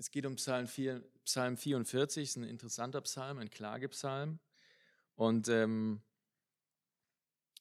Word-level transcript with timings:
Es 0.00 0.12
geht 0.12 0.26
um 0.26 0.36
Psalm, 0.36 0.68
4, 0.68 1.02
Psalm 1.24 1.56
44, 1.56 2.22
ist 2.22 2.36
ein 2.36 2.44
interessanter 2.44 3.00
Psalm, 3.00 3.38
ein 3.38 3.50
Klagepsalm. 3.50 4.38
Und 5.16 5.48
ähm, 5.48 6.00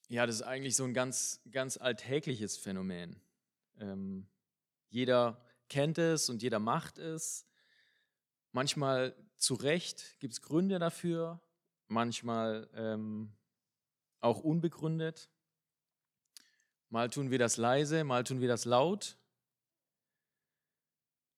ja, 0.07 0.27
das 0.27 0.35
ist 0.35 0.41
eigentlich 0.43 0.75
so 0.75 0.83
ein 0.83 0.93
ganz, 0.93 1.41
ganz 1.51 1.77
alltägliches 1.77 2.55
Phänomen. 2.55 3.19
Ähm, 3.79 4.27
jeder 4.89 5.43
kennt 5.67 5.97
es 5.97 6.29
und 6.29 6.43
jeder 6.43 6.59
macht 6.59 6.99
es. 6.99 7.47
Manchmal 8.51 9.15
zu 9.37 9.55
Recht 9.55 10.19
gibt 10.19 10.33
es 10.33 10.41
Gründe 10.43 10.77
dafür, 10.77 11.41
manchmal 11.87 12.69
ähm, 12.75 13.35
auch 14.19 14.41
unbegründet. 14.41 15.31
Mal 16.89 17.09
tun 17.09 17.31
wir 17.31 17.39
das 17.39 17.57
leise, 17.57 18.03
mal 18.03 18.23
tun 18.23 18.41
wir 18.41 18.47
das 18.47 18.65
laut. 18.65 19.17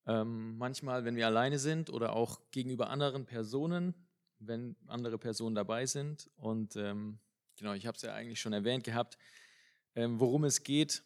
Ähm, 0.10 0.58
manchmal, 0.58 1.06
wenn 1.06 1.16
wir 1.16 1.28
alleine 1.28 1.60
sind 1.60 1.92
oder 1.92 2.14
auch 2.14 2.42
gegenüber 2.50 2.90
anderen 2.90 3.28
Personen, 3.28 3.94
wenn 4.40 4.76
andere 4.88 5.20
Personen 5.20 5.54
dabei 5.54 5.86
sind. 5.86 6.32
Und 6.36 6.76
ähm, 6.78 7.20
genau, 7.58 7.74
ich 7.74 7.86
habe 7.86 7.96
es 7.96 8.02
ja 8.02 8.16
eigentlich 8.16 8.42
schon 8.42 8.54
erwähnt 8.54 8.84
gehabt, 8.84 9.20
ähm, 9.94 10.20
worum 10.20 10.46
es 10.46 10.64
geht, 10.64 11.04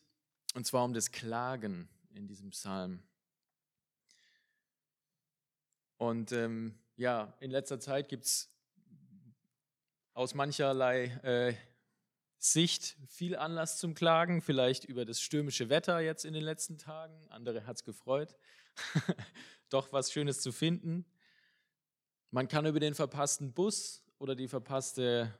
und 0.53 0.65
zwar 0.65 0.85
um 0.85 0.93
das 0.93 1.11
Klagen 1.11 1.89
in 2.13 2.27
diesem 2.27 2.51
Psalm. 2.51 3.03
Und 5.97 6.31
ähm, 6.31 6.79
ja, 6.95 7.35
in 7.41 7.51
letzter 7.51 7.81
Zeit 7.81 8.07
gibt 8.07 8.23
es 8.23 8.55
aus 10.13 10.33
mancherlei 10.33 11.07
äh, 11.23 11.53
Sicht 12.37 12.95
viel 13.09 13.35
Anlass 13.35 13.79
zum 13.79 13.95
Klagen, 13.95 14.41
vielleicht 14.41 14.85
über 14.85 15.03
das 15.03 15.19
stürmische 15.19 15.67
Wetter 15.67 15.99
jetzt 15.99 16.23
in 16.23 16.33
den 16.33 16.43
letzten 16.43 16.77
Tagen. 16.77 17.27
Andere 17.29 17.65
hat 17.65 17.75
es 17.75 17.83
gefreut, 17.83 18.37
doch 19.69 19.91
was 19.91 20.11
Schönes 20.11 20.41
zu 20.41 20.51
finden. 20.51 21.05
Man 22.31 22.47
kann 22.47 22.65
über 22.65 22.79
den 22.79 22.95
verpassten 22.95 23.53
Bus 23.53 24.03
oder 24.17 24.35
die 24.35 24.47
verpasste 24.47 25.33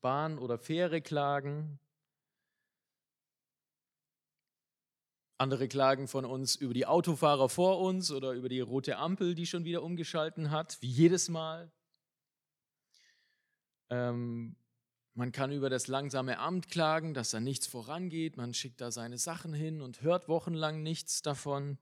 Bahn 0.00 0.38
oder 0.38 0.58
Fähre 0.58 1.00
klagen. 1.00 1.78
Andere 5.36 5.68
klagen 5.68 6.08
von 6.08 6.24
uns 6.24 6.56
über 6.56 6.74
die 6.74 6.86
Autofahrer 6.86 7.48
vor 7.48 7.80
uns 7.80 8.10
oder 8.10 8.32
über 8.32 8.48
die 8.48 8.60
rote 8.60 8.96
Ampel, 8.96 9.34
die 9.34 9.46
schon 9.46 9.64
wieder 9.64 9.82
umgeschalten 9.82 10.50
hat, 10.50 10.80
wie 10.80 10.88
jedes 10.88 11.28
Mal. 11.28 11.70
Ähm, 13.90 14.56
man 15.14 15.32
kann 15.32 15.52
über 15.52 15.70
das 15.70 15.86
langsame 15.86 16.38
Amt 16.38 16.68
klagen, 16.68 17.14
dass 17.14 17.30
da 17.30 17.40
nichts 17.40 17.66
vorangeht. 17.66 18.36
Man 18.36 18.54
schickt 18.54 18.80
da 18.80 18.90
seine 18.90 19.18
Sachen 19.18 19.54
hin 19.54 19.80
und 19.80 20.02
hört 20.02 20.28
wochenlang 20.28 20.82
nichts 20.82 21.22
davon. 21.22 21.78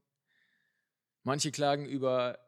Manche 1.24 1.52
klagen 1.52 1.86
über 1.86 2.38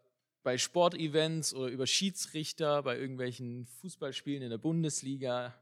bei 0.43 0.59
Sportevents 0.59 1.55
oder 1.55 1.69
über 1.69 1.87
Schiedsrichter 1.87 2.83
bei 2.83 2.99
irgendwelchen 2.99 3.67
Fußballspielen 3.67 4.43
in 4.43 4.51
der 4.51 4.59
Bundesliga. 4.59 5.55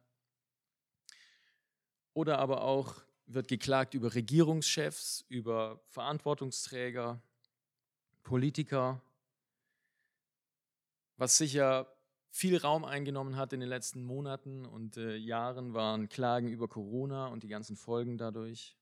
Oder 2.15 2.39
aber 2.39 2.63
auch 2.63 3.03
wird 3.27 3.49
geklagt 3.49 3.95
über 3.95 4.15
Regierungschefs, 4.15 5.25
über 5.29 5.81
Verantwortungsträger, 5.89 7.23
Politiker, 8.23 9.01
was 11.17 11.39
sicher 11.39 11.95
viel 12.31 12.57
Raum 12.57 12.85
eingenommen 12.85 13.37
hat 13.37 13.53
in 13.53 13.61
den 13.61 13.69
letzten 13.69 14.03
Monaten 14.03 14.65
und 14.65 14.97
äh, 14.97 15.17
Jahren, 15.17 15.75
waren 15.75 16.09
Klagen 16.09 16.49
über 16.49 16.67
Corona 16.67 17.27
und 17.27 17.43
die 17.43 17.49
ganzen 17.49 17.77
Folgen 17.77 18.17
dadurch. 18.17 18.77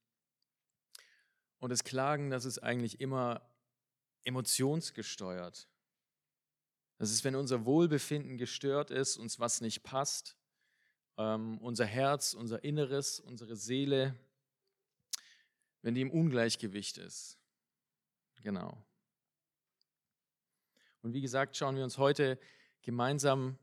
Und 1.59 1.71
das 1.71 1.85
Klagen, 1.85 2.31
das 2.31 2.45
ist 2.45 2.61
eigentlich 2.61 3.01
immer 3.01 3.43
emotionsgesteuert. 4.25 5.69
Das 6.99 7.11
ist, 7.11 7.25
wenn 7.25 7.35
unser 7.35 7.65
Wohlbefinden 7.65 8.37
gestört 8.37 8.91
ist, 8.91 9.17
uns 9.17 9.41
was 9.41 9.61
nicht 9.61 9.83
passt, 9.83 10.37
ähm, 11.17 11.59
unser 11.59 11.87
Herz, 11.87 12.35
unser 12.35 12.63
Inneres, 12.63 13.21
unsere 13.21 13.57
Seele, 13.57 14.15
wenn 15.83 15.95
die 15.95 16.03
im 16.03 16.11
Ungleichgewicht 16.11 16.99
ist. 16.99 17.39
Genau. 18.43 18.77
Und 21.03 21.15
wie 21.15 21.23
gesagt, 21.23 21.57
schauen 21.57 21.77
wir 21.77 21.85
uns 21.85 21.97
heute 21.97 22.39
gemeinsam 22.83 23.59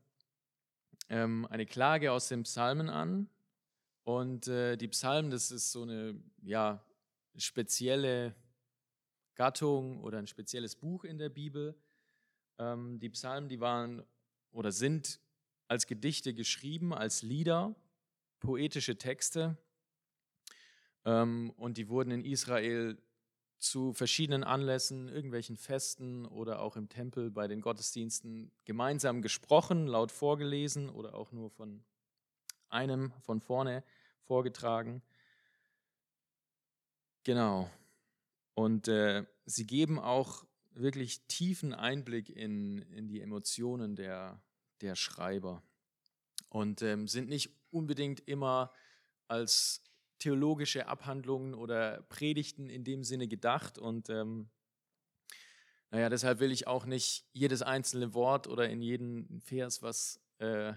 ähm, 1.08 1.46
eine 1.50 1.66
Klage 1.66 2.12
aus 2.12 2.28
den 2.28 2.42
Psalmen 2.42 2.88
an. 2.88 3.28
Und 4.04 4.48
äh, 4.48 4.76
die 4.76 4.88
Psalmen, 4.88 5.30
das 5.30 5.50
ist 5.50 5.70
so 5.70 5.82
eine 5.82 6.20
ja, 6.42 6.82
spezielle 7.36 8.34
Gattung 9.38 10.00
oder 10.00 10.18
ein 10.18 10.26
spezielles 10.26 10.74
Buch 10.74 11.04
in 11.04 11.16
der 11.16 11.28
Bibel. 11.28 11.80
Ähm, 12.58 12.98
die 12.98 13.08
Psalmen, 13.08 13.48
die 13.48 13.60
waren 13.60 14.02
oder 14.50 14.72
sind 14.72 15.20
als 15.68 15.86
Gedichte 15.86 16.34
geschrieben, 16.34 16.92
als 16.92 17.22
Lieder, 17.22 17.76
poetische 18.40 18.98
Texte. 18.98 19.56
Ähm, 21.04 21.50
und 21.56 21.76
die 21.78 21.88
wurden 21.88 22.10
in 22.10 22.24
Israel 22.24 22.98
zu 23.58 23.92
verschiedenen 23.92 24.42
Anlässen, 24.42 25.08
irgendwelchen 25.08 25.56
Festen 25.56 26.26
oder 26.26 26.60
auch 26.60 26.76
im 26.76 26.88
Tempel 26.88 27.30
bei 27.30 27.46
den 27.46 27.60
Gottesdiensten 27.60 28.50
gemeinsam 28.64 29.22
gesprochen, 29.22 29.86
laut 29.86 30.10
vorgelesen 30.10 30.90
oder 30.90 31.14
auch 31.14 31.30
nur 31.30 31.50
von 31.50 31.84
einem 32.70 33.12
von 33.20 33.40
vorne 33.40 33.84
vorgetragen. 34.22 35.00
Genau. 37.22 37.70
Und 38.58 38.88
äh, 38.88 39.24
sie 39.46 39.68
geben 39.68 40.00
auch 40.00 40.44
wirklich 40.72 41.28
tiefen 41.28 41.72
Einblick 41.72 42.28
in, 42.28 42.82
in 42.90 43.06
die 43.06 43.20
Emotionen 43.20 43.94
der, 43.94 44.42
der 44.80 44.96
Schreiber 44.96 45.62
und 46.48 46.82
ähm, 46.82 47.06
sind 47.06 47.28
nicht 47.28 47.56
unbedingt 47.70 48.18
immer 48.26 48.72
als 49.28 49.84
theologische 50.18 50.88
Abhandlungen 50.88 51.54
oder 51.54 52.02
Predigten 52.08 52.68
in 52.68 52.82
dem 52.82 53.04
Sinne 53.04 53.28
gedacht. 53.28 53.78
Und 53.78 54.10
ähm, 54.10 54.50
naja, 55.92 56.08
deshalb 56.08 56.40
will 56.40 56.50
ich 56.50 56.66
auch 56.66 56.84
nicht 56.84 57.28
jedes 57.32 57.62
einzelne 57.62 58.12
Wort 58.12 58.48
oder 58.48 58.68
in 58.68 58.82
jeden 58.82 59.40
Vers 59.40 59.82
was 59.82 60.20
äh, 60.38 60.72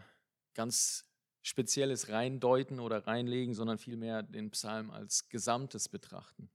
ganz 0.53 1.07
Spezielles 1.41 2.09
reindeuten 2.09 2.79
oder 2.79 3.07
reinlegen, 3.07 3.55
sondern 3.55 3.79
vielmehr 3.79 4.21
den 4.21 4.51
Psalm 4.51 4.91
als 4.91 5.29
Gesamtes 5.29 5.89
betrachten. 5.89 6.51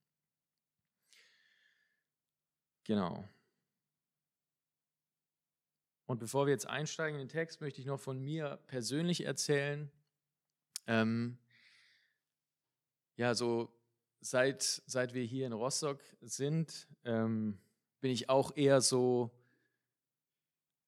Genau. 2.87 3.29
Und 6.07 6.21
bevor 6.21 6.47
wir 6.47 6.53
jetzt 6.53 6.69
einsteigen 6.69 7.19
in 7.21 7.27
den 7.27 7.33
Text, 7.33 7.61
möchte 7.61 7.81
ich 7.81 7.87
noch 7.87 7.99
von 7.99 8.21
mir 8.21 8.61
persönlich 8.69 9.25
erzählen. 9.25 9.91
Ähm, 10.87 11.37
ja, 13.17 13.35
so 13.35 13.73
seit, 14.21 14.63
seit 14.87 15.15
wir 15.15 15.25
hier 15.25 15.47
in 15.47 15.53
Rostock 15.53 16.01
sind, 16.21 16.87
ähm, 17.05 17.59
bin 18.01 18.13
ich 18.13 18.29
auch 18.29 18.57
eher 18.57 18.81
so, 18.81 19.33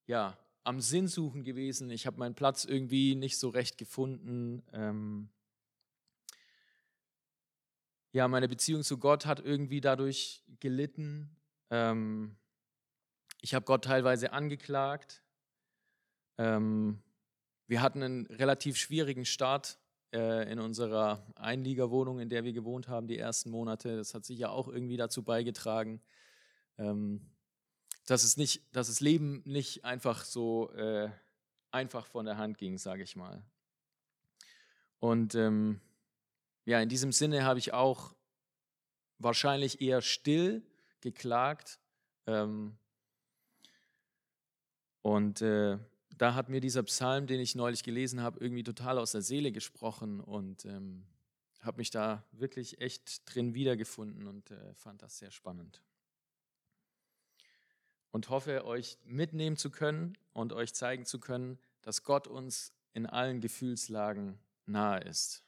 ja, 0.06 0.38
am 0.62 0.80
Sinnsuchen 0.80 1.42
gewesen. 1.42 1.90
Ich 1.90 2.06
habe 2.06 2.18
meinen 2.18 2.36
Platz 2.36 2.64
irgendwie 2.64 3.16
nicht 3.16 3.38
so 3.38 3.48
recht 3.48 3.76
gefunden. 3.76 4.62
Ähm, 4.72 5.30
ja, 8.12 8.28
meine 8.28 8.48
Beziehung 8.48 8.84
zu 8.84 8.98
Gott 8.98 9.26
hat 9.26 9.40
irgendwie 9.40 9.80
dadurch 9.80 10.44
gelitten. 10.60 11.37
Ähm, 11.70 12.36
ich 13.40 13.54
habe 13.54 13.64
Gott 13.64 13.84
teilweise 13.84 14.32
angeklagt. 14.32 15.22
Ähm, 16.38 17.02
wir 17.66 17.82
hatten 17.82 18.02
einen 18.02 18.26
relativ 18.26 18.76
schwierigen 18.76 19.24
Start 19.24 19.78
äh, 20.12 20.50
in 20.50 20.58
unserer 20.58 21.26
Einliegerwohnung, 21.36 22.18
in 22.18 22.28
der 22.28 22.44
wir 22.44 22.52
gewohnt 22.52 22.88
haben, 22.88 23.08
die 23.08 23.18
ersten 23.18 23.50
Monate. 23.50 23.96
Das 23.96 24.14
hat 24.14 24.24
sicher 24.24 24.50
auch 24.50 24.68
irgendwie 24.68 24.96
dazu 24.96 25.22
beigetragen, 25.22 26.00
ähm, 26.78 27.20
dass, 28.06 28.24
es 28.24 28.36
nicht, 28.36 28.74
dass 28.74 28.86
das 28.86 29.00
Leben 29.00 29.42
nicht 29.44 29.84
einfach 29.84 30.24
so 30.24 30.72
äh, 30.72 31.10
einfach 31.70 32.06
von 32.06 32.24
der 32.24 32.38
Hand 32.38 32.58
ging, 32.58 32.78
sage 32.78 33.02
ich 33.02 33.16
mal. 33.16 33.42
Und 34.98 35.34
ähm, 35.34 35.80
ja, 36.64 36.80
in 36.80 36.88
diesem 36.88 37.12
Sinne 37.12 37.44
habe 37.44 37.58
ich 37.58 37.72
auch 37.72 38.14
wahrscheinlich 39.18 39.80
eher 39.80 40.00
still 40.00 40.62
geklagt. 41.00 41.78
Ähm, 42.26 42.76
und 45.02 45.42
äh, 45.42 45.78
da 46.16 46.34
hat 46.34 46.48
mir 46.48 46.60
dieser 46.60 46.82
Psalm, 46.82 47.26
den 47.26 47.40
ich 47.40 47.54
neulich 47.54 47.82
gelesen 47.82 48.22
habe, 48.22 48.40
irgendwie 48.40 48.64
total 48.64 48.98
aus 48.98 49.12
der 49.12 49.22
Seele 49.22 49.52
gesprochen 49.52 50.20
und 50.20 50.64
ähm, 50.64 51.06
habe 51.60 51.78
mich 51.78 51.90
da 51.90 52.24
wirklich 52.32 52.80
echt 52.80 53.22
drin 53.32 53.54
wiedergefunden 53.54 54.26
und 54.26 54.50
äh, 54.50 54.74
fand 54.74 55.02
das 55.02 55.18
sehr 55.18 55.30
spannend. 55.30 55.82
Und 58.10 58.30
hoffe, 58.30 58.64
euch 58.64 58.98
mitnehmen 59.04 59.56
zu 59.56 59.70
können 59.70 60.16
und 60.32 60.52
euch 60.52 60.74
zeigen 60.74 61.04
zu 61.04 61.20
können, 61.20 61.58
dass 61.82 62.04
Gott 62.04 62.26
uns 62.26 62.72
in 62.94 63.06
allen 63.06 63.40
Gefühlslagen 63.40 64.38
nahe 64.66 65.00
ist. 65.00 65.44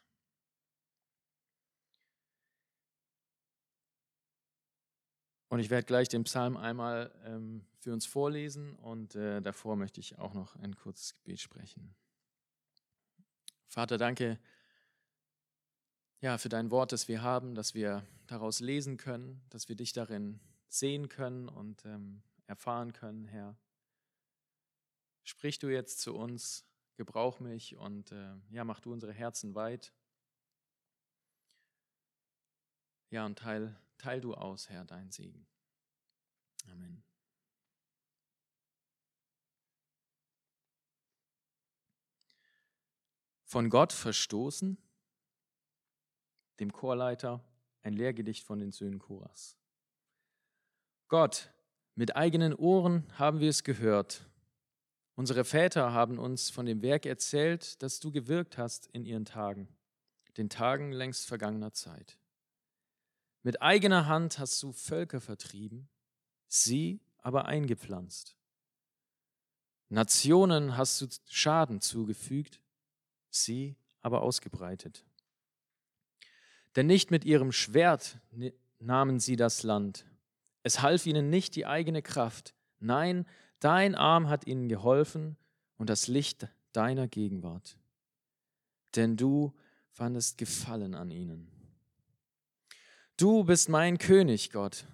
Und 5.51 5.59
ich 5.59 5.69
werde 5.69 5.85
gleich 5.85 6.07
den 6.07 6.23
Psalm 6.23 6.55
einmal 6.55 7.13
ähm, 7.25 7.65
für 7.77 7.91
uns 7.91 8.05
vorlesen 8.05 8.73
und 8.75 9.15
äh, 9.15 9.41
davor 9.41 9.75
möchte 9.75 9.99
ich 9.99 10.17
auch 10.17 10.33
noch 10.33 10.55
ein 10.55 10.77
kurzes 10.77 11.13
Gebet 11.13 11.41
sprechen. 11.41 11.93
Vater, 13.67 13.97
danke 13.97 14.39
ja, 16.21 16.37
für 16.37 16.47
dein 16.47 16.71
Wort, 16.71 16.93
das 16.93 17.09
wir 17.09 17.21
haben, 17.21 17.53
dass 17.53 17.73
wir 17.73 18.07
daraus 18.27 18.61
lesen 18.61 18.95
können, 18.95 19.41
dass 19.49 19.67
wir 19.67 19.75
dich 19.75 19.91
darin 19.91 20.39
sehen 20.69 21.09
können 21.09 21.49
und 21.49 21.83
ähm, 21.83 22.23
erfahren 22.47 22.93
können, 22.93 23.25
Herr. 23.25 23.57
Sprich 25.25 25.59
du 25.59 25.67
jetzt 25.67 25.99
zu 25.99 26.15
uns, 26.15 26.63
gebrauch 26.95 27.41
mich 27.41 27.75
und 27.75 28.13
äh, 28.13 28.35
ja, 28.51 28.63
mach 28.63 28.79
du 28.79 28.93
unsere 28.93 29.11
Herzen 29.11 29.53
weit. 29.53 29.91
Ja, 33.09 33.25
und 33.25 33.37
teil 33.37 33.75
Teil 34.01 34.19
du 34.19 34.33
aus, 34.33 34.67
Herr, 34.67 34.83
dein 34.83 35.11
Segen. 35.11 35.45
Amen. 36.71 37.03
Von 43.45 43.69
Gott 43.69 43.93
verstoßen, 43.93 44.79
dem 46.59 46.73
Chorleiter, 46.73 47.45
ein 47.83 47.93
Lehrgedicht 47.93 48.43
von 48.43 48.59
den 48.59 48.71
Söhnen 48.71 48.97
Choras. 48.97 49.55
Gott, 51.07 51.53
mit 51.93 52.15
eigenen 52.15 52.55
Ohren 52.55 53.05
haben 53.19 53.39
wir 53.39 53.51
es 53.51 53.63
gehört. 53.63 54.27
Unsere 55.13 55.45
Väter 55.45 55.93
haben 55.93 56.17
uns 56.17 56.49
von 56.49 56.65
dem 56.65 56.81
Werk 56.81 57.05
erzählt, 57.05 57.83
das 57.83 57.99
du 57.99 58.11
gewirkt 58.11 58.57
hast 58.57 58.87
in 58.87 59.05
ihren 59.05 59.25
Tagen, 59.25 59.67
den 60.37 60.49
Tagen 60.49 60.91
längst 60.91 61.27
vergangener 61.27 61.73
Zeit. 61.73 62.17
Mit 63.43 63.61
eigener 63.61 64.07
Hand 64.07 64.37
hast 64.37 64.61
du 64.61 64.71
Völker 64.71 65.19
vertrieben, 65.19 65.89
sie 66.47 66.99
aber 67.17 67.45
eingepflanzt. 67.45 68.35
Nationen 69.89 70.77
hast 70.77 71.01
du 71.01 71.07
Schaden 71.27 71.81
zugefügt, 71.81 72.61
sie 73.29 73.75
aber 74.01 74.21
ausgebreitet. 74.21 75.03
Denn 76.75 76.87
nicht 76.87 77.11
mit 77.11 77.25
ihrem 77.25 77.51
Schwert 77.51 78.19
nahmen 78.79 79.19
sie 79.19 79.35
das 79.35 79.63
Land. 79.63 80.05
Es 80.63 80.81
half 80.81 81.05
ihnen 81.05 81.29
nicht 81.29 81.55
die 81.55 81.65
eigene 81.65 82.01
Kraft. 82.01 82.53
Nein, 82.79 83.25
dein 83.59 83.95
Arm 83.95 84.29
hat 84.29 84.47
ihnen 84.47 84.69
geholfen 84.69 85.35
und 85.77 85.89
das 85.89 86.07
Licht 86.07 86.47
deiner 86.71 87.07
Gegenwart. 87.07 87.77
Denn 88.95 89.17
du 89.17 89.53
fandest 89.89 90.37
Gefallen 90.37 90.95
an 90.95 91.11
ihnen. 91.11 91.60
Du 93.21 93.43
bist 93.43 93.69
mein 93.69 93.99
König, 93.99 94.49
Gott. 94.49 94.87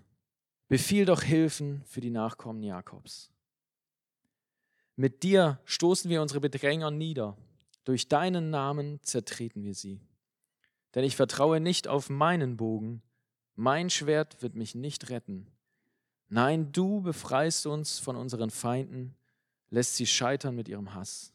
Befiehl 0.67 1.05
doch 1.05 1.23
Hilfen 1.23 1.81
für 1.85 2.01
die 2.01 2.09
Nachkommen 2.09 2.61
Jakobs. 2.61 3.31
Mit 4.97 5.23
dir 5.23 5.61
stoßen 5.63 6.11
wir 6.11 6.21
unsere 6.21 6.41
Bedränger 6.41 6.91
nieder. 6.91 7.37
Durch 7.85 8.09
deinen 8.09 8.49
Namen 8.49 8.99
zertreten 9.01 9.63
wir 9.63 9.73
sie. 9.73 10.01
Denn 10.93 11.05
ich 11.05 11.15
vertraue 11.15 11.61
nicht 11.61 11.87
auf 11.87 12.09
meinen 12.09 12.57
Bogen. 12.57 13.01
Mein 13.55 13.89
Schwert 13.89 14.41
wird 14.41 14.55
mich 14.55 14.75
nicht 14.75 15.09
retten. 15.09 15.47
Nein, 16.27 16.73
du 16.73 16.99
befreist 16.99 17.65
uns 17.65 17.97
von 17.97 18.17
unseren 18.17 18.49
Feinden, 18.49 19.15
lässt 19.69 19.95
sie 19.95 20.05
scheitern 20.05 20.53
mit 20.53 20.67
ihrem 20.67 20.93
Hass. 20.93 21.31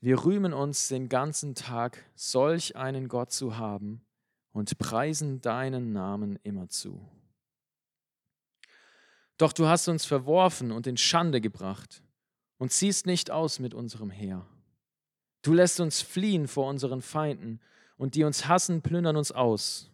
Wir 0.00 0.24
rühmen 0.24 0.52
uns 0.52 0.88
den 0.88 1.08
ganzen 1.08 1.54
Tag, 1.54 2.04
solch 2.16 2.74
einen 2.74 3.06
Gott 3.06 3.30
zu 3.30 3.56
haben 3.56 4.04
und 4.58 4.76
preisen 4.78 5.40
deinen 5.40 5.92
Namen 5.92 6.38
immerzu. 6.42 7.00
Doch 9.36 9.52
du 9.52 9.66
hast 9.66 9.88
uns 9.88 10.04
verworfen 10.04 10.72
und 10.72 10.86
in 10.86 10.96
Schande 10.96 11.40
gebracht 11.40 12.02
und 12.58 12.72
ziehst 12.72 13.06
nicht 13.06 13.30
aus 13.30 13.60
mit 13.60 13.72
unserem 13.72 14.10
Heer. 14.10 14.46
Du 15.42 15.54
lässt 15.54 15.78
uns 15.78 16.02
fliehen 16.02 16.48
vor 16.48 16.68
unseren 16.68 17.00
Feinden 17.00 17.60
und 17.96 18.16
die 18.16 18.24
uns 18.24 18.48
hassen, 18.48 18.82
plündern 18.82 19.16
uns 19.16 19.30
aus. 19.30 19.90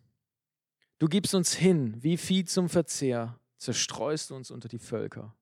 Du 0.99 1.09
gibst 1.09 1.35
uns 1.35 1.53
hin 1.53 2.03
wie 2.03 2.17
Vieh 2.17 2.45
zum 2.45 2.69
Verzehr, 2.71 3.39
zerstreust 3.59 4.33
uns 4.33 4.51
unter 4.51 4.69
die 4.69 4.79
Völker. 4.79 5.37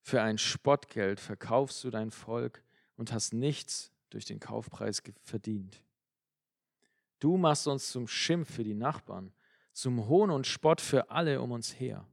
Für 0.00 0.22
ein 0.22 0.38
Spottgeld 0.38 1.20
verkaufst 1.20 1.84
du 1.84 1.90
dein 1.90 2.10
Volk 2.10 2.64
und 2.96 3.12
hast 3.12 3.34
nichts 3.34 3.92
durch 4.08 4.24
den 4.24 4.40
Kaufpreis 4.40 5.02
verdient. 5.22 5.82
Du 7.20 7.36
machst 7.36 7.68
uns 7.68 7.90
zum 7.90 8.08
Schimpf 8.08 8.54
für 8.54 8.64
die 8.64 8.74
Nachbarn, 8.74 9.32
zum 9.72 10.08
Hohn 10.08 10.30
und 10.30 10.46
Spott 10.46 10.80
für 10.80 11.10
alle 11.10 11.40
um 11.40 11.52
uns 11.52 11.78
her. 11.78 12.06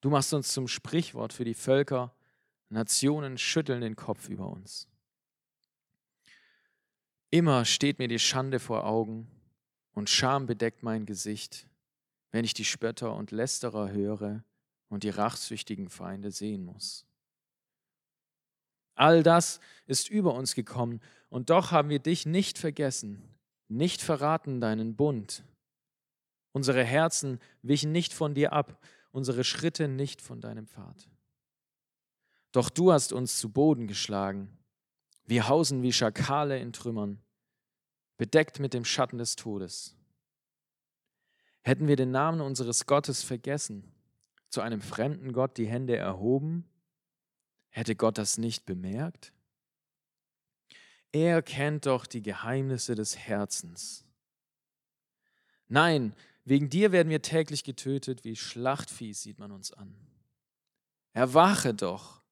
Du 0.00 0.10
machst 0.10 0.32
uns 0.32 0.52
zum 0.52 0.66
Sprichwort 0.66 1.32
für 1.32 1.44
die 1.44 1.54
Völker, 1.54 2.14
Nationen 2.70 3.36
schütteln 3.36 3.82
den 3.82 3.96
Kopf 3.96 4.28
über 4.28 4.48
uns. 4.48 4.88
Immer 7.30 7.64
steht 7.64 7.98
mir 7.98 8.08
die 8.08 8.18
Schande 8.18 8.58
vor 8.58 8.84
Augen 8.84 9.28
und 9.92 10.08
Scham 10.08 10.46
bedeckt 10.46 10.82
mein 10.82 11.04
Gesicht, 11.06 11.68
wenn 12.30 12.44
ich 12.44 12.54
die 12.54 12.64
Spötter 12.64 13.14
und 13.14 13.30
Lästerer 13.30 13.90
höre 13.90 14.42
und 14.88 15.04
die 15.04 15.10
rachsüchtigen 15.10 15.90
Feinde 15.90 16.30
sehen 16.30 16.64
muss. 16.64 17.06
All 18.94 19.22
das 19.22 19.60
ist 19.86 20.08
über 20.08 20.34
uns 20.34 20.54
gekommen, 20.54 21.00
und 21.28 21.50
doch 21.50 21.70
haben 21.70 21.90
wir 21.90 22.00
dich 22.00 22.26
nicht 22.26 22.58
vergessen, 22.58 23.22
nicht 23.70 24.02
verraten 24.02 24.60
deinen 24.60 24.96
Bund. 24.96 25.44
Unsere 26.52 26.84
Herzen 26.84 27.38
wichen 27.62 27.92
nicht 27.92 28.12
von 28.12 28.34
dir 28.34 28.52
ab, 28.52 28.82
unsere 29.12 29.44
Schritte 29.44 29.88
nicht 29.88 30.20
von 30.20 30.40
deinem 30.40 30.66
Pfad. 30.66 31.08
Doch 32.52 32.68
du 32.68 32.92
hast 32.92 33.12
uns 33.12 33.38
zu 33.38 33.50
Boden 33.50 33.86
geschlagen. 33.86 34.58
Wir 35.24 35.48
hausen 35.48 35.82
wie 35.82 35.92
Schakale 35.92 36.58
in 36.58 36.72
Trümmern, 36.72 37.22
bedeckt 38.16 38.58
mit 38.58 38.74
dem 38.74 38.84
Schatten 38.84 39.18
des 39.18 39.36
Todes. 39.36 39.94
Hätten 41.62 41.86
wir 41.86 41.96
den 41.96 42.10
Namen 42.10 42.40
unseres 42.40 42.86
Gottes 42.86 43.22
vergessen, 43.22 43.92
zu 44.48 44.60
einem 44.62 44.80
fremden 44.80 45.32
Gott 45.32 45.56
die 45.58 45.68
Hände 45.68 45.96
erhoben, 45.96 46.68
hätte 47.68 47.94
Gott 47.94 48.18
das 48.18 48.38
nicht 48.38 48.66
bemerkt? 48.66 49.32
Er 51.12 51.42
kennt 51.42 51.86
doch 51.86 52.06
die 52.06 52.22
Geheimnisse 52.22 52.94
des 52.94 53.16
Herzens. 53.16 54.04
Nein, 55.66 56.14
wegen 56.44 56.70
dir 56.70 56.92
werden 56.92 57.10
wir 57.10 57.22
täglich 57.22 57.64
getötet, 57.64 58.24
wie 58.24 58.36
Schlachtvieh 58.36 59.12
sieht 59.12 59.38
man 59.38 59.50
uns 59.52 59.72
an. 59.72 59.94
Erwache 61.12 61.74
doch. 61.74 62.22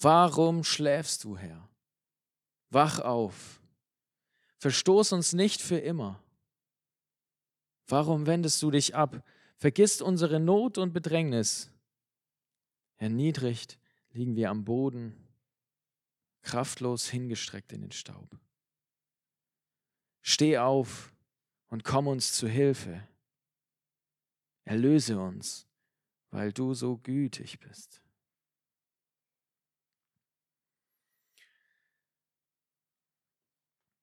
Warum 0.00 0.64
schläfst 0.64 1.24
du, 1.24 1.36
Herr? 1.36 1.68
Wach 2.70 3.00
auf. 3.00 3.60
Verstoß 4.58 5.12
uns 5.12 5.32
nicht 5.32 5.60
für 5.60 5.78
immer. 5.78 6.22
Warum 7.86 8.26
wendest 8.26 8.62
du 8.62 8.70
dich 8.70 8.94
ab? 8.94 9.24
Vergisst 9.56 10.02
unsere 10.02 10.40
Not 10.40 10.78
und 10.78 10.92
Bedrängnis. 10.92 11.70
Erniedrigt 12.96 13.78
liegen 14.12 14.36
wir 14.36 14.50
am 14.50 14.64
Boden 14.64 15.27
kraftlos 16.42 17.08
hingestreckt 17.08 17.72
in 17.72 17.82
den 17.82 17.92
Staub. 17.92 18.38
Steh 20.22 20.58
auf 20.58 21.14
und 21.68 21.84
komm 21.84 22.06
uns 22.06 22.32
zu 22.32 22.48
Hilfe. 22.48 23.06
Erlöse 24.64 25.18
uns, 25.18 25.66
weil 26.30 26.52
du 26.52 26.74
so 26.74 26.98
gütig 26.98 27.58
bist. 27.60 28.02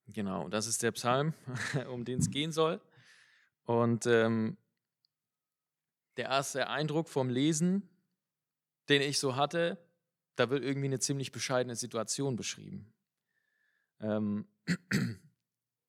Genau, 0.08 0.48
das 0.50 0.66
ist 0.68 0.82
der 0.82 0.92
Psalm, 0.92 1.34
um 1.92 2.06
den 2.06 2.20
es 2.20 2.32
gehen 2.32 2.52
soll. 2.52 2.80
Und 3.66 4.06
ähm, 4.06 4.58
der 6.18 6.26
erste 6.26 6.70
Eindruck 6.70 7.10
vom 7.10 7.30
Lesen, 7.30 7.90
den 8.88 9.02
ich 9.02 9.20
so 9.20 9.36
hatte, 9.36 9.78
da 10.36 10.50
wird 10.50 10.64
irgendwie 10.64 10.88
eine 10.88 11.00
ziemlich 11.00 11.32
bescheidene 11.32 11.76
Situation 11.76 12.36
beschrieben. 12.36 12.94
Ähm, 14.00 14.48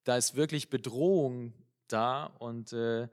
da 0.04 0.16
ist 0.16 0.36
wirklich 0.36 0.70
Bedrohung 0.70 1.52
da 1.88 2.26
und 2.26 2.72
äh, 2.72 3.08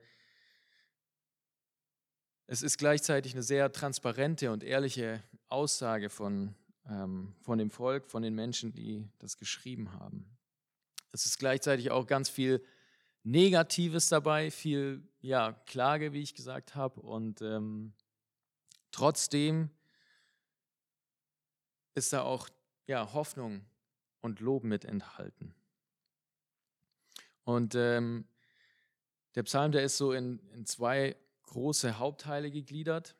es 2.48 2.62
ist 2.62 2.78
gleichzeitig 2.78 3.34
eine 3.34 3.44
sehr 3.44 3.72
transparente 3.72 4.52
und 4.52 4.64
ehrliche 4.64 5.24
Aussage 5.50 6.10
von, 6.10 6.56
ähm, 6.88 7.34
von 7.42 7.58
dem 7.58 7.72
Volk, 7.72 8.08
von 8.08 8.22
den 8.22 8.36
Menschen, 8.36 8.74
die 8.74 9.08
das 9.20 9.38
geschrieben 9.38 9.94
haben. 9.94 10.38
Es 11.12 11.26
ist 11.26 11.40
gleichzeitig 11.40 11.92
auch 11.92 12.06
ganz 12.06 12.30
viel 12.30 12.64
Negatives 13.24 14.10
dabei, 14.10 14.52
viel 14.52 15.08
ja, 15.22 15.54
Klage, 15.66 16.12
wie 16.12 16.22
ich 16.22 16.36
gesagt 16.36 16.76
habe. 16.76 17.00
Und 17.02 17.42
ähm, 17.42 17.94
trotzdem 18.92 19.70
ist 21.96 22.14
da 22.14 22.22
auch 22.22 22.50
ja, 22.88 23.14
Hoffnung 23.14 23.66
und 24.22 24.40
Lob 24.40 24.64
mit 24.64 24.86
enthalten. 24.86 25.54
Und 27.44 27.76
ähm, 27.76 28.26
der 29.36 29.44
Psalm, 29.44 29.72
der 29.72 29.84
ist 29.84 29.98
so 29.98 30.14
in, 30.14 30.40
in 30.52 30.66
zwei 30.66 31.16
große 31.44 31.98
Hauptteile 31.98 32.52
gegliedert. 32.52 33.16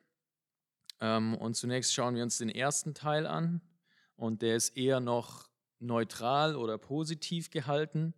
Ähm, 1.00 1.34
und 1.36 1.54
zunächst 1.54 1.92
schauen 1.94 2.14
wir 2.14 2.22
uns 2.22 2.38
den 2.38 2.48
ersten 2.48 2.94
Teil 2.94 3.26
an. 3.26 3.60
Und 4.16 4.42
der 4.42 4.56
ist 4.56 4.76
eher 4.76 5.00
noch 5.00 5.48
neutral 5.78 6.56
oder 6.56 6.78
positiv 6.78 7.50
gehalten. 7.50 8.14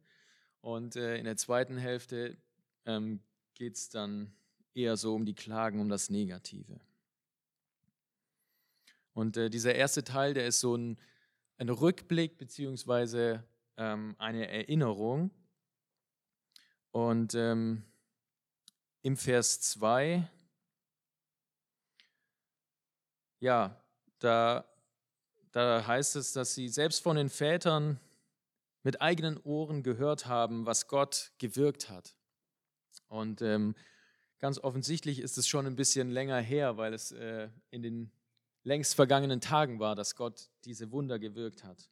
Und 0.60 0.96
äh, 0.96 1.16
in 1.16 1.24
der 1.24 1.36
zweiten 1.36 1.76
Hälfte 1.76 2.36
ähm, 2.84 3.20
geht 3.54 3.76
es 3.76 3.88
dann 3.88 4.34
eher 4.74 4.96
so 4.96 5.14
um 5.14 5.24
die 5.24 5.34
Klagen, 5.34 5.80
um 5.80 5.88
das 5.88 6.10
Negative. 6.10 6.80
Und 9.16 9.38
äh, 9.38 9.48
dieser 9.48 9.74
erste 9.74 10.04
Teil, 10.04 10.34
der 10.34 10.46
ist 10.46 10.60
so 10.60 10.76
ein, 10.76 10.98
ein 11.56 11.70
Rückblick 11.70 12.36
beziehungsweise 12.36 13.42
ähm, 13.78 14.14
eine 14.18 14.46
Erinnerung. 14.46 15.30
Und 16.90 17.34
ähm, 17.34 17.82
im 19.00 19.16
Vers 19.16 19.62
2, 19.62 20.28
ja, 23.40 23.82
da, 24.18 24.66
da 25.50 25.86
heißt 25.86 26.16
es, 26.16 26.34
dass 26.34 26.54
sie 26.54 26.68
selbst 26.68 27.02
von 27.02 27.16
den 27.16 27.30
Vätern 27.30 27.98
mit 28.82 29.00
eigenen 29.00 29.38
Ohren 29.38 29.82
gehört 29.82 30.26
haben, 30.26 30.66
was 30.66 30.88
Gott 30.88 31.32
gewirkt 31.38 31.88
hat. 31.88 32.14
Und 33.08 33.40
ähm, 33.40 33.76
ganz 34.40 34.58
offensichtlich 34.58 35.20
ist 35.20 35.38
es 35.38 35.48
schon 35.48 35.66
ein 35.66 35.76
bisschen 35.76 36.10
länger 36.10 36.38
her, 36.38 36.76
weil 36.76 36.92
es 36.92 37.12
äh, 37.12 37.48
in 37.70 37.82
den 37.82 38.12
längst 38.66 38.96
vergangenen 38.96 39.40
Tagen 39.40 39.78
war, 39.78 39.94
dass 39.94 40.16
Gott 40.16 40.50
diese 40.64 40.90
Wunder 40.90 41.20
gewirkt 41.20 41.62
hat. 41.62 41.88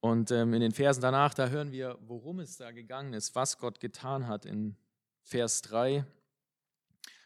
Und 0.00 0.30
ähm, 0.30 0.52
in 0.52 0.60
den 0.60 0.72
Versen 0.72 1.00
danach, 1.00 1.32
da 1.32 1.48
hören 1.48 1.72
wir, 1.72 1.98
worum 2.02 2.38
es 2.40 2.58
da 2.58 2.70
gegangen 2.70 3.14
ist, 3.14 3.34
was 3.34 3.58
Gott 3.58 3.80
getan 3.80 4.28
hat 4.28 4.44
in 4.44 4.76
Vers 5.22 5.62
3. 5.62 6.04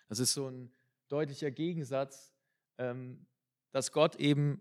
Das 0.09 0.21
ist 0.21 0.35
so 0.35 0.49
ein 0.49 0.73
deutlicher 1.09 1.51
Gegensatz, 1.51 2.33
ähm, 2.79 3.27
dass 3.73 3.91
Gott 3.91 4.17
eben 4.17 4.61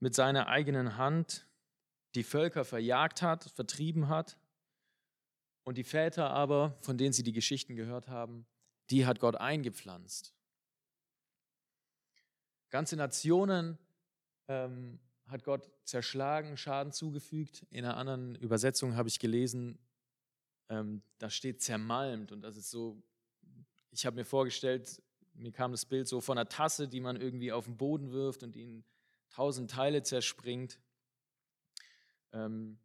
mit 0.00 0.14
seiner 0.14 0.46
eigenen 0.48 0.96
Hand 0.96 1.46
die 2.14 2.24
Völker 2.24 2.64
verjagt 2.64 3.20
hat, 3.20 3.44
vertrieben 3.44 4.08
hat. 4.08 4.38
Und 5.64 5.76
die 5.76 5.84
Väter 5.84 6.30
aber, 6.30 6.78
von 6.80 6.96
denen 6.96 7.12
sie 7.12 7.22
die 7.22 7.32
Geschichten 7.32 7.76
gehört 7.76 8.08
haben, 8.08 8.46
die 8.88 9.04
hat 9.04 9.20
Gott 9.20 9.36
eingepflanzt. 9.36 10.35
Ganze 12.70 12.96
Nationen 12.96 13.78
ähm, 14.48 14.98
hat 15.26 15.44
Gott 15.44 15.70
zerschlagen, 15.84 16.56
Schaden 16.56 16.92
zugefügt. 16.92 17.64
In 17.70 17.84
einer 17.84 17.96
anderen 17.96 18.34
Übersetzung 18.36 18.96
habe 18.96 19.08
ich 19.08 19.18
gelesen, 19.18 19.78
ähm, 20.68 21.02
da 21.18 21.30
steht 21.30 21.62
zermalmt. 21.62 22.32
Und 22.32 22.42
das 22.42 22.56
ist 22.56 22.70
so, 22.70 23.02
ich 23.90 24.06
habe 24.06 24.16
mir 24.16 24.24
vorgestellt, 24.24 25.02
mir 25.34 25.52
kam 25.52 25.70
das 25.70 25.84
Bild 25.84 26.08
so 26.08 26.20
von 26.20 26.38
einer 26.38 26.48
Tasse, 26.48 26.88
die 26.88 27.00
man 27.00 27.16
irgendwie 27.16 27.52
auf 27.52 27.66
den 27.66 27.76
Boden 27.76 28.10
wirft 28.10 28.42
und 28.42 28.54
die 28.54 28.62
in 28.62 28.84
tausend 29.30 29.70
Teile 29.70 30.02
zerspringt. 30.02 30.78
Ähm, 32.32 32.78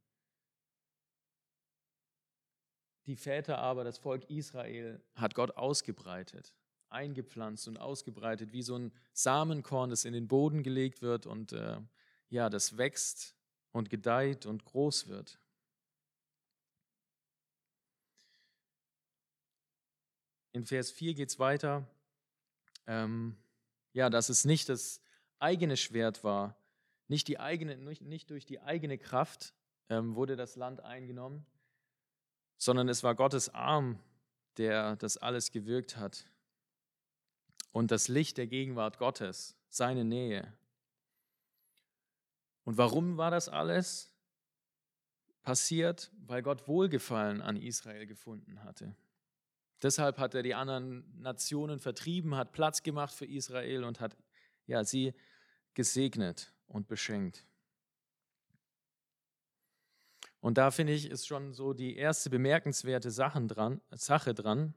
die 3.06 3.16
Väter 3.16 3.58
aber, 3.58 3.84
das 3.84 3.98
Volk 3.98 4.30
Israel, 4.30 5.04
hat 5.16 5.34
Gott 5.34 5.52
ausgebreitet, 5.58 6.56
eingepflanzt 6.92 7.68
und 7.68 7.78
ausgebreitet, 7.78 8.52
wie 8.52 8.64
so 8.64 8.76
ein 8.76 8.92
Samenkorn, 9.14 9.90
das 9.90 10.06
in 10.06 10.14
den 10.14 10.28
Boden 10.28 10.64
gelegt 10.64 11.02
wird 11.02 11.26
und 11.26 11.54
äh, 11.54 11.78
ja, 12.30 12.50
das 12.50 12.78
wächst 12.78 13.36
und 13.72 13.90
gedeiht 13.90 14.46
und 14.46 14.66
groß 14.66 15.08
wird. 15.08 15.40
In 20.54 20.66
Vers 20.66 20.92
4 20.92 21.14
geht 21.14 21.30
es 21.30 21.40
weiter, 21.40 21.88
ähm, 22.88 23.38
ja, 23.94 24.10
dass 24.10 24.30
es 24.30 24.44
nicht 24.44 24.68
das 24.68 25.02
eigene 25.40 25.78
Schwert 25.78 26.24
war, 26.24 26.58
nicht, 27.08 27.28
die 27.28 27.40
eigene, 27.40 27.76
nicht 27.78 28.30
durch 28.30 28.46
die 28.46 28.62
eigene 28.62 28.98
Kraft 28.98 29.54
ähm, 29.90 30.16
wurde 30.16 30.36
das 30.38 30.56
Land 30.56 30.82
eingenommen, 30.82 31.46
sondern 32.58 32.88
es 32.88 33.04
war 33.04 33.16
Gottes 33.16 33.50
Arm, 33.50 34.00
der 34.58 34.96
das 34.96 35.18
alles 35.18 35.52
gewirkt 35.52 35.98
hat. 35.98 36.31
Und 37.72 37.92
das 37.92 38.08
Licht 38.08 38.38
der 38.38 38.48
Gegenwart 38.48 38.98
Gottes, 38.98 39.56
seine 39.70 40.04
Nähe, 40.04 40.54
und 42.64 42.78
warum 42.78 43.18
war 43.18 43.32
das 43.32 43.50
alles 43.50 44.12
passiert? 45.42 46.12
Weil 46.26 46.42
Gott 46.42 46.68
Wohlgefallen 46.68 47.42
an 47.42 47.58
Israel 47.58 48.06
gefunden 48.06 48.64
hatte. 48.64 48.96
Deshalb 49.82 50.20
hat 50.20 50.36
er 50.36 50.44
die 50.44 50.54
anderen 50.54 51.04
Nationen 51.20 51.80
vertrieben, 51.80 52.36
hat 52.36 52.52
Platz 52.52 52.84
gemacht 52.84 53.14
für 53.14 53.26
Israel 53.26 53.84
und 53.84 54.00
hat 54.00 54.16
ja, 54.68 54.84
sie 54.84 55.14
gesegnet 55.74 56.54
und 56.68 56.88
beschenkt. 56.88 57.46
Und 60.40 60.58
da 60.58 60.72
finde 60.72 60.94
ich, 60.94 61.10
ist 61.10 61.28
schon 61.28 61.54
so 61.54 61.74
die 61.74 61.96
erste 61.96 62.30
bemerkenswerte 62.30 63.10
Sachen 63.12 63.48
dran, 63.48 63.82
Sache 63.92 64.34
dran. 64.34 64.76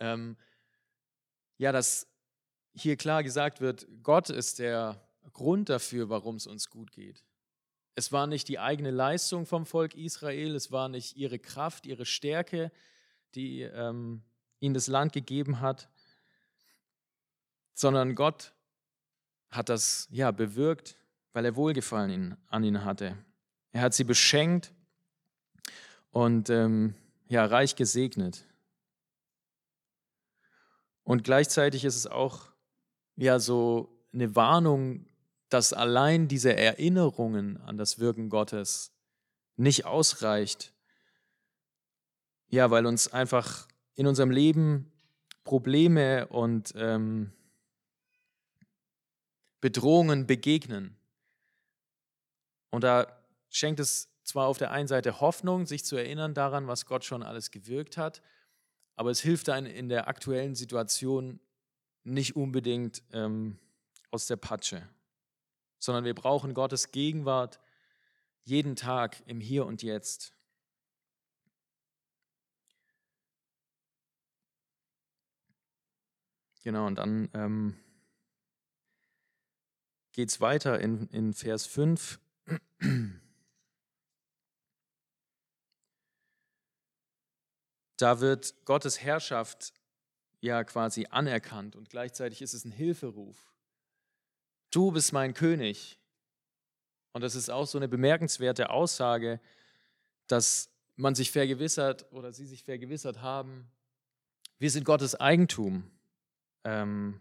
Ähm, 0.00 0.36
ja, 1.62 1.70
dass 1.70 2.08
hier 2.74 2.96
klar 2.96 3.22
gesagt 3.22 3.60
wird, 3.60 3.86
Gott 4.02 4.30
ist 4.30 4.58
der 4.58 5.00
Grund 5.32 5.68
dafür, 5.68 6.08
warum 6.08 6.34
es 6.34 6.48
uns 6.48 6.68
gut 6.70 6.90
geht. 6.90 7.24
Es 7.94 8.10
war 8.10 8.26
nicht 8.26 8.48
die 8.48 8.58
eigene 8.58 8.90
Leistung 8.90 9.46
vom 9.46 9.64
Volk 9.64 9.94
Israel, 9.94 10.56
es 10.56 10.72
war 10.72 10.88
nicht 10.88 11.16
ihre 11.16 11.38
Kraft, 11.38 11.86
ihre 11.86 12.04
Stärke, 12.04 12.72
die 13.36 13.60
ähm, 13.60 14.22
ihnen 14.58 14.74
das 14.74 14.88
Land 14.88 15.12
gegeben 15.12 15.60
hat, 15.60 15.88
sondern 17.74 18.16
Gott 18.16 18.54
hat 19.48 19.68
das 19.68 20.08
ja 20.10 20.32
bewirkt, 20.32 20.96
weil 21.32 21.44
er 21.44 21.54
Wohlgefallen 21.54 22.36
an 22.48 22.64
ihnen 22.64 22.84
hatte. 22.84 23.16
Er 23.70 23.82
hat 23.82 23.94
sie 23.94 24.02
beschenkt 24.04 24.72
und 26.10 26.50
ähm, 26.50 26.96
ja 27.28 27.46
reich 27.46 27.76
gesegnet. 27.76 28.46
Und 31.04 31.24
gleichzeitig 31.24 31.84
ist 31.84 31.96
es 31.96 32.06
auch 32.06 32.52
ja 33.16 33.38
so 33.38 33.98
eine 34.12 34.34
Warnung 34.36 35.06
dass 35.52 35.72
allein 35.72 36.28
diese 36.28 36.56
Erinnerungen 36.56 37.58
an 37.58 37.76
das 37.76 37.98
Wirken 37.98 38.30
Gottes 38.30 38.92
nicht 39.56 39.84
ausreicht. 39.84 40.72
Ja, 42.48 42.70
weil 42.70 42.86
uns 42.86 43.12
einfach 43.12 43.68
in 43.94 44.06
unserem 44.06 44.30
Leben 44.30 44.90
Probleme 45.44 46.26
und 46.28 46.72
ähm, 46.76 47.32
Bedrohungen 49.60 50.26
begegnen. 50.26 50.96
Und 52.70 52.84
da 52.84 53.06
schenkt 53.50 53.80
es 53.80 54.08
zwar 54.24 54.46
auf 54.46 54.56
der 54.56 54.70
einen 54.70 54.88
Seite 54.88 55.20
Hoffnung, 55.20 55.66
sich 55.66 55.84
zu 55.84 55.96
erinnern 55.96 56.32
daran, 56.32 56.66
was 56.66 56.86
Gott 56.86 57.04
schon 57.04 57.22
alles 57.22 57.50
gewirkt 57.50 57.98
hat, 57.98 58.22
aber 58.96 59.10
es 59.10 59.20
hilft 59.20 59.48
einem 59.48 59.66
in 59.66 59.88
der 59.88 60.08
aktuellen 60.08 60.54
Situation 60.54 61.40
nicht 62.04 62.36
unbedingt 62.36 63.02
ähm, 63.12 63.58
aus 64.10 64.26
der 64.26 64.36
Patsche 64.36 64.88
sondern 65.82 66.04
wir 66.04 66.14
brauchen 66.14 66.54
Gottes 66.54 66.92
Gegenwart 66.92 67.60
jeden 68.44 68.76
Tag 68.76 69.20
im 69.26 69.40
Hier 69.40 69.66
und 69.66 69.82
Jetzt. 69.82 70.32
Genau, 76.62 76.86
und 76.86 76.96
dann 76.96 77.28
ähm, 77.34 77.76
geht 80.12 80.28
es 80.28 80.40
weiter 80.40 80.78
in, 80.78 81.08
in 81.08 81.34
Vers 81.34 81.66
5. 81.66 82.20
Da 88.02 88.20
wird 88.20 88.54
Gottes 88.64 89.00
Herrschaft 89.00 89.72
ja 90.40 90.64
quasi 90.64 91.06
anerkannt 91.10 91.76
und 91.76 91.88
gleichzeitig 91.88 92.42
ist 92.42 92.52
es 92.52 92.64
ein 92.64 92.72
Hilferuf 92.72 93.52
du 94.72 94.90
bist 94.90 95.12
mein 95.12 95.34
König. 95.34 96.00
Und 97.12 97.22
das 97.22 97.36
ist 97.36 97.50
auch 97.50 97.66
so 97.66 97.78
eine 97.78 97.88
bemerkenswerte 97.88 98.70
Aussage, 98.70 99.40
dass 100.26 100.70
man 100.96 101.14
sich 101.14 101.30
vergewissert 101.30 102.10
oder 102.10 102.32
sie 102.32 102.46
sich 102.46 102.64
vergewissert 102.64 103.20
haben, 103.20 103.70
wir 104.58 104.70
sind 104.70 104.84
Gottes 104.84 105.14
Eigentum. 105.14 105.90
Ähm, 106.64 107.20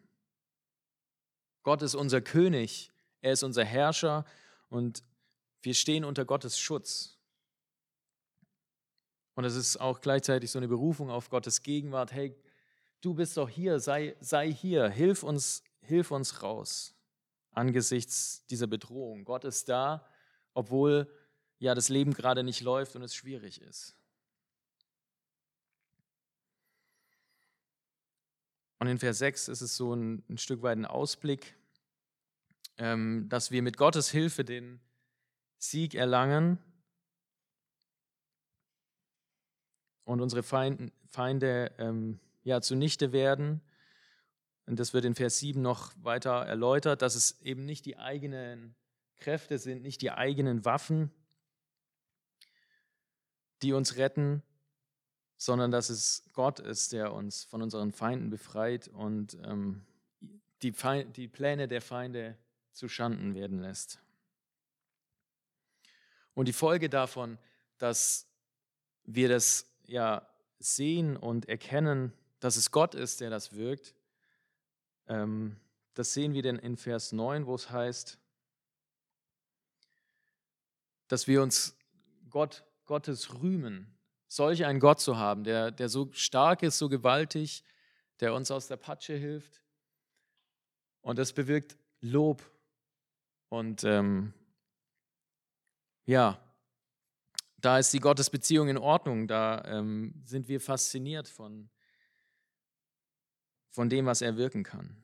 Gott 1.64 1.82
ist 1.82 1.96
unser 1.96 2.22
König, 2.22 2.92
er 3.22 3.34
ist 3.34 3.44
unser 3.44 3.66
Herrscher 3.66 4.26
und 4.70 5.04
wir 5.62 5.74
stehen 5.74 6.06
unter 6.06 6.26
Gottes 6.26 6.60
Schutz. 6.60 7.18
Und 9.36 9.46
es 9.46 9.56
ist 9.56 9.78
auch 9.78 10.02
gleichzeitig 10.02 10.52
so 10.52 10.60
eine 10.60 10.68
Berufung 10.68 11.10
auf 11.10 11.30
Gottes 11.30 11.64
Gegenwart. 11.64 12.12
Hey, 12.12 12.36
du 13.02 13.14
bist 13.14 13.38
doch 13.38 13.50
hier, 13.50 13.80
sei, 13.80 14.16
sei 14.20 14.52
hier, 14.52 14.90
hilf 14.90 15.24
uns, 15.24 15.64
hilf 15.82 16.12
uns 16.12 16.44
raus 16.44 16.96
angesichts 17.52 18.46
dieser 18.48 18.68
Bedrohung. 18.68 19.26
Gott 19.26 19.44
ist 19.44 19.70
da, 19.70 20.08
obwohl 20.54 21.10
ja 21.60 21.76
das 21.76 21.90
Leben 21.90 22.14
gerade 22.14 22.44
nicht 22.44 22.62
läuft 22.62 22.96
und 22.96 23.04
es 23.04 23.16
schwierig 23.16 23.62
ist. 23.62 23.96
Und 28.80 28.88
in 28.88 28.98
Vers 28.98 29.20
6 29.20 29.48
ist 29.50 29.62
es 29.62 29.76
so 29.76 29.94
ein, 29.94 30.24
ein 30.28 30.38
Stück 30.40 30.64
weit 30.64 30.78
ein 30.78 30.86
Ausblick, 30.86 31.56
ähm, 32.78 33.28
dass 33.30 33.52
wir 33.52 33.62
mit 33.62 33.78
Gottes 33.78 34.10
Hilfe 34.10 34.44
den 34.44 34.80
Sieg 35.60 35.94
erlangen 35.94 36.58
und 40.12 40.20
unsere 40.20 40.44
Feinde, 40.44 40.92
Feinde 41.10 41.72
ähm, 41.78 42.20
ja, 42.44 42.62
zunichte 42.62 43.14
werden. 43.14 43.62
Und 44.66 44.80
das 44.80 44.94
wird 44.94 45.06
in 45.06 45.16
Vers 45.16 45.40
7 45.40 45.62
noch 45.62 45.94
weiter 46.02 46.46
erläutert, 46.46 47.02
dass 47.02 47.16
es 47.16 47.42
eben 47.42 47.66
nicht 47.66 47.86
die 47.86 47.98
eigenen 47.98 48.76
Kräfte 49.18 49.58
sind, 49.58 49.84
nicht 49.84 50.02
die 50.02 50.12
eigenen 50.12 50.66
Waffen, 50.66 51.12
die 53.62 53.74
uns 53.74 53.96
retten, 53.96 54.44
sondern 55.38 55.72
dass 55.72 55.90
es 55.90 56.26
Gott 56.34 56.60
ist, 56.60 56.92
der 56.92 57.14
uns 57.14 57.46
von 57.46 57.62
unseren 57.62 57.92
Feinden 57.92 58.30
befreit 58.30 58.90
und 58.90 59.38
ähm, 59.44 59.86
die, 60.62 60.74
Feind, 60.74 61.16
die 61.16 61.28
Pläne 61.28 61.68
der 61.68 61.82
Feinde 61.82 62.38
zu 62.74 62.90
Schanden 62.90 63.34
werden 63.34 63.60
lässt. 63.60 64.00
Und 66.34 66.48
die 66.48 66.54
Folge 66.54 66.90
davon, 66.90 67.38
dass 67.78 68.28
wir 69.04 69.30
das 69.30 69.71
ja 69.92 70.28
sehen 70.60 71.18
und 71.18 71.48
erkennen, 71.50 72.14
dass 72.40 72.56
es 72.56 72.72
Gott 72.72 72.96
ist, 72.96 73.22
der 73.22 73.30
das 73.30 73.56
wirkt, 73.56 73.94
ähm, 75.08 75.58
das 75.94 76.14
sehen 76.14 76.34
wir 76.34 76.42
denn 76.42 76.58
in 76.58 76.78
Vers 76.78 77.12
9, 77.12 77.46
wo 77.46 77.56
es 77.56 77.70
heißt, 77.70 78.18
dass 81.08 81.28
wir 81.28 81.44
uns 81.44 81.78
Gott, 82.30 82.64
Gottes 82.86 83.42
rühmen, 83.42 83.98
solch 84.28 84.66
einen 84.66 84.80
Gott 84.80 85.02
zu 85.02 85.18
haben, 85.18 85.44
der, 85.44 85.72
der 85.72 85.90
so 85.90 86.10
stark 86.14 86.64
ist, 86.64 86.78
so 86.78 86.88
gewaltig, 86.88 87.66
der 88.22 88.34
uns 88.34 88.50
aus 88.52 88.68
der 88.68 88.78
Patsche 88.78 89.14
hilft. 89.14 89.62
Und 91.02 91.20
das 91.20 91.34
bewirkt 91.34 91.78
Lob. 92.00 92.42
Und 93.50 93.84
ähm, 93.84 94.34
ja, 96.06 96.40
da 97.62 97.78
ist 97.78 97.94
die 97.94 98.00
Gottesbeziehung 98.00 98.68
in 98.70 98.78
Ordnung. 98.78 99.28
Da 99.28 99.64
ähm, 99.66 100.14
sind 100.26 100.48
wir 100.48 100.60
fasziniert 100.60 101.28
von, 101.28 101.70
von 103.70 103.90
dem, 103.90 104.06
was 104.06 104.22
er 104.22 104.38
wirken 104.38 104.64
kann. 104.64 104.98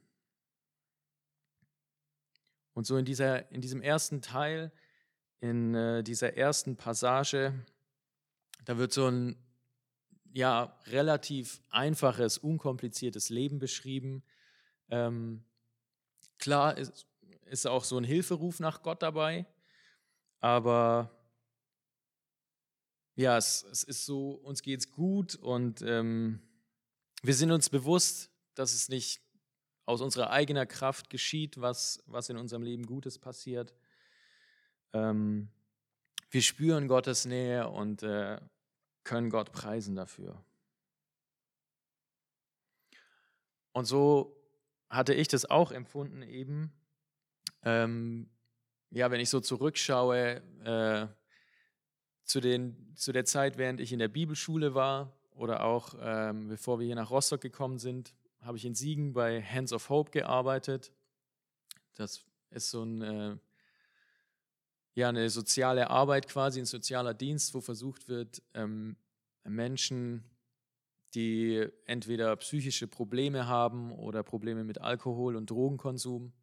Und 2.73 2.85
so 2.85 2.97
in, 2.97 3.05
dieser, 3.05 3.51
in 3.51 3.61
diesem 3.61 3.81
ersten 3.81 4.21
Teil, 4.21 4.71
in 5.39 5.73
äh, 5.73 6.03
dieser 6.03 6.35
ersten 6.35 6.75
Passage, 6.75 7.53
da 8.65 8.77
wird 8.77 8.91
so 8.91 9.07
ein 9.07 9.35
ja, 10.33 10.77
relativ 10.85 11.61
einfaches, 11.69 12.37
unkompliziertes 12.37 13.29
Leben 13.29 13.59
beschrieben. 13.59 14.23
Ähm, 14.89 15.43
klar 16.37 16.77
ist, 16.77 17.07
ist 17.45 17.65
auch 17.65 17.83
so 17.83 17.97
ein 17.97 18.03
Hilferuf 18.03 18.59
nach 18.59 18.83
Gott 18.83 19.01
dabei, 19.01 19.45
aber 20.39 21.16
ja, 23.17 23.35
es, 23.35 23.65
es 23.71 23.83
ist 23.83 24.05
so, 24.05 24.29
uns 24.29 24.61
geht 24.61 24.79
es 24.79 24.91
gut 24.91 25.35
und 25.35 25.81
ähm, 25.81 26.39
wir 27.23 27.33
sind 27.33 27.51
uns 27.51 27.69
bewusst, 27.69 28.29
dass 28.53 28.75
es 28.75 28.89
nicht 28.89 29.21
aus 29.85 30.01
unserer 30.01 30.29
eigenen 30.29 30.67
Kraft 30.67 31.09
geschieht, 31.09 31.59
was, 31.59 32.03
was 32.05 32.29
in 32.29 32.37
unserem 32.37 32.61
Leben 32.61 32.85
Gutes 32.85 33.17
passiert. 33.17 33.73
Ähm, 34.93 35.49
wir 36.29 36.43
spüren 36.43 36.87
Gottes 36.87 37.25
Nähe 37.25 37.67
und 37.67 38.03
äh, 38.03 38.39
können 39.03 39.31
Gott 39.31 39.51
preisen 39.51 39.95
dafür. 39.95 40.43
Und 43.71 43.85
so 43.85 44.39
hatte 44.89 45.15
ich 45.15 45.27
das 45.27 45.45
auch 45.45 45.71
empfunden 45.71 46.21
eben. 46.21 46.71
Ähm, 47.63 48.29
ja, 48.91 49.09
wenn 49.09 49.19
ich 49.19 49.31
so 49.31 49.39
zurückschaue, 49.39 50.43
äh, 50.63 51.07
zu, 52.27 52.41
den, 52.41 52.93
zu 52.95 53.11
der 53.11 53.25
Zeit, 53.25 53.57
während 53.57 53.79
ich 53.79 53.93
in 53.93 53.99
der 53.99 54.09
Bibelschule 54.09 54.75
war 54.75 55.17
oder 55.31 55.63
auch 55.63 55.95
ähm, 55.99 56.49
bevor 56.49 56.79
wir 56.79 56.85
hier 56.85 56.95
nach 56.95 57.09
Rostock 57.09 57.41
gekommen 57.41 57.79
sind, 57.79 58.13
habe 58.41 58.57
ich 58.57 58.65
in 58.65 58.75
Siegen 58.75 59.13
bei 59.13 59.41
Hands 59.41 59.71
of 59.73 59.89
Hope 59.89 60.11
gearbeitet. 60.11 60.91
Das 61.95 62.25
ist 62.51 62.69
so 62.69 62.83
ein, 62.83 63.01
äh, 63.01 63.37
ja, 64.93 65.09
eine 65.09 65.29
soziale 65.29 65.89
Arbeit 65.89 66.27
quasi, 66.27 66.59
ein 66.59 66.65
sozialer 66.65 67.13
Dienst, 67.13 67.53
wo 67.53 67.61
versucht 67.61 68.09
wird, 68.09 68.43
ähm, 68.53 68.97
Menschen, 69.43 70.23
die 71.15 71.65
entweder 71.85 72.35
psychische 72.35 72.87
Probleme 72.87 73.47
haben 73.47 73.93
oder 73.93 74.21
Probleme 74.21 74.65
mit 74.65 74.81
Alkohol- 74.81 75.37
und 75.37 75.49
Drogenkonsum, 75.49 76.33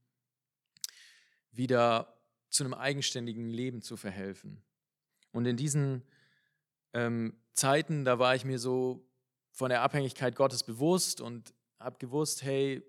wieder 1.53 2.17
zu 2.49 2.65
einem 2.65 2.75
eigenständigen 2.75 3.51
Leben 3.51 3.83
zu 3.83 3.97
verhelfen. 3.97 4.63
Und 5.35 5.47
in 5.47 5.57
diesen 5.57 6.03
ähm, 6.93 7.37
Zeiten, 7.55 8.05
da 8.05 8.21
war 8.21 8.37
ich 8.37 8.45
mir 8.45 8.59
so 8.59 9.05
von 9.51 9.69
der 9.69 9.83
Abhängigkeit 9.83 10.37
Gottes 10.37 10.63
bewusst 10.63 11.21
und 11.21 11.53
habe 11.81 11.99
gewusst, 11.99 12.45
hey, 12.45 12.83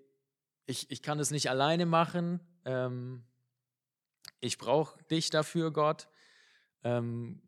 ich, 0.64 0.90
ich 0.90 1.02
kann 1.02 1.18
das 1.18 1.32
nicht 1.32 1.50
alleine 1.50 1.86
machen. 1.86 2.40
Ähm, 2.64 3.24
ich 4.40 4.58
brauche 4.58 5.02
dich 5.04 5.30
dafür, 5.30 5.72
Gott. 5.72 6.08
Ähm, 6.84 7.42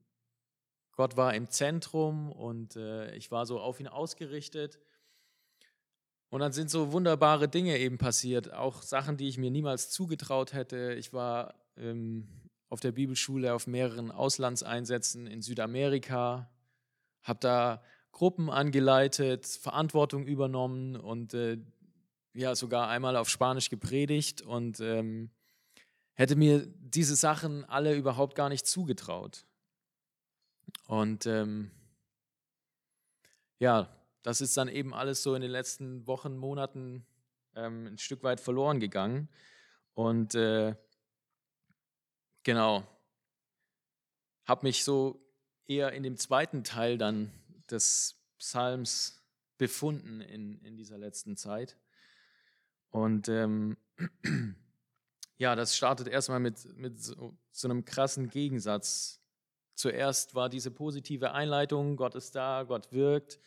Gott 0.92 1.16
war 1.16 1.32
im 1.34 1.48
Zentrum 1.48 2.32
und 2.32 2.74
äh, 2.74 3.14
ich 3.14 3.30
war 3.30 3.46
so 3.46 3.60
auf 3.60 3.78
ihn 3.78 3.86
ausgerichtet. 3.86 4.80
Und 6.28 6.40
dann 6.40 6.52
sind 6.52 6.70
so 6.70 6.90
wunderbare 6.90 7.48
Dinge 7.48 7.78
eben 7.78 7.98
passiert, 7.98 8.52
auch 8.52 8.82
Sachen, 8.82 9.16
die 9.16 9.28
ich 9.28 9.38
mir 9.38 9.52
niemals 9.52 9.90
zugetraut 9.90 10.54
hätte. 10.54 10.94
Ich 10.94 11.12
war 11.12 11.54
ähm, 11.76 12.47
auf 12.68 12.80
der 12.80 12.92
Bibelschule 12.92 13.54
auf 13.54 13.66
mehreren 13.66 14.10
Auslandseinsätzen 14.10 15.26
in 15.26 15.42
Südamerika, 15.42 16.50
habe 17.22 17.40
da 17.40 17.82
Gruppen 18.12 18.50
angeleitet, 18.50 19.46
Verantwortung 19.46 20.26
übernommen 20.26 20.96
und 20.96 21.34
äh, 21.34 21.58
ja 22.34 22.54
sogar 22.54 22.88
einmal 22.88 23.16
auf 23.16 23.28
Spanisch 23.28 23.70
gepredigt 23.70 24.42
und 24.42 24.80
ähm, 24.80 25.30
hätte 26.14 26.36
mir 26.36 26.66
diese 26.66 27.16
Sachen 27.16 27.64
alle 27.64 27.94
überhaupt 27.94 28.34
gar 28.34 28.48
nicht 28.48 28.66
zugetraut. 28.66 29.46
Und 30.86 31.26
ähm, 31.26 31.70
ja, 33.58 33.88
das 34.22 34.40
ist 34.40 34.56
dann 34.56 34.68
eben 34.68 34.94
alles 34.94 35.22
so 35.22 35.34
in 35.34 35.42
den 35.42 35.50
letzten 35.50 36.06
Wochen, 36.06 36.36
Monaten 36.36 37.06
ähm, 37.54 37.86
ein 37.86 37.98
Stück 37.98 38.22
weit 38.22 38.40
verloren 38.40 38.80
gegangen. 38.80 39.28
Und 39.94 40.34
äh, 40.34 40.74
Genau. 42.42 42.86
Habe 44.44 44.66
mich 44.66 44.84
so 44.84 45.24
eher 45.66 45.92
in 45.92 46.02
dem 46.02 46.16
zweiten 46.16 46.64
Teil 46.64 46.98
dann 46.98 47.32
des 47.70 48.16
Psalms 48.38 49.22
befunden 49.58 50.20
in, 50.20 50.58
in 50.62 50.76
dieser 50.76 50.96
letzten 50.98 51.36
Zeit. 51.36 51.76
Und 52.90 53.28
ähm, 53.28 53.76
ja, 55.36 55.54
das 55.54 55.76
startet 55.76 56.08
erstmal 56.08 56.40
mit, 56.40 56.64
mit 56.76 57.02
so, 57.02 57.36
so 57.50 57.68
einem 57.68 57.84
krassen 57.84 58.30
Gegensatz. 58.30 59.20
Zuerst 59.74 60.34
war 60.34 60.48
diese 60.48 60.70
positive 60.70 61.32
Einleitung, 61.32 61.96
Gott 61.96 62.14
ist 62.14 62.34
da, 62.34 62.64
Gott 62.64 62.92
wirkt. 62.92 63.38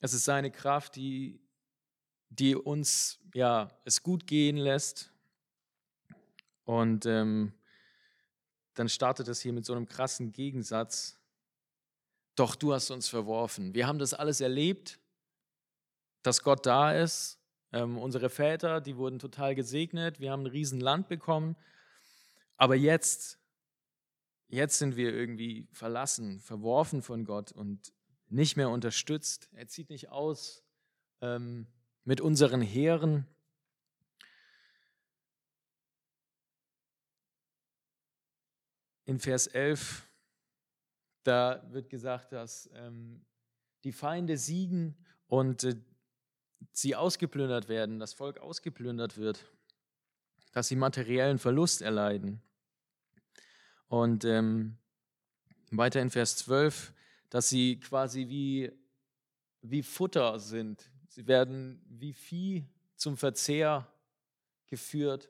Es 0.00 0.14
ist 0.14 0.24
seine 0.24 0.50
Kraft, 0.50 0.96
die, 0.96 1.40
die 2.30 2.56
uns 2.56 3.20
ja, 3.34 3.68
es 3.84 4.02
gut 4.02 4.26
gehen 4.26 4.56
lässt. 4.56 5.12
Und 6.70 7.04
ähm, 7.04 7.52
dann 8.74 8.88
startet 8.88 9.26
es 9.26 9.40
hier 9.40 9.52
mit 9.52 9.66
so 9.66 9.72
einem 9.72 9.88
krassen 9.88 10.30
Gegensatz. 10.30 11.18
Doch 12.36 12.54
du 12.54 12.72
hast 12.72 12.92
uns 12.92 13.08
verworfen. 13.08 13.74
Wir 13.74 13.88
haben 13.88 13.98
das 13.98 14.14
alles 14.14 14.40
erlebt, 14.40 15.00
dass 16.22 16.44
Gott 16.44 16.64
da 16.66 16.92
ist. 16.92 17.40
Ähm, 17.72 17.98
unsere 17.98 18.30
Väter, 18.30 18.80
die 18.80 18.96
wurden 18.96 19.18
total 19.18 19.56
gesegnet. 19.56 20.20
Wir 20.20 20.30
haben 20.30 20.44
ein 20.44 20.46
Riesenland 20.46 21.08
bekommen. 21.08 21.56
Aber 22.56 22.76
jetzt, 22.76 23.40
jetzt 24.46 24.78
sind 24.78 24.94
wir 24.94 25.12
irgendwie 25.12 25.66
verlassen, 25.72 26.38
verworfen 26.38 27.02
von 27.02 27.24
Gott 27.24 27.50
und 27.50 27.92
nicht 28.28 28.56
mehr 28.56 28.70
unterstützt. 28.70 29.48
Er 29.54 29.66
zieht 29.66 29.90
nicht 29.90 30.10
aus 30.10 30.62
ähm, 31.20 31.66
mit 32.04 32.20
unseren 32.20 32.62
Heeren. 32.62 33.26
In 39.10 39.18
Vers 39.18 39.48
11, 39.48 40.06
da 41.24 41.66
wird 41.72 41.90
gesagt, 41.90 42.30
dass 42.30 42.70
ähm, 42.74 43.26
die 43.82 43.90
Feinde 43.90 44.36
siegen 44.36 44.94
und 45.26 45.64
äh, 45.64 45.74
sie 46.70 46.94
ausgeplündert 46.94 47.68
werden, 47.68 47.98
das 47.98 48.14
Volk 48.14 48.38
ausgeplündert 48.38 49.16
wird, 49.16 49.44
dass 50.52 50.68
sie 50.68 50.76
materiellen 50.76 51.40
Verlust 51.40 51.82
erleiden. 51.82 52.40
Und 53.88 54.24
ähm, 54.24 54.78
weiter 55.72 56.00
in 56.00 56.10
Vers 56.10 56.36
12, 56.36 56.92
dass 57.30 57.48
sie 57.48 57.80
quasi 57.80 58.28
wie, 58.28 58.70
wie 59.60 59.82
Futter 59.82 60.38
sind, 60.38 60.88
sie 61.08 61.26
werden 61.26 61.84
wie 61.88 62.12
Vieh 62.12 62.64
zum 62.94 63.16
Verzehr 63.16 63.92
geführt 64.68 65.28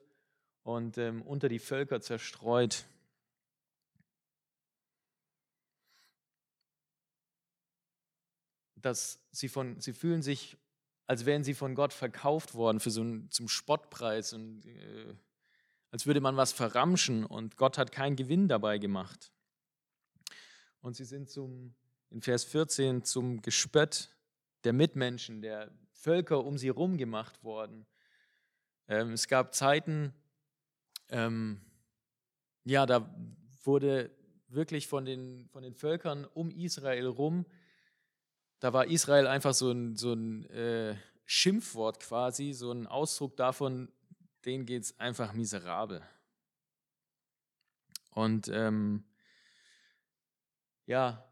und 0.64 0.98
ähm, 0.98 1.22
unter 1.22 1.48
die 1.48 1.58
Völker 1.58 2.02
zerstreut. 2.02 2.84
Dass 8.82 9.20
sie, 9.30 9.48
von, 9.48 9.80
sie 9.80 9.92
fühlen 9.92 10.22
sich, 10.22 10.56
als 11.06 11.26
wären 11.26 11.44
sie 11.44 11.54
von 11.54 11.74
Gott 11.74 11.92
verkauft 11.92 12.54
worden 12.54 12.80
für 12.80 12.90
so 12.90 13.00
einen, 13.00 13.30
zum 13.30 13.48
Spottpreis 13.48 14.32
und 14.32 14.64
äh, 14.66 15.14
als 15.90 16.06
würde 16.06 16.20
man 16.20 16.36
was 16.36 16.52
verramschen 16.52 17.24
und 17.24 17.56
Gott 17.56 17.78
hat 17.78 17.90
keinen 17.92 18.16
Gewinn 18.16 18.48
dabei 18.48 18.78
gemacht. 18.78 19.32
Und 20.80 20.94
sie 20.94 21.04
sind 21.04 21.28
zum, 21.28 21.74
in 22.10 22.22
Vers 22.22 22.44
14 22.44 23.04
zum 23.04 23.42
Gespött 23.42 24.14
der 24.64 24.72
Mitmenschen, 24.72 25.42
der 25.42 25.70
Völker 25.92 26.44
um 26.44 26.58
sie 26.58 26.68
herum 26.68 26.96
gemacht 26.96 27.42
worden. 27.42 27.86
Ähm, 28.88 29.12
es 29.12 29.28
gab 29.28 29.54
Zeiten, 29.54 30.14
ähm, 31.08 31.60
ja, 32.64 32.86
da 32.86 33.12
wurde 33.64 34.10
wirklich 34.48 34.86
von 34.86 35.04
den, 35.04 35.48
von 35.48 35.62
den 35.62 35.74
Völkern 35.74 36.24
um 36.24 36.50
Israel 36.50 37.06
rum, 37.06 37.46
da 38.60 38.72
war 38.72 38.86
Israel 38.86 39.26
einfach 39.26 39.54
so 39.54 39.70
ein, 39.70 39.96
so 39.96 40.12
ein 40.12 40.48
äh, 40.50 40.94
Schimpfwort 41.24 42.00
quasi, 42.00 42.52
so 42.52 42.70
ein 42.70 42.86
Ausdruck 42.86 43.36
davon, 43.36 43.90
denen 44.44 44.66
geht 44.66 44.82
es 44.84 45.00
einfach 45.00 45.32
miserabel. 45.32 46.02
Und 48.10 48.48
ähm, 48.48 49.04
ja, 50.86 51.24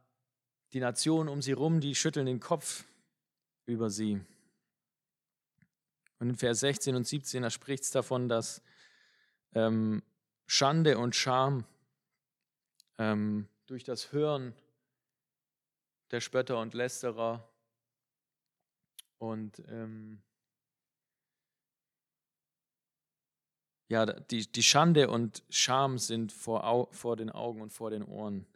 die 0.72 0.80
Nationen 0.80 1.28
um 1.28 1.42
sie 1.42 1.52
rum, 1.52 1.80
die 1.80 1.94
schütteln 1.94 2.26
den 2.26 2.40
Kopf 2.40 2.84
über 3.66 3.90
sie. 3.90 4.20
Und 6.18 6.30
in 6.30 6.36
Vers 6.36 6.60
16 6.60 6.94
und 6.94 7.06
17, 7.06 7.42
da 7.42 7.50
spricht 7.50 7.84
es 7.84 7.90
davon, 7.90 8.28
dass 8.28 8.62
ähm, 9.54 10.02
Schande 10.46 10.98
und 10.98 11.14
Scham 11.14 11.64
ähm, 12.98 13.48
durch 13.66 13.84
das 13.84 14.12
Hören 14.12 14.54
der 16.10 16.20
Spötter 16.20 16.58
und 16.60 16.74
Lästerer 16.74 17.48
und 19.18 19.62
ähm, 19.68 20.22
ja, 23.88 24.06
die, 24.06 24.50
die 24.50 24.62
Schande 24.62 25.08
und 25.08 25.42
Scham 25.48 25.98
sind 25.98 26.32
vor, 26.32 26.88
vor 26.92 27.16
den 27.16 27.30
Augen 27.30 27.60
und 27.62 27.72
vor 27.72 27.90
den 27.90 28.02
Ohren 28.02 28.46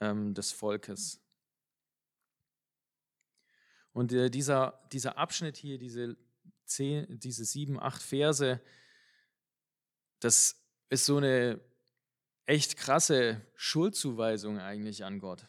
ähm, 0.00 0.34
des 0.34 0.52
Volkes. 0.52 1.20
Und 3.92 4.12
äh, 4.12 4.30
dieser, 4.30 4.80
dieser 4.92 5.16
Abschnitt 5.16 5.56
hier, 5.56 5.78
diese, 5.78 6.16
zehn, 6.64 7.18
diese 7.18 7.44
sieben, 7.44 7.80
acht 7.80 8.02
Verse, 8.02 8.60
das 10.20 10.62
ist 10.88 11.06
so 11.06 11.16
eine 11.16 11.60
echt 12.46 12.76
krasse 12.76 13.40
Schuldzuweisung 13.54 14.58
eigentlich 14.58 15.04
an 15.04 15.18
Gott. 15.18 15.46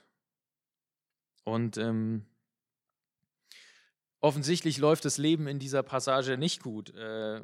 Und 1.43 1.77
ähm, 1.77 2.25
offensichtlich 4.19 4.77
läuft 4.77 5.05
das 5.05 5.17
Leben 5.17 5.47
in 5.47 5.59
dieser 5.59 5.83
Passage 5.83 6.37
nicht 6.37 6.61
gut. 6.61 6.93
Äh, 6.95 7.43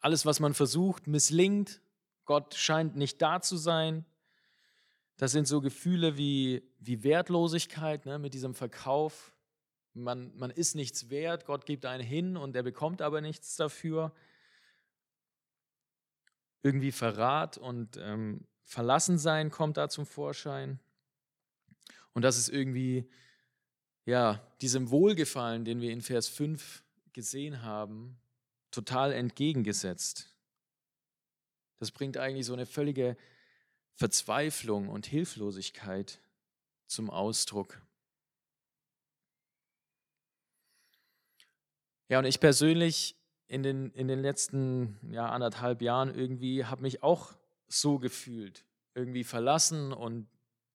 alles, 0.00 0.26
was 0.26 0.40
man 0.40 0.54
versucht, 0.54 1.06
misslingt. 1.06 1.80
Gott 2.24 2.54
scheint 2.54 2.96
nicht 2.96 3.20
da 3.20 3.40
zu 3.40 3.56
sein. 3.56 4.04
Das 5.16 5.32
sind 5.32 5.48
so 5.48 5.60
Gefühle 5.60 6.16
wie, 6.16 6.62
wie 6.78 7.02
Wertlosigkeit 7.02 8.06
ne, 8.06 8.18
mit 8.18 8.34
diesem 8.34 8.54
Verkauf. 8.54 9.32
Man, 9.92 10.32
man 10.36 10.50
ist 10.50 10.76
nichts 10.76 11.10
wert, 11.10 11.44
Gott 11.44 11.66
gibt 11.66 11.84
einen 11.84 12.04
hin 12.04 12.36
und 12.36 12.54
er 12.54 12.62
bekommt 12.62 13.02
aber 13.02 13.20
nichts 13.20 13.56
dafür. 13.56 14.12
Irgendwie 16.62 16.92
Verrat 16.92 17.58
und 17.58 17.96
ähm, 17.96 18.46
Verlassensein 18.62 19.50
kommt 19.50 19.76
da 19.76 19.88
zum 19.88 20.06
Vorschein. 20.06 20.78
Und 22.14 22.22
das 22.22 22.38
ist 22.38 22.48
irgendwie, 22.48 23.08
ja, 24.04 24.42
diesem 24.60 24.90
Wohlgefallen, 24.90 25.64
den 25.64 25.80
wir 25.80 25.92
in 25.92 26.00
Vers 26.00 26.28
5 26.28 26.82
gesehen 27.12 27.62
haben, 27.62 28.18
total 28.70 29.12
entgegengesetzt. 29.12 30.34
Das 31.78 31.90
bringt 31.90 32.16
eigentlich 32.16 32.46
so 32.46 32.52
eine 32.52 32.66
völlige 32.66 33.16
Verzweiflung 33.94 34.88
und 34.88 35.06
Hilflosigkeit 35.06 36.20
zum 36.86 37.10
Ausdruck. 37.10 37.80
Ja, 42.08 42.18
und 42.18 42.24
ich 42.24 42.40
persönlich 42.40 43.16
in 43.48 43.62
den, 43.62 43.90
in 43.92 44.08
den 44.08 44.20
letzten 44.20 44.98
ja, 45.10 45.28
anderthalb 45.28 45.82
Jahren 45.82 46.14
irgendwie 46.14 46.64
habe 46.64 46.82
mich 46.82 47.02
auch 47.02 47.34
so 47.66 47.98
gefühlt, 47.98 48.64
irgendwie 48.94 49.24
verlassen 49.24 49.92
und 49.92 50.26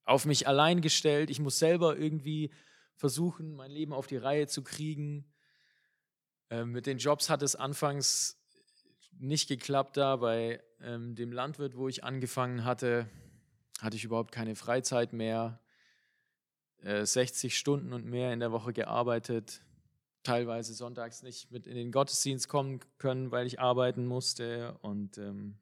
auf 0.05 0.25
mich 0.25 0.47
allein 0.47 0.81
gestellt. 0.81 1.29
Ich 1.29 1.39
muss 1.39 1.59
selber 1.59 1.97
irgendwie 1.97 2.51
versuchen, 2.95 3.55
mein 3.55 3.71
Leben 3.71 3.93
auf 3.93 4.07
die 4.07 4.17
Reihe 4.17 4.47
zu 4.47 4.63
kriegen. 4.63 5.25
Ähm, 6.49 6.71
mit 6.71 6.85
den 6.85 6.97
Jobs 6.97 7.29
hat 7.29 7.41
es 7.41 7.55
anfangs 7.55 8.39
nicht 9.19 9.47
geklappt 9.47 9.97
da. 9.97 10.17
Bei 10.17 10.61
ähm, 10.81 11.15
dem 11.15 11.31
Landwirt, 11.31 11.75
wo 11.75 11.87
ich 11.87 12.03
angefangen 12.03 12.65
hatte, 12.65 13.09
hatte 13.81 13.95
ich 13.95 14.03
überhaupt 14.03 14.31
keine 14.31 14.55
Freizeit 14.55 15.13
mehr. 15.13 15.59
Äh, 16.77 17.05
60 17.05 17.57
Stunden 17.57 17.93
und 17.93 18.05
mehr 18.05 18.33
in 18.33 18.39
der 18.39 18.51
Woche 18.51 18.73
gearbeitet. 18.73 19.61
Teilweise 20.23 20.73
sonntags 20.73 21.23
nicht 21.23 21.51
mit 21.51 21.67
in 21.67 21.75
den 21.75 21.91
Gottesdienst 21.91 22.47
kommen 22.47 22.79
können, 22.97 23.31
weil 23.31 23.47
ich 23.47 23.59
arbeiten 23.59 24.05
musste. 24.05 24.77
Und 24.81 25.17
ähm, 25.17 25.59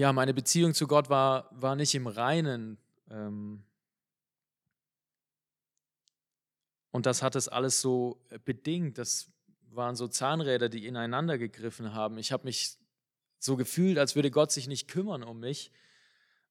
ja, 0.00 0.12
meine 0.12 0.34
Beziehung 0.34 0.72
zu 0.74 0.86
Gott 0.86 1.10
war, 1.10 1.48
war 1.52 1.76
nicht 1.76 1.94
im 1.94 2.06
Reinen. 2.06 2.78
Ähm, 3.10 3.62
Und 6.90 7.06
das 7.06 7.22
hat 7.22 7.36
es 7.36 7.48
alles 7.48 7.80
so 7.80 8.20
äh, 8.30 8.38
bedingt. 8.38 8.98
Das 8.98 9.30
waren 9.70 9.94
so 9.94 10.08
Zahnräder, 10.08 10.68
die 10.68 10.86
ineinander 10.86 11.38
gegriffen 11.38 11.94
haben. 11.94 12.18
Ich 12.18 12.32
habe 12.32 12.44
mich 12.44 12.78
so 13.38 13.56
gefühlt, 13.56 13.98
als 13.98 14.16
würde 14.16 14.30
Gott 14.30 14.50
sich 14.50 14.66
nicht 14.66 14.88
kümmern 14.88 15.22
um 15.22 15.40
mich, 15.40 15.70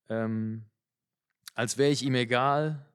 ähm, 0.08 0.66
als 1.54 1.78
wäre 1.78 1.92
ich 1.92 2.04
ihm 2.04 2.16
egal. 2.16 2.86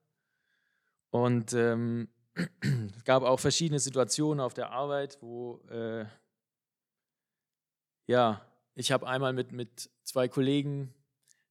Und 1.11 1.53
ähm, 1.53 2.09
es 2.97 3.05
gab 3.05 3.23
auch 3.23 3.39
verschiedene 3.39 3.79
Situationen 3.79 4.41
auf 4.41 4.55
der 4.55 4.71
Arbeit, 4.71 5.19
wo 5.21 5.61
äh, 5.69 6.07
ja, 8.07 8.41
ich 8.75 8.93
habe 8.93 9.07
einmal 9.07 9.33
mit, 9.33 9.53
mit 9.53 9.91
zwei 10.03 10.29
Kollegen 10.29 10.95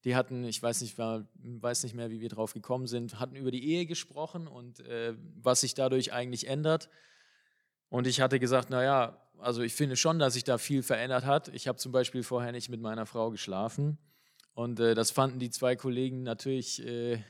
die 0.04 0.16
hatten, 0.16 0.44
ich 0.44 0.62
weiß 0.62 0.82
nicht, 0.82 0.98
war, 0.98 1.26
weiß 1.36 1.84
nicht 1.84 1.96
mehr, 1.96 2.10
wie 2.10 2.20
wir 2.20 2.30
drauf 2.30 2.54
gekommen 2.54 2.88
sind, 2.88 3.20
hatten 3.20 3.36
über 3.36 3.52
die 3.52 3.66
Ehe 3.66 3.86
gesprochen 3.86 4.48
und 4.48 4.82
äh, 4.82 5.16
was 5.42 5.62
sich 5.62 5.76
dadurch 5.76 6.12
eigentlich 6.12 6.48
ändert. 6.48 6.90
Und 7.90 8.06
ich 8.08 8.20
hatte 8.20 8.40
gesagt, 8.40 8.70
naja, 8.70 9.18
also 9.38 9.62
ich 9.62 9.74
finde 9.74 9.96
schon, 9.96 10.20
dass 10.20 10.34
sich 10.34 10.44
da 10.44 10.58
viel 10.58 10.84
verändert 10.84 11.26
hat. 11.26 11.48
Ich 11.50 11.68
habe 11.68 11.78
zum 11.78 11.92
Beispiel 11.92 12.24
vorher 12.24 12.52
nicht 12.52 12.70
mit 12.70 12.82
meiner 12.82 13.06
Frau 13.06 13.32
geschlafen. 13.32 13.98
Und 14.54 14.80
äh, 14.80 14.94
das 14.94 15.12
fanden 15.12 15.40
die 15.40 15.50
zwei 15.50 15.76
Kollegen 15.76 16.24
natürlich 16.24 16.86
äh, 16.86 17.24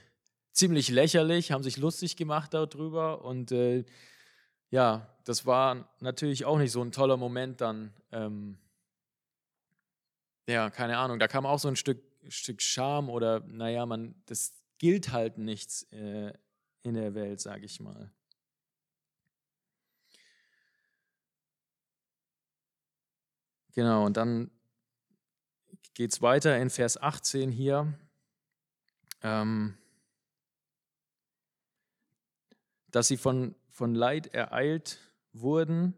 ziemlich 0.51 0.89
lächerlich, 0.89 1.51
haben 1.51 1.63
sich 1.63 1.77
lustig 1.77 2.15
gemacht 2.15 2.53
darüber. 2.53 3.23
Und 3.23 3.51
äh, 3.51 3.85
ja, 4.71 5.07
das 5.25 5.45
war 5.45 5.89
natürlich 5.99 6.45
auch 6.45 6.57
nicht 6.57 6.71
so 6.71 6.81
ein 6.81 6.91
toller 6.91 7.17
Moment 7.17 7.61
dann. 7.61 7.93
Ähm, 8.11 8.57
ja, 10.47 10.69
keine 10.69 10.97
Ahnung, 10.97 11.19
da 11.19 11.27
kam 11.27 11.45
auch 11.45 11.59
so 11.59 11.67
ein 11.67 11.75
Stück 11.75 12.01
Stück 12.29 12.61
Scham 12.61 13.09
oder, 13.09 13.41
naja, 13.41 13.85
man, 13.85 14.15
das 14.25 14.53
gilt 14.77 15.11
halt 15.11 15.37
nichts 15.37 15.83
äh, 15.91 16.33
in 16.81 16.93
der 16.93 17.15
Welt, 17.15 17.41
sage 17.41 17.65
ich 17.65 17.79
mal. 17.79 18.11
Genau, 23.73 24.05
und 24.05 24.17
dann 24.17 24.51
geht 25.93 26.11
es 26.11 26.21
weiter 26.21 26.57
in 26.59 26.69
Vers 26.69 27.01
18 27.01 27.51
hier. 27.51 27.93
Ähm, 29.21 29.77
dass 32.91 33.07
sie 33.07 33.17
von, 33.17 33.55
von 33.71 33.95
Leid 33.95 34.27
ereilt 34.27 34.99
wurden, 35.31 35.95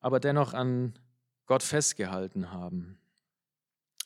aber 0.00 0.18
dennoch 0.18 0.54
an 0.54 0.98
Gott 1.46 1.62
festgehalten 1.62 2.50
haben. 2.50 2.98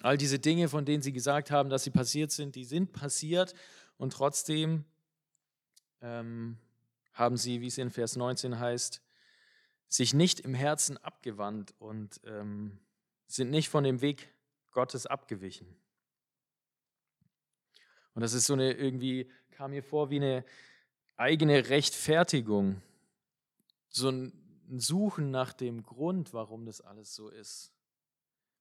All 0.03 0.17
diese 0.17 0.39
Dinge, 0.39 0.69
von 0.69 0.85
denen 0.85 1.03
sie 1.03 1.13
gesagt 1.13 1.51
haben, 1.51 1.69
dass 1.71 1.85
sie 1.85 1.91
passiert 1.91 2.31
sind, 2.31 2.55
die 2.55 2.65
sind 2.65 2.93
passiert 2.93 3.55
und 3.99 4.13
trotzdem 4.13 4.85
ähm, 6.01 6.57
haben 7.13 7.37
sie, 7.37 7.61
wie 7.61 7.67
es 7.67 7.79
in 7.79 7.91
Vers 7.91 8.17
19 8.17 8.59
heißt, 8.59 9.03
sich 9.89 10.15
nicht 10.15 10.41
im 10.41 10.55
Herzen 10.55 10.97
abgewandt 10.99 11.75
und 11.79 12.21
ähm, 12.25 12.79
sind 13.27 13.51
nicht 13.51 13.69
von 13.69 13.85
dem 13.85 14.01
Weg 14.01 14.33
Gottes 14.71 15.07
abgewichen. 15.07 15.77
Und 18.15 18.23
das 18.23 18.33
ist 18.33 18.47
so 18.47 18.55
eine 18.55 18.73
irgendwie, 18.73 19.31
kam 19.51 19.73
mir 19.73 19.83
vor 19.83 20.11
wie 20.11 20.17
eine 20.17 20.45
eigene 21.17 21.69
Rechtfertigung. 21.69 22.81
so 23.89 24.09
ein 24.09 24.33
Suchen 24.77 25.31
nach 25.33 25.53
dem 25.53 25.83
Grund, 25.83 26.33
warum 26.33 26.65
das 26.65 26.81
alles 26.81 27.15
so 27.15 27.29
ist. 27.29 27.73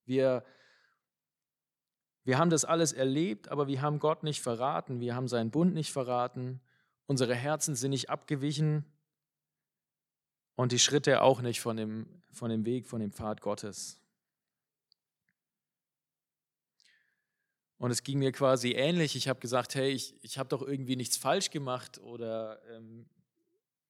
Wir, 0.06 0.44
wir 2.24 2.38
haben 2.38 2.50
das 2.50 2.66
alles 2.66 2.92
erlebt, 2.92 3.50
aber 3.50 3.68
wir 3.68 3.82
haben 3.82 4.00
Gott 4.00 4.24
nicht 4.24 4.42
verraten, 4.42 5.00
wir 5.00 5.16
haben 5.16 5.28
seinen 5.28 5.52
Bund 5.52 5.74
nicht 5.74 5.92
verraten, 5.92 6.62
unsere 7.06 7.36
Herzen 7.36 7.76
sind 7.76 7.92
nicht 7.92 8.10
abgewichen 8.10 8.86
und 10.56 10.72
die 10.72 10.80
Schritte 10.80 11.22
auch 11.22 11.42
nicht 11.42 11.62
von 11.62 11.78
dem, 11.78 12.22
von 12.32 12.50
dem 12.50 12.66
Weg, 12.66 12.88
von 12.88 13.00
dem 13.00 13.12
Pfad 13.12 13.42
Gottes. 13.42 14.00
Und 17.80 17.92
es 17.92 18.04
ging 18.04 18.20
mir 18.20 18.34
quasi 18.34 18.74
ähnlich. 18.74 19.16
Ich 19.16 19.30
habe 19.30 19.40
gesagt, 19.40 19.74
hey, 19.74 19.90
ich, 19.90 20.22
ich 20.22 20.38
habe 20.38 20.50
doch 20.50 20.62
irgendwie 20.62 20.98
nichts 20.98 21.16
falsch 21.16 21.50
gemacht 21.50 21.98
oder 22.00 22.62
ähm, 22.72 23.08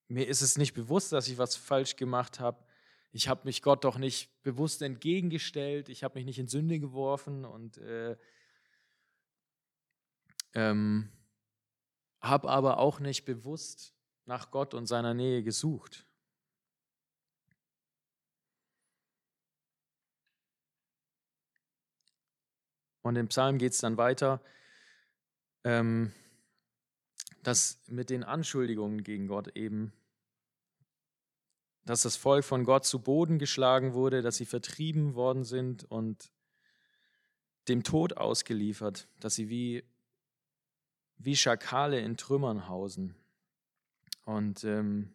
mir 0.08 0.28
ist 0.28 0.42
es 0.42 0.60
nicht 0.60 0.76
bewusst, 0.76 1.12
dass 1.12 1.28
ich 1.28 1.40
was 1.40 1.56
falsch 1.56 1.96
gemacht 1.96 2.40
habe. 2.40 2.64
Ich 3.12 3.28
habe 3.28 3.42
mich 3.46 3.62
Gott 3.62 3.84
doch 3.84 3.98
nicht 3.98 4.30
bewusst 4.44 4.82
entgegengestellt. 4.82 5.90
Ich 5.90 6.04
habe 6.04 6.20
mich 6.20 6.26
nicht 6.26 6.40
in 6.40 6.48
Sünde 6.48 6.80
geworfen 6.80 7.44
und 7.46 7.78
äh, 7.78 8.16
ähm, 10.54 11.12
habe 12.22 12.50
aber 12.50 12.78
auch 12.78 13.00
nicht 13.00 13.26
bewusst 13.26 13.96
nach 14.26 14.52
Gott 14.52 14.74
und 14.74 14.86
seiner 14.86 15.14
Nähe 15.14 15.44
gesucht. 15.44 16.06
Und 23.02 23.16
im 23.16 23.28
Psalm 23.30 23.58
geht 23.58 23.74
es 23.74 23.80
dann 23.80 23.98
weiter, 23.98 24.42
ähm, 25.64 26.14
dass 27.42 27.80
mit 27.88 28.10
den 28.10 28.24
Anschuldigungen 28.24 29.04
gegen 29.04 29.28
Gott 29.28 29.56
eben, 29.56 29.94
dass 31.86 32.02
das 32.02 32.16
Volk 32.16 32.46
von 32.46 32.64
Gott 32.64 32.86
zu 32.86 33.00
Boden 33.00 33.40
geschlagen 33.40 33.94
wurde, 33.94 34.22
dass 34.22 34.38
sie 34.38 34.46
vertrieben 34.46 35.16
worden 35.16 35.44
sind 35.44 35.84
und 35.86 36.32
dem 37.68 37.84
Tod 37.84 38.18
ausgeliefert, 38.18 39.08
dass 39.20 39.36
sie 39.36 39.50
wie, 39.50 39.84
wie 41.18 41.36
Schakale 41.36 42.00
in 42.00 42.18
Trümmern 42.18 42.68
hausen. 42.68 43.16
Und 44.26 44.64
ähm, 44.64 45.14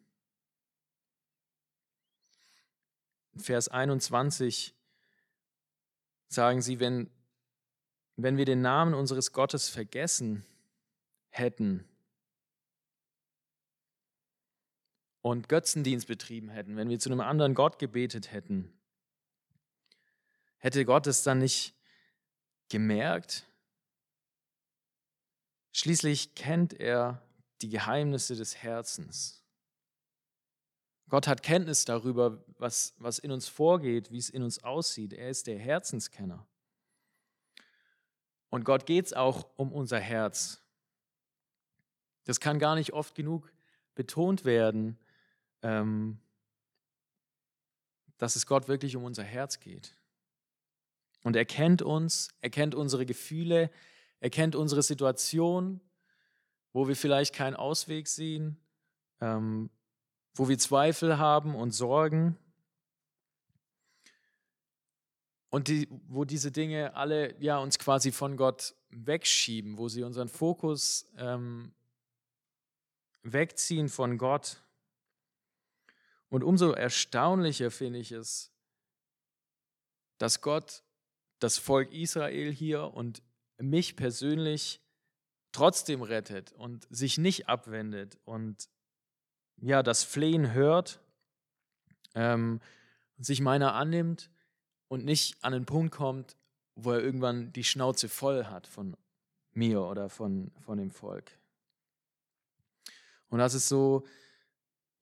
Vers 3.37 3.69
21 3.69 4.75
sagen 6.29 6.63
sie, 6.63 6.81
wenn 6.81 7.11
wenn 8.17 8.37
wir 8.37 8.45
den 8.45 8.61
Namen 8.61 8.95
unseres 8.95 9.33
Gottes 9.33 9.69
vergessen 9.69 10.45
hätten 11.31 11.85
und 15.25 15.49
Götzendienst 15.49 16.07
betrieben 16.07 16.51
hätten, 16.51 16.77
wenn 16.77 16.91
wir 16.91 16.99
zu 16.99 17.09
einem 17.09 17.23
anderen 17.23 17.55
Gott 17.55 17.79
gebetet 17.79 18.31
hätten, 18.31 18.79
hätte 20.59 20.85
Gott 20.85 21.07
es 21.07 21.23
dann 21.23 21.39
nicht 21.39 21.75
gemerkt? 22.69 23.47
Schließlich 25.73 26.35
kennt 26.35 26.75
er 26.75 27.23
die 27.63 27.71
Geheimnisse 27.71 28.37
des 28.37 28.57
Herzens. 28.57 29.43
Gott 31.09 31.27
hat 31.27 31.43
Kenntnis 31.43 31.87
darüber, 31.87 32.45
was, 32.59 32.93
was 32.99 33.19
in 33.19 33.33
uns 33.33 33.49
vorgeht, 33.49 34.11
wie 34.11 34.19
es 34.19 34.29
in 34.29 34.43
uns 34.43 34.63
aussieht. 34.63 35.15
Er 35.15 35.31
ist 35.31 35.47
der 35.47 35.59
Herzenskenner. 35.59 36.47
Und 38.51 38.67
Gott 38.67 38.85
geht 38.85 39.07
es 39.07 39.15
auch 39.15 39.49
um 39.57 39.73
unser 39.73 40.01
Herz. 40.01 40.63
Das 42.25 42.41
kann 42.41 42.59
gar 42.59 42.75
nicht 42.75 42.93
oft 42.93 43.15
genug 43.15 43.51
betont 43.95 44.45
werden, 44.45 44.99
ähm, 45.65 46.19
dass 48.19 48.37
es 48.37 48.47
Gott 48.47 48.69
wirklich 48.69 48.95
um 48.95 49.03
unser 49.03 49.25
Herz 49.25 49.59
geht. 49.59 49.97
Und 51.25 51.35
er 51.35 51.47
kennt 51.47 51.83
uns, 51.83 52.29
er 52.41 52.51
kennt 52.51 52.75
unsere 52.75 53.07
Gefühle, 53.07 53.71
er 54.21 54.31
kennt 54.31 54.55
unsere 54.55 54.83
Situation, 54.83 55.81
wo 56.73 56.87
wir 56.87 56.95
vielleicht 56.95 57.35
keinen 57.35 57.57
Ausweg 57.57 58.07
sehen, 58.09 58.59
ähm, 59.21 59.71
wo 60.35 60.49
wir 60.49 60.59
Zweifel 60.59 61.19
haben 61.19 61.55
und 61.55 61.73
Sorgen. 61.73 62.37
Und 65.49 65.69
die, 65.69 65.89
wo 66.09 66.25
diese 66.25 66.51
Dinge 66.51 66.95
alle 66.95 67.41
ja, 67.41 67.59
uns 67.59 67.79
quasi 67.79 68.13
von 68.13 68.37
Gott 68.37 68.75
wegschieben, 68.91 69.79
wo 69.79 69.89
sie 69.89 70.03
unseren 70.03 70.29
Fokus 70.29 71.07
ähm, 71.17 71.73
wegziehen 73.23 73.89
von 73.89 74.19
Gott. 74.19 74.64
Und 76.35 76.43
umso 76.43 76.73
erstaunlicher 76.73 77.71
finde 77.71 78.01
ich 78.01 78.11
es, 78.11 78.51
dass 80.19 80.41
Gott 80.41 80.83
das 81.39 81.59
Volk 81.59 81.93
Israel 81.93 82.51
hier 82.51 82.93
und 82.93 83.23
mich 83.59 83.95
persönlich 83.95 84.81
trotzdem 85.53 86.03
rettet 86.03 86.51
und 86.51 86.89
sich 86.91 87.19
nicht 87.19 87.49
abwendet 87.49 88.19
und 88.25 88.69
ja, 89.59 89.85
das 89.85 90.03
Flehen 90.03 90.53
hört, 90.53 90.99
ähm, 92.17 92.61
sich 93.17 93.41
meiner 93.41 93.75
annimmt 93.75 94.29
und 94.89 95.05
nicht 95.05 95.37
an 95.45 95.53
den 95.53 95.67
Punkt 95.67 95.95
kommt, 95.95 96.37
wo 96.75 96.91
er 96.91 97.01
irgendwann 97.01 97.53
die 97.53 97.63
Schnauze 97.63 98.09
voll 98.09 98.47
hat 98.47 98.67
von 98.67 98.97
mir 99.53 99.83
oder 99.83 100.09
von, 100.09 100.51
von 100.59 100.79
dem 100.79 100.91
Volk. 100.91 101.31
Und 103.29 103.39
das 103.39 103.55
ist 103.55 103.69
so, 103.69 104.05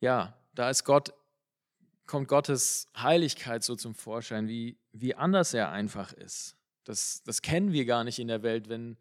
ja, 0.00 0.36
da 0.54 0.68
ist 0.68 0.84
Gott, 0.84 1.14
kommt 2.12 2.28
Gottes 2.28 2.88
Heiligkeit 2.94 3.64
so 3.64 3.74
zum 3.74 3.94
Vorschein, 3.94 4.46
wie, 4.46 4.76
wie 4.92 5.14
anders 5.14 5.54
er 5.54 5.70
einfach 5.70 6.12
ist. 6.12 6.58
Das, 6.84 7.22
das 7.22 7.40
kennen 7.40 7.72
wir 7.72 7.86
gar 7.86 8.04
nicht 8.04 8.18
in 8.18 8.28
der 8.28 8.42
Welt, 8.42 8.68
wenn, 8.68 8.98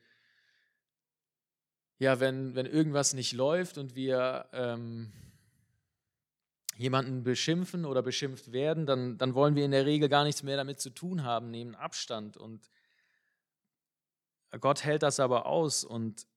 ja, 1.99 2.21
wenn, 2.21 2.55
wenn 2.55 2.65
irgendwas 2.65 3.13
nicht 3.13 3.33
läuft 3.33 3.77
und 3.77 3.95
wir 3.95 4.47
ähm, 4.53 5.11
jemanden 6.77 7.23
beschimpfen 7.23 7.83
oder 7.83 8.01
beschimpft 8.01 8.53
werden, 8.53 8.85
dann, 8.85 9.17
dann 9.17 9.33
wollen 9.33 9.57
wir 9.57 9.65
in 9.65 9.71
der 9.71 9.85
Regel 9.85 10.07
gar 10.07 10.23
nichts 10.23 10.41
mehr 10.41 10.55
damit 10.55 10.79
zu 10.79 10.89
tun 10.89 11.25
haben, 11.25 11.51
nehmen 11.51 11.75
Abstand. 11.75 12.37
Und 12.37 12.71
Gott 14.61 14.85
hält 14.85 15.03
das 15.03 15.19
aber 15.19 15.47
aus 15.47 15.83
und 15.83 16.27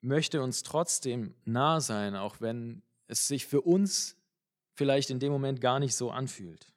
möchte 0.00 0.40
uns 0.40 0.62
trotzdem 0.62 1.34
nah 1.44 1.78
sein, 1.78 2.16
auch 2.16 2.40
wenn 2.40 2.82
es 3.06 3.28
sich 3.28 3.44
für 3.44 3.60
uns 3.60 4.16
vielleicht 4.80 5.10
in 5.10 5.20
dem 5.20 5.30
Moment 5.30 5.60
gar 5.60 5.78
nicht 5.78 5.94
so 5.94 6.10
anfühlt. 6.10 6.72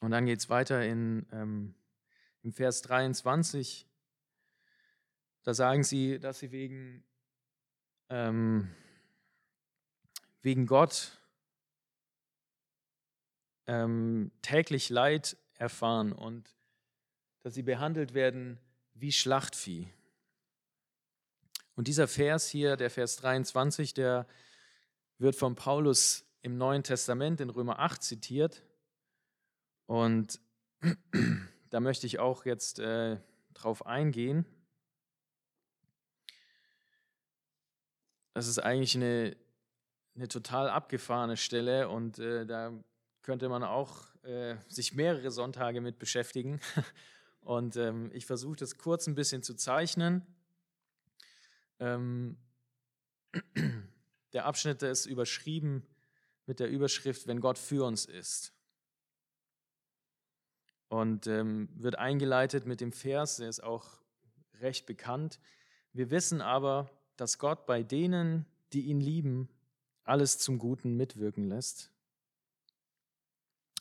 Und 0.00 0.12
dann 0.12 0.24
geht 0.24 0.38
es 0.38 0.48
weiter 0.48 0.82
in, 0.82 1.26
ähm, 1.30 1.74
im 2.42 2.54
Vers 2.54 2.80
23. 2.80 3.86
Da 5.42 5.52
sagen 5.52 5.84
sie, 5.84 6.18
dass 6.18 6.38
sie 6.38 6.52
wegen, 6.52 7.04
ähm, 8.08 8.74
wegen 10.40 10.64
Gott 10.64 11.20
ähm, 13.66 14.32
täglich 14.40 14.88
Leid 14.88 15.36
erfahren 15.56 16.12
und 16.12 16.56
dass 17.42 17.52
sie 17.52 17.62
behandelt 17.62 18.14
werden 18.14 18.58
wie 18.94 19.12
Schlachtvieh. 19.12 19.92
Und 21.74 21.88
dieser 21.88 22.08
Vers 22.08 22.48
hier, 22.48 22.76
der 22.76 22.90
Vers 22.90 23.16
23, 23.16 23.94
der 23.94 24.26
wird 25.18 25.36
von 25.36 25.54
Paulus 25.54 26.24
im 26.42 26.58
Neuen 26.58 26.82
Testament 26.82 27.40
in 27.40 27.50
Römer 27.50 27.78
8 27.78 28.02
zitiert. 28.02 28.62
Und 29.86 30.40
da 31.70 31.80
möchte 31.80 32.06
ich 32.06 32.18
auch 32.18 32.44
jetzt 32.44 32.78
äh, 32.78 33.18
drauf 33.54 33.86
eingehen. 33.86 34.46
das 38.34 38.48
ist 38.48 38.58
eigentlich 38.58 38.94
eine, 38.96 39.36
eine 40.14 40.28
total 40.28 40.68
abgefahrene 40.68 41.36
Stelle 41.36 41.88
und 41.88 42.18
äh, 42.18 42.46
da 42.46 42.72
könnte 43.22 43.48
man 43.48 43.62
auch 43.62 44.06
äh, 44.24 44.56
sich 44.68 44.94
mehrere 44.94 45.30
Sonntage 45.30 45.80
mit 45.80 45.98
beschäftigen. 45.98 46.60
Und 47.40 47.76
ähm, 47.76 48.10
ich 48.12 48.24
versuche 48.24 48.54
das 48.54 48.78
kurz 48.78 49.08
ein 49.08 49.16
bisschen 49.16 49.42
zu 49.42 49.54
zeichnen. 49.54 50.24
Ähm, 51.80 52.36
der 54.32 54.46
Abschnitt 54.46 54.82
der 54.82 54.90
ist 54.90 55.06
überschrieben 55.06 55.86
mit 56.46 56.60
der 56.60 56.68
Überschrift, 56.68 57.26
wenn 57.26 57.40
Gott 57.40 57.58
für 57.58 57.84
uns 57.86 58.04
ist. 58.04 58.52
Und 60.88 61.26
ähm, 61.26 61.68
wird 61.74 61.96
eingeleitet 61.96 62.66
mit 62.66 62.80
dem 62.80 62.92
Vers, 62.92 63.36
der 63.36 63.48
ist 63.48 63.62
auch 63.62 64.02
recht 64.60 64.86
bekannt. 64.86 65.40
Wir 65.92 66.10
wissen 66.10 66.40
aber, 66.40 66.90
dass 67.16 67.38
Gott 67.38 67.66
bei 67.66 67.82
denen, 67.82 68.46
die 68.72 68.82
ihn 68.82 69.00
lieben, 69.00 69.48
alles 70.04 70.38
zum 70.38 70.58
Guten 70.58 70.96
mitwirken 70.96 71.48
lässt. 71.48 71.90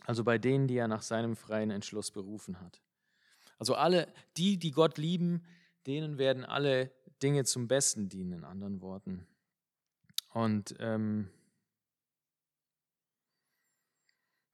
Also 0.06 0.24
bei 0.24 0.38
denen, 0.38 0.68
die 0.68 0.78
er 0.78 0.88
nach 0.88 1.02
seinem 1.02 1.36
freien 1.36 1.72
Entschluss 1.72 2.12
berufen 2.12 2.60
hat. 2.60 2.82
Also 3.58 3.76
alle, 3.76 4.12
die, 4.38 4.58
die 4.58 4.72
Gott 4.72 4.98
lieben, 4.98 5.44
denen 5.86 6.18
werden 6.18 6.46
alle 6.46 6.92
Dinge 7.22 7.44
zum 7.46 7.68
Besten 7.68 8.10
dienen, 8.10 8.34
in 8.34 8.44
anderen 8.44 8.82
Worten. 8.82 9.28
Und 10.34 10.76
ähm, 10.80 11.30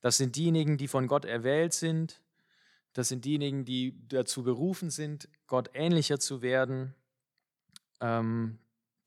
das 0.02 0.18
sind 0.18 0.36
diejenigen, 0.36 0.78
die 0.78 0.88
von 0.88 1.08
Gott 1.08 1.26
erwählt 1.26 1.74
sind. 1.74 2.22
Das 2.94 3.10
sind 3.10 3.26
diejenigen, 3.26 3.66
die 3.66 3.96
dazu 4.08 4.44
berufen 4.44 4.90
sind, 4.90 5.30
Gott 5.46 5.70
ähnlicher 5.74 6.20
zu 6.20 6.42
werden, 6.42 6.96
ähm, 8.02 8.58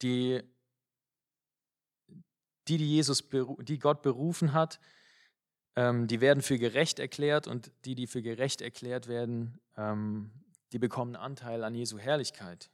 die, 0.03 0.42
die, 2.68 2.77
die, 2.79 2.88
Jesus, 2.88 3.25
die 3.62 3.79
Gott 3.79 4.03
berufen 4.03 4.53
hat, 4.53 4.81
ähm, 5.77 6.07
die 6.07 6.20
werden 6.20 6.42
für 6.42 6.59
gerecht 6.59 6.99
erklärt 6.99 7.46
und 7.46 7.73
die, 7.85 7.94
die 7.94 8.07
für 8.07 8.23
gerecht 8.23 8.61
erklärt 8.61 9.09
werden, 9.09 9.61
ähm, 9.77 10.31
die 10.73 10.79
bekommen 10.79 11.16
Anteil 11.16 11.64
an 11.64 11.75
Jesu 11.75 11.99
Herrlichkeit. 11.99 12.70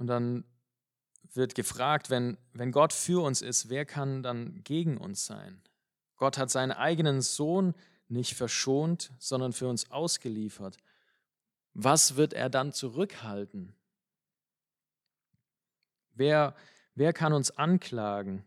Und 0.00 0.06
dann 0.06 0.44
wird 1.34 1.54
gefragt, 1.54 2.08
wenn, 2.08 2.38
wenn 2.54 2.72
Gott 2.72 2.94
für 2.94 3.22
uns 3.22 3.42
ist, 3.42 3.68
wer 3.68 3.84
kann 3.84 4.22
dann 4.22 4.64
gegen 4.64 4.96
uns 4.96 5.26
sein? 5.26 5.60
Gott 6.16 6.38
hat 6.38 6.50
seinen 6.50 6.72
eigenen 6.72 7.20
Sohn 7.20 7.74
nicht 8.08 8.34
verschont, 8.34 9.12
sondern 9.18 9.52
für 9.52 9.68
uns 9.68 9.90
ausgeliefert. 9.90 10.78
Was 11.74 12.16
wird 12.16 12.32
er 12.32 12.48
dann 12.48 12.72
zurückhalten? 12.72 13.74
Wer, 16.14 16.56
wer 16.94 17.12
kann 17.12 17.34
uns 17.34 17.50
anklagen? 17.50 18.42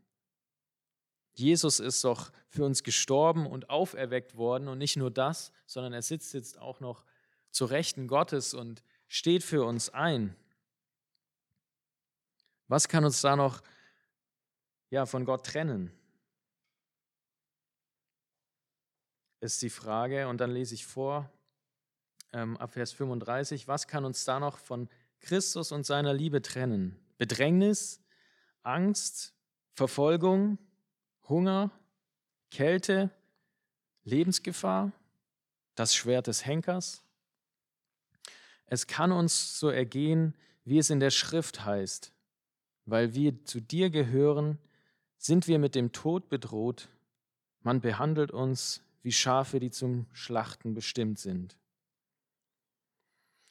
Jesus 1.35 1.79
ist 1.79 2.03
doch 2.03 2.31
für 2.49 2.65
uns 2.65 2.81
gestorben 2.81 3.45
und 3.45 3.69
auferweckt 3.69 4.37
worden 4.37 4.67
und 4.67 4.79
nicht 4.79 4.97
nur 4.97 5.11
das, 5.11 5.51
sondern 5.67 5.93
er 5.93 6.01
sitzt 6.01 6.33
jetzt 6.33 6.57
auch 6.57 6.79
noch 6.79 7.05
zur 7.51 7.69
Rechten 7.69 8.07
Gottes 8.07 8.55
und 8.55 8.81
steht 9.07 9.43
für 9.43 9.65
uns 9.65 9.91
ein. 9.91 10.35
Was 12.73 12.87
kann 12.87 13.05
uns 13.05 13.21
da 13.21 13.35
noch 13.35 13.61
ja, 14.89 15.05
von 15.05 15.25
Gott 15.25 15.45
trennen? 15.45 15.91
Ist 19.41 19.61
die 19.61 19.69
Frage. 19.69 20.27
Und 20.27 20.39
dann 20.39 20.49
lese 20.49 20.73
ich 20.73 20.83
vor, 20.83 21.31
ähm, 22.31 22.57
ab 22.57 22.73
Vers 22.73 22.91
35, 22.93 23.67
was 23.67 23.85
kann 23.85 24.05
uns 24.05 24.25
da 24.25 24.39
noch 24.39 24.57
von 24.57 24.89
Christus 25.19 25.71
und 25.71 25.85
seiner 25.85 26.15
Liebe 26.15 26.41
trennen? 26.41 26.99
Bedrängnis, 27.19 28.01
Angst, 28.63 29.35
Verfolgung, 29.75 30.57
Hunger, 31.29 31.69
Kälte, 32.49 33.11
Lebensgefahr, 34.03 34.91
das 35.75 35.93
Schwert 35.93 36.25
des 36.25 36.43
Henkers. 36.43 37.03
Es 38.65 38.87
kann 38.87 39.11
uns 39.11 39.59
so 39.59 39.69
ergehen, 39.69 40.33
wie 40.65 40.79
es 40.79 40.89
in 40.89 40.99
der 40.99 41.11
Schrift 41.11 41.65
heißt. 41.65 42.13
Weil 42.85 43.13
wir 43.13 43.43
zu 43.45 43.61
dir 43.61 43.89
gehören, 43.89 44.57
sind 45.17 45.47
wir 45.47 45.59
mit 45.59 45.75
dem 45.75 45.91
Tod 45.91 46.29
bedroht. 46.29 46.89
Man 47.61 47.81
behandelt 47.81 48.31
uns 48.31 48.81
wie 49.01 49.11
Schafe, 49.11 49.59
die 49.59 49.71
zum 49.71 50.07
Schlachten 50.11 50.73
bestimmt 50.73 51.19
sind. 51.19 51.57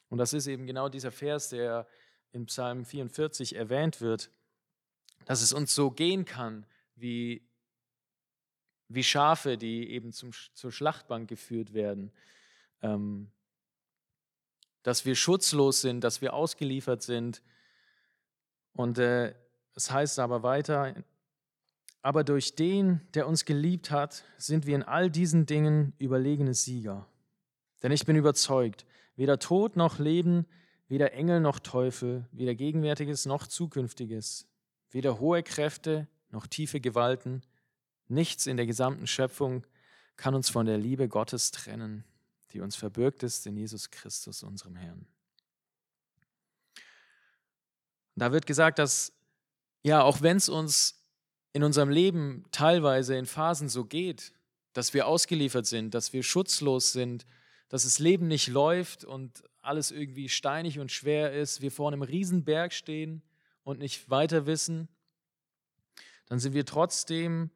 Und 0.09 0.19
das 0.19 0.33
ist 0.33 0.47
eben 0.47 0.67
genau 0.67 0.89
dieser 0.89 1.11
Vers, 1.11 1.49
der 1.49 1.87
in 2.31 2.45
Psalm 2.45 2.85
44 2.85 3.55
erwähnt 3.55 4.01
wird, 4.01 4.29
dass 5.25 5.41
es 5.41 5.53
uns 5.53 5.73
so 5.73 5.89
gehen 5.89 6.25
kann, 6.25 6.65
wie 6.95 7.47
wie 8.93 9.03
Schafe, 9.03 9.57
die 9.57 9.89
eben 9.89 10.11
zum, 10.11 10.31
zur 10.53 10.71
Schlachtbank 10.71 11.27
geführt 11.27 11.73
werden. 11.73 12.11
Ähm, 12.81 13.31
dass 14.83 15.05
wir 15.05 15.15
schutzlos 15.15 15.81
sind, 15.81 16.03
dass 16.03 16.21
wir 16.21 16.33
ausgeliefert 16.33 17.01
sind. 17.01 17.41
Und 18.73 18.97
äh, 18.97 19.33
es 19.75 19.91
heißt 19.91 20.19
aber 20.19 20.43
weiter, 20.43 20.95
aber 22.01 22.23
durch 22.23 22.55
den, 22.55 23.01
der 23.13 23.27
uns 23.27 23.45
geliebt 23.45 23.91
hat, 23.91 24.23
sind 24.37 24.65
wir 24.65 24.75
in 24.75 24.83
all 24.83 25.09
diesen 25.09 25.45
Dingen 25.45 25.93
überlegene 25.99 26.53
Sieger. 26.53 27.07
Denn 27.81 27.91
ich 27.91 28.05
bin 28.05 28.15
überzeugt, 28.15 28.85
weder 29.15 29.39
Tod 29.39 29.75
noch 29.75 29.99
Leben, 29.99 30.45
weder 30.87 31.13
Engel 31.13 31.39
noch 31.39 31.59
Teufel, 31.59 32.27
weder 32.31 32.55
Gegenwärtiges 32.55 33.25
noch 33.25 33.47
Zukünftiges, 33.47 34.47
weder 34.91 35.19
hohe 35.19 35.43
Kräfte 35.43 36.07
noch 36.29 36.47
tiefe 36.47 36.81
Gewalten, 36.81 37.41
Nichts 38.07 38.47
in 38.47 38.57
der 38.57 38.65
gesamten 38.65 39.07
Schöpfung 39.07 39.65
kann 40.17 40.35
uns 40.35 40.49
von 40.49 40.65
der 40.65 40.77
Liebe 40.77 41.07
Gottes 41.07 41.51
trennen, 41.51 42.03
die 42.51 42.59
uns 42.59 42.75
verbürgt 42.75 43.23
ist 43.23 43.47
in 43.47 43.57
Jesus 43.57 43.89
Christus, 43.89 44.43
unserem 44.43 44.75
Herrn. 44.75 45.07
Da 48.15 48.31
wird 48.31 48.45
gesagt, 48.45 48.79
dass 48.79 49.13
ja, 49.83 50.01
auch 50.01 50.21
wenn 50.21 50.37
es 50.37 50.49
uns 50.49 51.03
in 51.51 51.63
unserem 51.63 51.89
Leben 51.89 52.45
teilweise 52.51 53.15
in 53.15 53.25
Phasen 53.25 53.69
so 53.69 53.85
geht, 53.85 54.33
dass 54.71 54.93
wir 54.93 55.07
ausgeliefert 55.07 55.65
sind, 55.65 55.93
dass 55.93 56.13
wir 56.13 56.23
schutzlos 56.23 56.93
sind, 56.93 57.25
dass 57.69 57.83
das 57.83 57.99
Leben 57.99 58.27
nicht 58.27 58.47
läuft 58.47 59.03
und 59.03 59.43
alles 59.61 59.91
irgendwie 59.91 60.29
steinig 60.29 60.79
und 60.79 60.91
schwer 60.91 61.33
ist, 61.33 61.61
wir 61.61 61.71
vor 61.71 61.91
einem 61.91 62.01
Riesenberg 62.01 62.73
stehen 62.73 63.21
und 63.63 63.79
nicht 63.79 64.09
weiter 64.09 64.45
wissen, 64.45 64.87
dann 66.25 66.39
sind 66.39 66.53
wir 66.53 66.65
trotzdem 66.65 67.51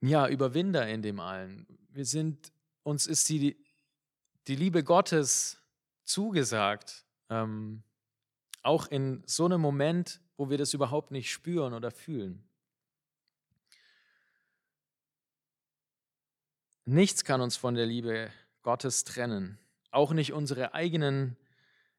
ja, 0.00 0.28
Überwinder 0.28 0.86
in 0.88 1.02
dem 1.02 1.20
allen. 1.20 1.66
Wir 1.90 2.04
sind, 2.04 2.52
uns 2.82 3.06
ist 3.06 3.28
die, 3.28 3.56
die 4.46 4.56
Liebe 4.56 4.84
Gottes 4.84 5.58
zugesagt, 6.04 7.04
ähm, 7.30 7.82
auch 8.66 8.88
in 8.88 9.22
so 9.26 9.44
einem 9.44 9.60
Moment, 9.60 10.20
wo 10.36 10.50
wir 10.50 10.58
das 10.58 10.74
überhaupt 10.74 11.12
nicht 11.12 11.30
spüren 11.30 11.72
oder 11.72 11.90
fühlen. 11.90 12.42
Nichts 16.84 17.24
kann 17.24 17.40
uns 17.40 17.56
von 17.56 17.74
der 17.74 17.86
Liebe 17.86 18.30
Gottes 18.62 19.04
trennen, 19.04 19.58
auch 19.90 20.12
nicht 20.12 20.32
unsere 20.32 20.74
eigenen 20.74 21.36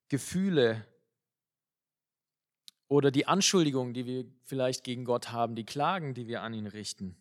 Gefühle 0.10 0.86
oder 2.90 3.12
die 3.12 3.28
Anschuldigungen, 3.28 3.94
die 3.94 4.06
wir 4.06 4.26
vielleicht 4.44 4.84
gegen 4.84 5.06
Gott 5.06 5.32
haben, 5.32 5.56
die 5.56 5.66
Klagen, 5.66 6.14
die 6.14 6.28
wir 6.28 6.42
an 6.42 6.54
ihn 6.54 6.68
richten. 6.68 7.18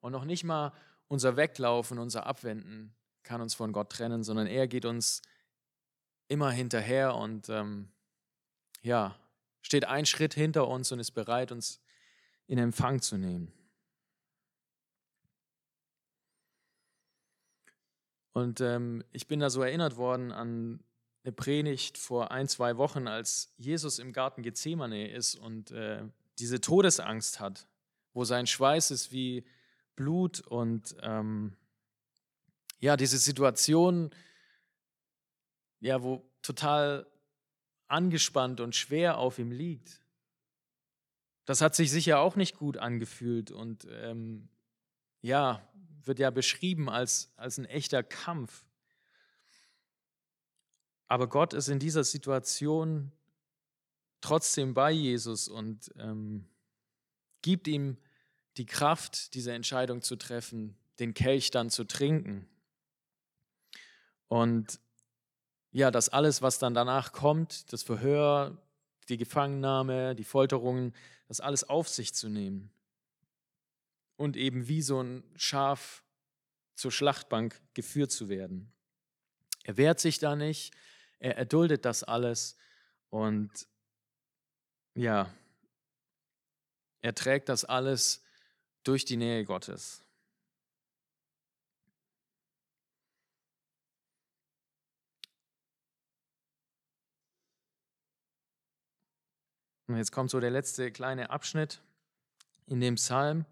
Und 0.00 0.12
noch 0.12 0.24
nicht 0.24 0.44
mal 0.44 0.72
unser 1.08 1.36
Weglaufen, 1.36 1.98
unser 1.98 2.26
Abwenden 2.26 2.94
kann 3.22 3.40
uns 3.40 3.54
von 3.54 3.72
Gott 3.72 3.90
trennen, 3.90 4.22
sondern 4.22 4.46
er 4.46 4.68
geht 4.68 4.84
uns 4.84 5.22
immer 6.28 6.50
hinterher 6.50 7.14
und 7.14 7.48
ähm, 7.48 7.90
ja, 8.86 9.18
steht 9.62 9.84
einen 9.84 10.06
Schritt 10.06 10.32
hinter 10.32 10.68
uns 10.68 10.92
und 10.92 11.00
ist 11.00 11.10
bereit, 11.10 11.50
uns 11.50 11.82
in 12.46 12.56
Empfang 12.56 13.02
zu 13.02 13.18
nehmen. 13.18 13.52
Und 18.32 18.60
ähm, 18.60 19.02
ich 19.10 19.26
bin 19.26 19.40
da 19.40 19.50
so 19.50 19.62
erinnert 19.62 19.96
worden 19.96 20.30
an 20.30 20.84
eine 21.24 21.32
Predigt 21.32 21.98
vor 21.98 22.30
ein, 22.30 22.46
zwei 22.46 22.76
Wochen, 22.76 23.08
als 23.08 23.52
Jesus 23.56 23.98
im 23.98 24.12
Garten 24.12 24.42
Gethsemane 24.42 25.10
ist 25.10 25.34
und 25.34 25.72
äh, 25.72 26.04
diese 26.38 26.60
Todesangst 26.60 27.40
hat, 27.40 27.66
wo 28.12 28.22
sein 28.22 28.46
Schweiß 28.46 28.92
ist 28.92 29.10
wie 29.10 29.44
Blut 29.96 30.40
und 30.42 30.94
ähm, 31.00 31.56
ja, 32.78 32.96
diese 32.96 33.18
Situation, 33.18 34.10
ja, 35.80 36.02
wo 36.04 36.30
total 36.42 37.06
angespannt 37.88 38.60
und 38.60 38.74
schwer 38.74 39.18
auf 39.18 39.38
ihm 39.38 39.50
liegt. 39.50 40.00
Das 41.44 41.60
hat 41.60 41.74
sich 41.74 41.90
sicher 41.90 42.18
auch 42.18 42.36
nicht 42.36 42.56
gut 42.56 42.76
angefühlt 42.76 43.50
und 43.50 43.86
ähm, 43.90 44.48
ja, 45.22 45.66
wird 46.02 46.18
ja 46.18 46.30
beschrieben 46.30 46.88
als, 46.88 47.32
als 47.36 47.58
ein 47.58 47.64
echter 47.64 48.02
Kampf. 48.02 48.64
Aber 51.08 51.28
Gott 51.28 51.54
ist 51.54 51.68
in 51.68 51.78
dieser 51.78 52.04
Situation 52.04 53.12
trotzdem 54.20 54.74
bei 54.74 54.90
Jesus 54.90 55.46
und 55.46 55.92
ähm, 55.98 56.48
gibt 57.42 57.68
ihm 57.68 57.96
die 58.56 58.66
Kraft, 58.66 59.34
diese 59.34 59.52
Entscheidung 59.52 60.02
zu 60.02 60.16
treffen, 60.16 60.76
den 60.98 61.14
Kelch 61.14 61.50
dann 61.50 61.70
zu 61.70 61.84
trinken. 61.84 62.48
Und 64.28 64.80
ja, 65.76 65.90
das 65.90 66.08
alles, 66.08 66.40
was 66.40 66.58
dann 66.58 66.72
danach 66.72 67.12
kommt, 67.12 67.70
das 67.70 67.82
Verhör, 67.82 68.56
die 69.10 69.18
Gefangennahme, 69.18 70.14
die 70.14 70.24
Folterungen, 70.24 70.94
das 71.28 71.42
alles 71.42 71.64
auf 71.64 71.86
sich 71.86 72.14
zu 72.14 72.30
nehmen. 72.30 72.70
Und 74.16 74.38
eben 74.38 74.68
wie 74.68 74.80
so 74.80 75.02
ein 75.02 75.22
Schaf 75.36 76.02
zur 76.76 76.90
Schlachtbank 76.90 77.60
geführt 77.74 78.10
zu 78.10 78.30
werden. 78.30 78.72
Er 79.64 79.76
wehrt 79.76 80.00
sich 80.00 80.18
da 80.18 80.34
nicht, 80.34 80.72
er 81.18 81.36
erduldet 81.36 81.84
das 81.84 82.02
alles 82.02 82.56
und 83.10 83.50
ja, 84.94 85.30
er 87.02 87.14
trägt 87.14 87.50
das 87.50 87.66
alles 87.66 88.24
durch 88.82 89.04
die 89.04 89.18
Nähe 89.18 89.44
Gottes. 89.44 90.05
Und 99.86 99.96
jetzt 99.96 100.12
kommt 100.12 100.30
so 100.30 100.40
der 100.40 100.50
letzte 100.50 100.90
kleine 100.90 101.30
Abschnitt 101.30 101.80
in 102.66 102.80
dem 102.80 102.96
Psalm, 102.96 103.44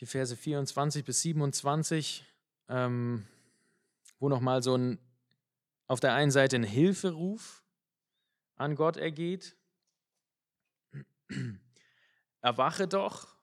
die 0.00 0.06
Verse 0.06 0.36
24 0.36 1.04
bis 1.04 1.22
27, 1.22 2.24
ähm, 2.68 3.26
wo 4.18 4.28
nochmal 4.28 4.62
so 4.62 4.76
ein, 4.76 4.98
auf 5.86 6.00
der 6.00 6.14
einen 6.14 6.32
Seite 6.32 6.56
ein 6.56 6.64
Hilferuf 6.64 7.62
an 8.56 8.74
Gott 8.74 8.96
ergeht. 8.96 9.56
Erwache 12.40 12.88
doch. 12.88 13.34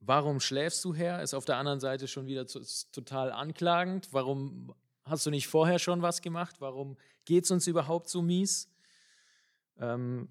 Warum 0.00 0.40
schläfst 0.40 0.82
du, 0.84 0.94
Herr? 0.94 1.22
Ist 1.22 1.34
auf 1.34 1.44
der 1.44 1.58
anderen 1.58 1.80
Seite 1.80 2.08
schon 2.08 2.26
wieder 2.26 2.46
total 2.46 3.30
anklagend. 3.30 4.08
Warum 4.12 4.74
hast 5.08 5.26
du 5.26 5.30
nicht 5.30 5.48
vorher 5.48 5.78
schon 5.78 6.02
was 6.02 6.22
gemacht? 6.22 6.56
Warum 6.60 6.96
geht 7.24 7.44
es 7.44 7.50
uns 7.50 7.66
überhaupt 7.66 8.08
so 8.08 8.22
mies? 8.22 8.68
Ähm, 9.78 10.28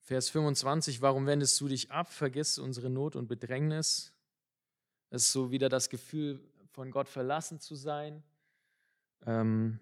Vers 0.00 0.28
25, 0.28 1.00
warum 1.00 1.26
wendest 1.26 1.58
du 1.60 1.68
dich 1.68 1.90
ab? 1.90 2.12
Vergiss 2.12 2.58
unsere 2.58 2.90
Not 2.90 3.16
und 3.16 3.26
Bedrängnis. 3.26 4.12
Es 5.08 5.22
ist 5.22 5.32
so 5.32 5.50
wieder 5.50 5.70
das 5.70 5.88
Gefühl, 5.88 6.40
von 6.72 6.90
Gott 6.90 7.08
verlassen 7.08 7.60
zu 7.60 7.74
sein. 7.74 8.22
Ähm, 9.24 9.78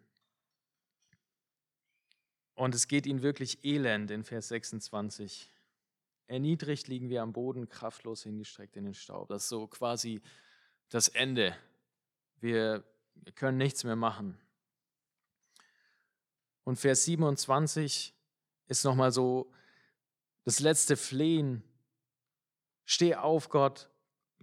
und 2.54 2.74
es 2.74 2.86
geht 2.86 3.06
ihnen 3.06 3.22
wirklich 3.22 3.64
elend 3.64 4.10
in 4.10 4.24
Vers 4.24 4.48
26. 4.48 5.50
Erniedrigt 6.26 6.86
liegen 6.86 7.08
wir 7.08 7.22
am 7.22 7.32
Boden, 7.32 7.68
kraftlos 7.68 8.22
hingestreckt 8.22 8.76
in 8.76 8.84
den 8.84 8.94
Staub. 8.94 9.28
Das 9.28 9.44
ist 9.44 9.48
so 9.48 9.66
quasi 9.66 10.20
das 10.88 11.08
Ende. 11.08 11.56
Wir, 12.40 12.84
wir 13.14 13.32
können 13.32 13.58
nichts 13.58 13.84
mehr 13.84 13.96
machen. 13.96 14.38
Und 16.64 16.76
Vers 16.76 17.04
27 17.04 18.14
ist 18.68 18.84
nochmal 18.84 19.12
so 19.12 19.50
das 20.44 20.60
letzte 20.60 20.96
Flehen. 20.96 21.62
Steh 22.84 23.14
auf, 23.14 23.48
Gott, 23.48 23.90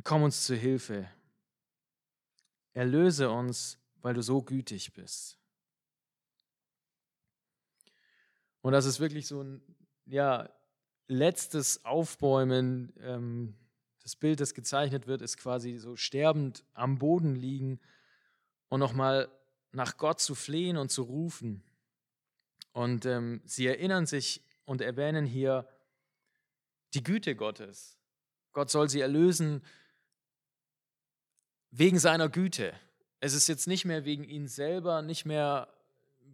komm 0.03 0.23
uns 0.23 0.45
zu 0.45 0.55
Hilfe. 0.55 1.09
Erlöse 2.73 3.29
uns, 3.29 3.79
weil 4.01 4.13
du 4.13 4.21
so 4.21 4.41
gütig 4.41 4.93
bist. 4.93 5.37
Und 8.61 8.73
das 8.73 8.85
ist 8.85 8.99
wirklich 8.99 9.27
so 9.27 9.41
ein 9.41 9.61
ja, 10.05 10.49
letztes 11.07 11.85
Aufbäumen. 11.85 12.93
Ähm, 12.99 13.55
das 14.03 14.15
Bild, 14.15 14.39
das 14.39 14.53
gezeichnet 14.53 15.07
wird, 15.07 15.21
ist 15.21 15.37
quasi 15.37 15.77
so 15.77 15.95
sterbend 15.95 16.65
am 16.73 16.97
Boden 16.97 17.35
liegen 17.35 17.79
und 18.69 18.79
nochmal 18.79 19.29
nach 19.71 19.97
Gott 19.97 20.19
zu 20.19 20.35
flehen 20.35 20.77
und 20.77 20.89
zu 20.89 21.03
rufen. 21.03 21.63
Und 22.71 23.05
ähm, 23.05 23.41
sie 23.45 23.67
erinnern 23.67 24.05
sich 24.05 24.43
und 24.65 24.81
erwähnen 24.81 25.25
hier 25.25 25.67
die 26.93 27.03
Güte 27.03 27.35
Gottes. 27.35 27.97
Gott 28.53 28.69
soll 28.69 28.89
sie 28.89 29.01
erlösen 29.01 29.63
wegen 31.71 31.99
seiner 31.99 32.29
Güte. 32.29 32.73
Es 33.19 33.33
ist 33.33 33.47
jetzt 33.47 33.67
nicht 33.67 33.85
mehr 33.85 34.05
wegen 34.05 34.23
ihnen 34.23 34.47
selber, 34.47 35.01
nicht 35.01 35.25
mehr 35.25 35.67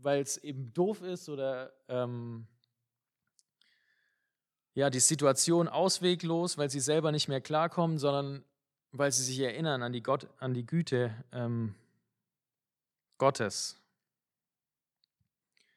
weil 0.01 0.21
es 0.21 0.37
eben 0.37 0.73
doof 0.73 1.01
ist 1.01 1.29
oder 1.29 1.73
ähm, 1.87 2.47
ja, 4.73 4.89
die 4.89 4.99
Situation 4.99 5.67
ausweglos, 5.67 6.57
weil 6.57 6.69
sie 6.69 6.79
selber 6.79 7.11
nicht 7.11 7.27
mehr 7.27 7.41
klarkommen, 7.41 7.97
sondern 7.97 8.43
weil 8.91 9.11
sie 9.11 9.23
sich 9.23 9.39
erinnern 9.39 9.81
an 9.83 9.93
die, 9.93 10.03
Gott, 10.03 10.27
an 10.39 10.53
die 10.53 10.65
Güte 10.65 11.13
ähm, 11.31 11.75
Gottes. 13.17 13.79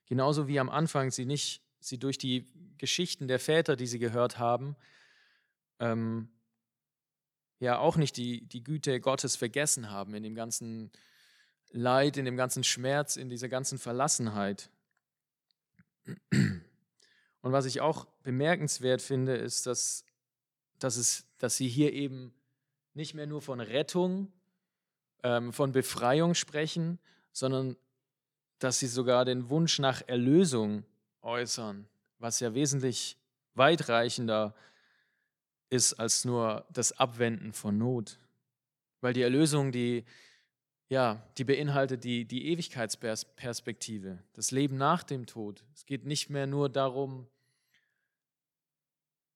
Genauso 0.06 0.48
wie 0.48 0.58
am 0.58 0.70
Anfang 0.70 1.10
sie 1.10 1.26
nicht, 1.26 1.62
sie 1.80 1.98
durch 1.98 2.18
die 2.18 2.46
Geschichten 2.78 3.28
der 3.28 3.38
Väter, 3.38 3.76
die 3.76 3.86
sie 3.86 3.98
gehört 3.98 4.38
haben, 4.38 4.76
ähm, 5.80 6.28
ja 7.60 7.78
auch 7.78 7.96
nicht 7.96 8.16
die, 8.16 8.46
die 8.46 8.62
Güte 8.62 9.00
Gottes 9.00 9.36
vergessen 9.36 9.90
haben 9.90 10.14
in 10.14 10.22
dem 10.22 10.34
ganzen 10.34 10.90
Leid, 11.70 12.16
in 12.16 12.24
dem 12.24 12.36
ganzen 12.36 12.64
Schmerz, 12.64 13.16
in 13.16 13.28
dieser 13.28 13.48
ganzen 13.48 13.78
Verlassenheit. 13.78 14.70
Und 16.30 17.52
was 17.52 17.66
ich 17.66 17.80
auch 17.80 18.06
bemerkenswert 18.22 19.02
finde, 19.02 19.36
ist, 19.36 19.66
dass, 19.66 20.04
dass, 20.78 20.96
es, 20.96 21.26
dass 21.38 21.56
sie 21.56 21.68
hier 21.68 21.92
eben 21.92 22.32
nicht 22.94 23.14
mehr 23.14 23.26
nur 23.26 23.42
von 23.42 23.60
Rettung, 23.60 24.32
ähm, 25.22 25.52
von 25.52 25.72
Befreiung 25.72 26.34
sprechen, 26.34 26.98
sondern 27.38 27.76
dass 28.58 28.78
sie 28.78 28.88
sogar 28.88 29.24
den 29.24 29.48
Wunsch 29.50 29.78
nach 29.78 30.02
Erlösung 30.06 30.84
äußern, 31.22 31.86
was 32.18 32.40
ja 32.40 32.54
wesentlich 32.54 33.16
weitreichender 33.54 34.54
ist 35.70 35.94
als 35.94 36.24
nur 36.24 36.66
das 36.70 36.92
Abwenden 36.98 37.52
von 37.52 37.78
Not. 37.78 38.18
Weil 39.00 39.12
die 39.12 39.22
Erlösung, 39.22 39.70
die, 39.70 40.04
ja, 40.88 41.22
die 41.36 41.44
beinhaltet 41.44 42.04
die, 42.04 42.24
die 42.24 42.46
Ewigkeitsperspektive, 42.46 44.18
das 44.32 44.50
Leben 44.50 44.76
nach 44.76 45.02
dem 45.02 45.26
Tod. 45.26 45.64
Es 45.74 45.86
geht 45.86 46.04
nicht 46.04 46.30
mehr 46.30 46.46
nur 46.46 46.68
darum, 46.68 47.28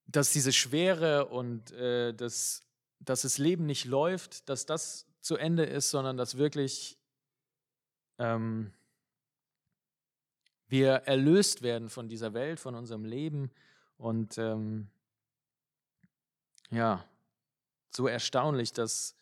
dass 0.07 0.33
diese 0.33 0.53
Schwere 0.53 1.27
und 1.27 1.71
äh, 1.73 2.13
das, 2.13 2.65
dass 2.99 3.23
das 3.23 3.39
Leben 3.39 3.67
nicht 3.67 3.85
läuft, 3.85 4.49
dass 4.49 4.67
das 4.67 5.07
zu 5.21 5.37
Ende 5.37 5.65
ist, 5.65 5.91
sondern 5.91 6.17
dass 6.17 6.39
wirklich 6.39 6.99
ähm, 8.19 8.73
wir 10.69 10.93
erlöst 11.05 11.63
werden 11.63 11.91
von 11.91 12.09
dieser 12.09 12.35
Welt, 12.35 12.61
von 12.61 12.75
unserem 12.75 13.05
Leben 13.05 13.51
und 13.99 14.39
ähm, 14.39 14.89
ja, 16.71 17.05
so 17.91 18.07
erstaunlich, 18.07 18.73
dass 18.73 19.15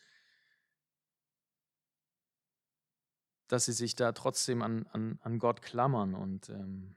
dass 3.50 3.64
sie 3.64 3.72
sich 3.72 3.96
da 3.96 4.12
trotzdem 4.12 4.62
an, 4.62 4.86
an, 4.92 5.18
an 5.22 5.40
Gott 5.40 5.60
klammern. 5.60 6.14
Und 6.14 6.48
ähm, 6.50 6.94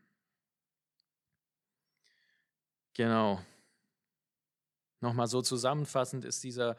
genau, 2.94 3.44
nochmal 5.00 5.26
so 5.28 5.42
zusammenfassend 5.42 6.26
ist 6.26 6.44
dieser, 6.44 6.78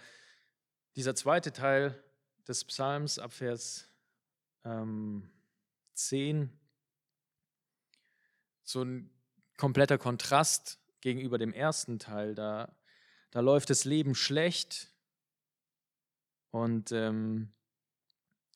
dieser 0.95 1.17
zweite 1.17 1.53
Teil 1.53 2.01
des 2.47 2.65
Psalms 2.65 3.19
ab 3.19 3.33
Vers 3.33 3.89
ähm, 4.65 5.29
10 5.95 6.51
so 8.62 8.83
ein 8.83 9.11
kompletter 9.57 9.99
Kontrast 9.99 10.81
gegenüber 11.01 11.39
dem 11.39 11.53
ersten 11.53 11.99
Teil. 11.99 12.35
Da, 12.35 12.75
da 13.31 13.41
läuft 13.41 13.71
das 13.71 13.85
Leben 13.85 14.15
schlecht 14.15 14.93
und 16.51 16.93
ähm, 16.93 17.55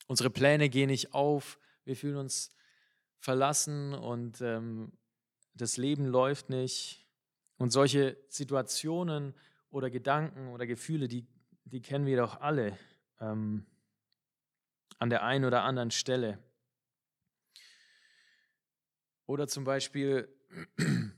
Unsere 0.08 0.30
Pläne 0.30 0.70
gehen 0.70 0.88
nicht 0.88 1.12
auf, 1.12 1.58
wir 1.84 1.94
fühlen 1.94 2.16
uns 2.16 2.50
verlassen 3.18 3.92
und 3.92 4.40
ähm, 4.40 4.92
das 5.52 5.76
Leben 5.76 6.06
läuft 6.06 6.48
nicht. 6.48 7.06
Und 7.58 7.72
solche 7.72 8.16
Situationen 8.28 9.34
oder 9.70 9.90
Gedanken 9.90 10.48
oder 10.48 10.66
Gefühle, 10.66 11.08
die, 11.08 11.26
die 11.64 11.82
kennen 11.82 12.06
wir 12.06 12.16
doch 12.16 12.40
alle 12.40 12.78
ähm, 13.20 13.66
an 14.98 15.10
der 15.10 15.22
einen 15.22 15.44
oder 15.44 15.62
anderen 15.62 15.90
Stelle. 15.90 16.38
Oder 19.26 19.46
zum 19.46 19.64
Beispiel 19.64 20.28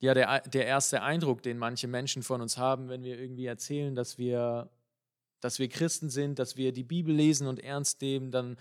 ja, 0.00 0.14
der, 0.14 0.40
der 0.40 0.66
erste 0.66 1.02
Eindruck, 1.02 1.42
den 1.42 1.58
manche 1.58 1.88
Menschen 1.88 2.22
von 2.22 2.40
uns 2.40 2.58
haben, 2.58 2.88
wenn 2.88 3.02
wir 3.02 3.18
irgendwie 3.18 3.46
erzählen, 3.46 3.94
dass 3.94 4.18
wir 4.18 4.70
dass 5.40 5.58
wir 5.58 5.68
Christen 5.68 6.10
sind, 6.10 6.38
dass 6.38 6.56
wir 6.56 6.72
die 6.72 6.84
Bibel 6.84 7.14
lesen 7.14 7.46
und 7.46 7.60
ernst 7.60 8.00
nehmen, 8.00 8.30
dann 8.30 8.56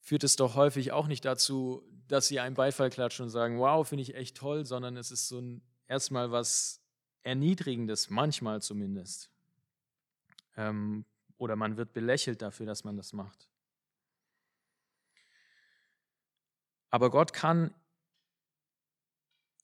führt 0.00 0.24
es 0.24 0.36
doch 0.36 0.54
häufig 0.54 0.92
auch 0.92 1.06
nicht 1.06 1.24
dazu, 1.24 1.82
dass 2.08 2.28
sie 2.28 2.40
einen 2.40 2.56
Beifall 2.56 2.90
klatschen 2.90 3.24
und 3.24 3.30
sagen, 3.30 3.58
wow, 3.58 3.86
finde 3.86 4.02
ich 4.02 4.14
echt 4.14 4.36
toll, 4.36 4.66
sondern 4.66 4.96
es 4.96 5.10
ist 5.10 5.28
so 5.28 5.38
ein, 5.38 5.62
erstmal 5.86 6.30
was 6.32 6.80
Erniedrigendes, 7.22 8.10
manchmal 8.10 8.62
zumindest. 8.62 9.30
Ähm, 10.56 11.04
oder 11.40 11.56
man 11.56 11.78
wird 11.78 11.94
belächelt 11.94 12.42
dafür, 12.42 12.66
dass 12.66 12.84
man 12.84 12.98
das 12.98 13.14
macht. 13.14 13.48
Aber 16.90 17.10
Gott 17.10 17.32
kann 17.32 17.74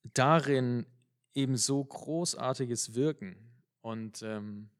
darin 0.02 0.86
eben 1.34 1.58
so 1.58 1.84
Großartiges 1.84 2.94
wirken. 2.94 3.62
Und 3.82 4.22
ähm, 4.22 4.70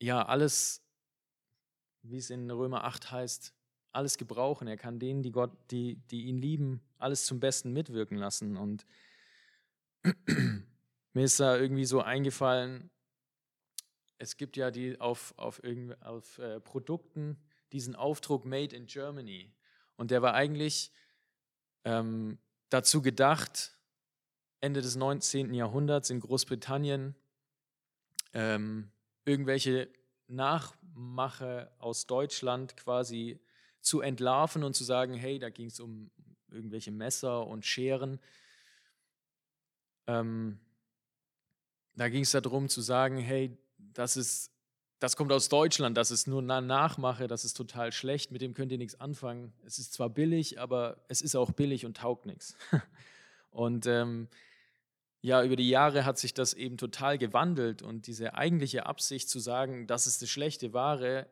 ja, 0.00 0.24
alles, 0.24 0.82
wie 2.02 2.16
es 2.16 2.30
in 2.30 2.50
Römer 2.50 2.84
8 2.84 3.10
heißt, 3.10 3.52
alles 3.92 4.16
gebrauchen. 4.16 4.66
Er 4.66 4.78
kann 4.78 4.98
denen, 4.98 5.22
die 5.22 5.32
Gott, 5.32 5.52
die, 5.70 5.96
die 6.10 6.24
ihn 6.24 6.38
lieben, 6.38 6.80
alles 6.96 7.26
zum 7.26 7.38
Besten 7.38 7.74
mitwirken 7.74 8.16
lassen. 8.16 8.56
Und 8.56 8.86
mir 10.04 11.24
ist 11.24 11.38
da 11.38 11.58
irgendwie 11.58 11.84
so 11.84 12.00
eingefallen, 12.00 12.90
es 14.18 14.36
gibt 14.36 14.56
ja 14.56 14.70
die 14.70 15.00
auf, 15.00 15.34
auf, 15.36 15.60
auf 16.00 16.38
äh, 16.38 16.60
Produkten 16.60 17.36
diesen 17.72 17.94
Aufdruck 17.94 18.44
Made 18.44 18.74
in 18.74 18.86
Germany. 18.86 19.52
Und 19.96 20.10
der 20.10 20.22
war 20.22 20.34
eigentlich 20.34 20.92
ähm, 21.84 22.38
dazu 22.68 23.02
gedacht, 23.02 23.78
Ende 24.60 24.80
des 24.80 24.96
19. 24.96 25.52
Jahrhunderts 25.54 26.10
in 26.10 26.20
Großbritannien 26.20 27.14
ähm, 28.32 28.90
irgendwelche 29.24 29.88
Nachmache 30.28 31.70
aus 31.78 32.06
Deutschland 32.06 32.76
quasi 32.76 33.40
zu 33.80 34.00
entlarven 34.00 34.64
und 34.64 34.74
zu 34.74 34.84
sagen, 34.84 35.14
hey, 35.14 35.38
da 35.38 35.50
ging 35.50 35.66
es 35.66 35.80
um 35.80 36.10
irgendwelche 36.50 36.90
Messer 36.90 37.46
und 37.46 37.64
Scheren. 37.64 38.18
Ähm, 40.06 40.58
da 41.94 42.08
ging 42.08 42.22
es 42.22 42.32
darum 42.32 42.68
zu 42.68 42.80
sagen, 42.80 43.18
hey, 43.18 43.56
das 43.96 44.16
ist, 44.16 44.50
das 44.98 45.16
kommt 45.16 45.32
aus 45.32 45.48
Deutschland, 45.48 45.96
das 45.96 46.10
ist 46.10 46.26
nur 46.26 46.42
Nachmache, 46.42 47.26
das 47.26 47.44
ist 47.44 47.54
total 47.54 47.92
schlecht, 47.92 48.30
mit 48.30 48.42
dem 48.42 48.54
könnt 48.54 48.72
ihr 48.72 48.78
nichts 48.78 49.00
anfangen. 49.00 49.52
Es 49.64 49.78
ist 49.78 49.92
zwar 49.92 50.10
billig, 50.10 50.60
aber 50.60 51.04
es 51.08 51.20
ist 51.20 51.34
auch 51.34 51.50
billig 51.52 51.84
und 51.86 51.96
taugt 51.96 52.26
nichts. 52.26 52.56
Und 53.50 53.86
ähm, 53.86 54.28
ja, 55.22 55.42
über 55.42 55.56
die 55.56 55.70
Jahre 55.70 56.04
hat 56.04 56.18
sich 56.18 56.34
das 56.34 56.52
eben 56.52 56.76
total 56.76 57.16
gewandelt 57.16 57.80
und 57.80 58.06
diese 58.06 58.34
eigentliche 58.34 58.84
Absicht 58.84 59.30
zu 59.30 59.38
sagen, 59.38 59.86
das 59.86 60.06
ist 60.06 60.20
das 60.20 60.28
schlechte 60.28 60.74
Ware, 60.74 61.26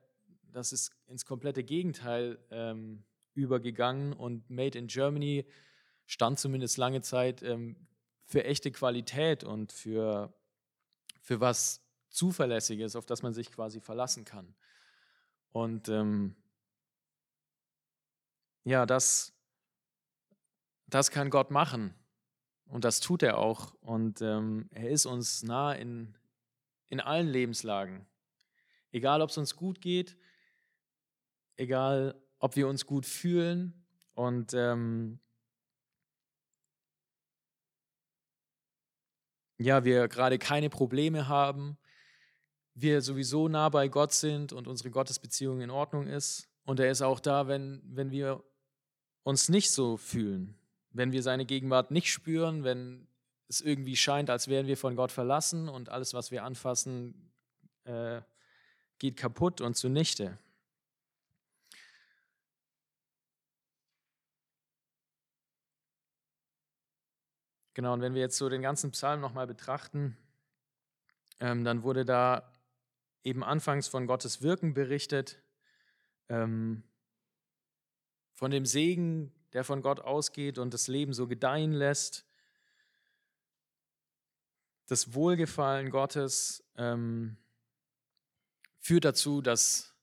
das 0.51 0.73
ist 0.73 0.91
ins 1.07 1.27
komplette 1.27 1.63
Gegenteil 1.63 2.39
ähm, 2.51 3.05
übergegangen 3.35 4.15
und 4.15 4.49
Made 4.49 4.79
in 4.79 4.87
Germany 4.87 5.45
stand 6.07 6.39
zumindest 6.39 6.79
lange 6.79 7.03
Zeit 7.03 7.43
ähm, 7.43 7.77
für 8.25 8.45
echte 8.45 8.71
Qualität 8.71 9.45
und 9.45 9.71
für 9.71 10.33
für 11.21 11.41
was 11.41 11.84
Zuverlässiges, 12.15 12.97
auf 12.97 13.07
das 13.07 13.23
man 13.23 13.35
sich 13.35 13.51
quasi 13.51 13.81
verlassen 13.81 14.25
kann. 14.25 14.55
Und 15.53 15.89
ähm, 15.89 16.37
ja, 18.65 18.87
das, 18.87 19.33
das 20.87 21.11
kann 21.11 21.31
Gott 21.31 21.51
machen. 21.51 21.95
Und 22.67 22.85
das 22.85 23.01
tut 23.01 23.23
er 23.23 23.39
auch. 23.39 23.75
Und 23.81 24.23
ähm, 24.23 24.69
er 24.73 24.91
ist 24.91 25.07
uns 25.07 25.43
nah 25.43 25.73
in, 25.73 26.17
in 26.89 27.01
allen 27.01 27.29
Lebenslagen. 27.29 28.07
Egal, 28.91 29.21
ob 29.21 29.31
es 29.31 29.39
uns 29.39 29.57
gut 29.57 29.81
geht, 29.81 30.17
egal, 31.57 32.15
ob 32.39 32.57
wir 32.57 32.69
uns 32.69 32.87
gut 32.87 33.07
fühlen. 33.07 33.85
Und 34.15 34.55
ähm, 34.55 35.19
ja, 39.59 39.85
wir 39.85 40.09
gerade 40.09 40.39
keine 40.39 40.71
Probleme 40.71 41.29
haben, 41.29 41.77
wir 42.75 43.01
sowieso 43.03 43.49
nah 43.49 43.69
bei 43.69 43.89
Gott 43.89 44.13
sind 44.13 44.53
und 44.53 44.67
unsere 44.67 44.91
Gottesbeziehung 44.91 45.61
in 45.61 45.71
Ordnung 45.71 46.07
ist. 46.07 46.49
Und 46.65 46.81
er 46.81 46.91
ist 46.91 47.03
auch 47.03 47.21
da, 47.21 47.47
wenn, 47.47 47.83
wenn 47.85 48.11
wir 48.11 48.43
uns 49.23 49.49
nicht 49.49 49.71
so 49.71 49.97
fühlen, 49.97 50.55
wenn 50.91 51.13
wir 51.13 51.23
seine 51.23 51.45
Gegenwart 51.45 51.91
nicht 51.91 52.13
spüren, 52.13 52.65
wenn 52.65 53.07
es 53.49 53.61
irgendwie 53.61 53.97
scheint, 53.97 54.31
als 54.31 54.49
wären 54.49 54.67
wir 54.67 54.77
von 54.77 54.97
Gott 54.97 55.13
verlassen 55.13 55.69
und 55.69 55.89
alles, 55.89 56.15
was 56.15 56.31
wir 56.31 56.45
anfassen, 56.45 57.33
äh, 57.85 58.23
geht 58.99 59.17
kaputt 59.17 59.61
und 59.61 59.75
zunichte. 59.77 60.39
Genau, 67.75 67.93
und 67.93 68.01
wenn 68.01 68.15
wir 68.15 68.21
jetzt 68.21 68.39
so 68.39 68.49
den 68.49 68.63
ganzen 68.63 68.93
Psalm 68.93 69.21
nochmal 69.21 69.49
betrachten, 69.49 70.17
ähm, 71.41 71.65
dann 71.65 71.83
wurde 71.83 72.05
da 72.05 72.54
eben 73.25 73.43
anfangs 73.43 73.89
von 73.89 74.07
Gottes 74.07 74.43
Wirken 74.43 74.75
berichtet, 74.75 75.43
ähm, 76.29 76.85
von 78.35 78.51
dem 78.51 78.67
Segen, 78.67 79.33
der 79.53 79.65
von 79.65 79.83
Gott 79.83 80.01
ausgeht 80.01 80.59
und 80.59 80.75
das 80.75 80.89
Leben 80.89 81.13
so 81.13 81.27
gedeihen 81.27 81.73
lässt, 81.73 82.27
das 84.87 85.15
Wohlgefallen 85.15 85.91
Gottes 85.91 86.63
ähm, 86.77 87.39
führt 88.81 89.05
dazu, 89.05 89.41
dass 89.41 89.95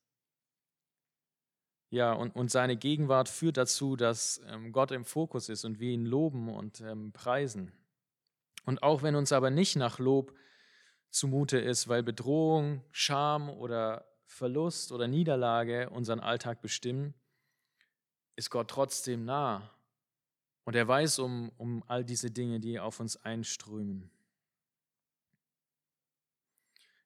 ja, 1.91 2.13
und, 2.13 2.33
und 2.35 2.49
seine 2.49 2.77
Gegenwart 2.77 3.27
führt 3.27 3.57
dazu, 3.57 3.97
dass 3.97 4.41
ähm, 4.47 4.71
Gott 4.71 4.91
im 4.91 5.03
Fokus 5.03 5.49
ist 5.49 5.65
und 5.65 5.79
wir 5.79 5.91
ihn 5.91 6.05
loben 6.05 6.49
und 6.49 6.79
ähm, 6.79 7.11
preisen. 7.11 7.73
Und 8.65 8.81
auch 8.81 9.03
wenn 9.03 9.15
uns 9.15 9.33
aber 9.33 9.49
nicht 9.49 9.75
nach 9.75 9.99
Lob 9.99 10.33
zumute 11.11 11.59
ist, 11.59 11.87
weil 11.87 12.03
Bedrohung, 12.03 12.83
Scham 12.91 13.49
oder 13.49 14.05
Verlust 14.25 14.91
oder 14.91 15.07
Niederlage 15.07 15.89
unseren 15.89 16.19
Alltag 16.19 16.61
bestimmen, 16.61 17.13
ist 18.35 18.49
Gott 18.49 18.69
trotzdem 18.69 19.25
nah. 19.25 19.69
Und 20.63 20.75
er 20.75 20.87
weiß 20.87 21.19
um, 21.19 21.51
um 21.57 21.83
all 21.87 22.03
diese 22.03 22.31
Dinge, 22.31 22.59
die 22.59 22.79
auf 22.79 22.99
uns 22.99 23.17
einströmen. 23.23 24.09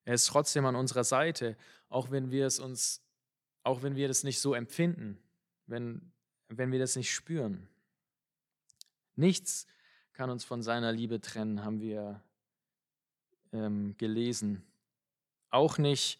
Er 0.06 0.14
ist 0.14 0.28
trotzdem 0.28 0.66
an 0.66 0.76
unserer 0.76 1.04
Seite, 1.04 1.58
auch 1.90 2.12
wenn 2.12 2.32
wir 2.32 2.46
es 2.46 2.60
uns 2.60 3.06
auch 3.66 3.82
wenn 3.82 3.96
wir 3.96 4.08
das 4.08 4.24
nicht 4.24 4.40
so 4.40 4.54
empfinden, 4.54 5.18
wenn, 5.66 6.12
wenn 6.50 6.72
wir 6.72 6.80
das 6.80 6.96
nicht 6.96 7.12
spüren. 7.12 7.68
Nichts 9.16 9.66
kann 10.14 10.30
uns 10.30 10.46
von 10.46 10.62
seiner 10.62 10.92
Liebe 10.92 11.20
trennen, 11.20 11.66
haben 11.66 11.82
wir 11.82 12.22
ähm, 13.56 13.96
gelesen. 13.98 14.64
Auch 15.50 15.78
nicht 15.78 16.20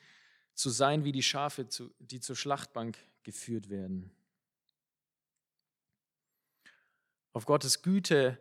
zu 0.54 0.70
sein 0.70 1.04
wie 1.04 1.12
die 1.12 1.24
Schafe, 1.24 1.68
die 2.00 2.20
zur 2.20 2.36
Schlachtbank 2.36 2.98
geführt 3.24 3.70
werden. 3.70 4.12
Auf 7.34 7.46
Gottes 7.46 7.82
Güte 7.82 8.40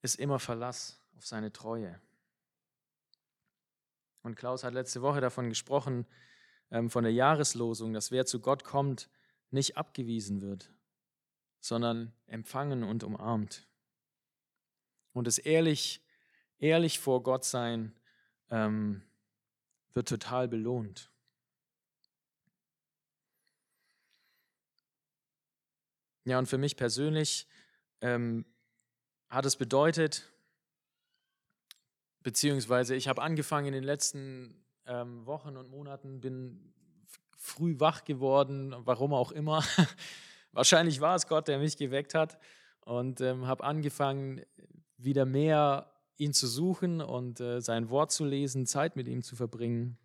ist 0.00 0.14
immer 0.18 0.38
Verlass, 0.38 0.98
auf 1.16 1.26
seine 1.26 1.52
Treue. 1.52 2.00
Und 4.22 4.36
Klaus 4.36 4.64
hat 4.64 4.72
letzte 4.72 5.02
Woche 5.02 5.20
davon 5.20 5.50
gesprochen, 5.50 6.06
ähm, 6.70 6.90
von 6.90 7.04
der 7.04 7.12
Jahreslosung, 7.12 7.92
dass 7.92 8.10
wer 8.10 8.26
zu 8.26 8.40
Gott 8.40 8.64
kommt, 8.64 9.08
nicht 9.50 9.76
abgewiesen 9.76 10.40
wird, 10.40 10.70
sondern 11.60 12.12
empfangen 12.26 12.82
und 12.82 13.04
umarmt. 13.04 13.66
Und 15.12 15.26
das 15.26 15.38
ehrlich, 15.38 16.02
ehrlich 16.58 16.98
vor 16.98 17.22
Gott 17.22 17.44
sein 17.44 17.92
ähm, 18.50 19.02
wird 19.94 20.08
total 20.08 20.48
belohnt. 20.48 21.10
Ja, 26.24 26.38
und 26.38 26.46
für 26.46 26.58
mich 26.58 26.76
persönlich 26.76 27.46
ähm, 28.00 28.44
hat 29.28 29.46
es 29.46 29.56
bedeutet, 29.56 30.30
beziehungsweise 32.22 32.96
ich 32.96 33.06
habe 33.06 33.22
angefangen 33.22 33.68
in 33.68 33.72
den 33.74 33.84
letzten 33.84 34.64
ähm, 34.86 35.24
Wochen 35.26 35.56
und 35.56 35.70
Monaten, 35.70 36.20
bin 36.20 36.74
früh 37.36 37.78
wach 37.78 38.04
geworden, 38.04 38.74
warum 38.80 39.14
auch 39.14 39.30
immer. 39.30 39.62
Wahrscheinlich 40.52 41.00
war 41.00 41.14
es 41.14 41.28
Gott, 41.28 41.48
der 41.48 41.58
mich 41.58 41.76
geweckt 41.76 42.14
hat 42.14 42.38
und 42.80 43.20
ähm, 43.20 43.46
habe 43.46 43.62
angefangen, 43.62 44.42
wieder 44.96 45.26
mehr 45.26 45.92
ihn 46.16 46.32
zu 46.32 46.46
suchen 46.46 47.00
und 47.00 47.40
äh, 47.40 47.60
sein 47.60 47.90
Wort 47.90 48.10
zu 48.10 48.24
lesen, 48.24 48.66
Zeit 48.66 48.96
mit 48.96 49.08
ihm 49.08 49.22
zu 49.22 49.36
verbringen 49.36 49.98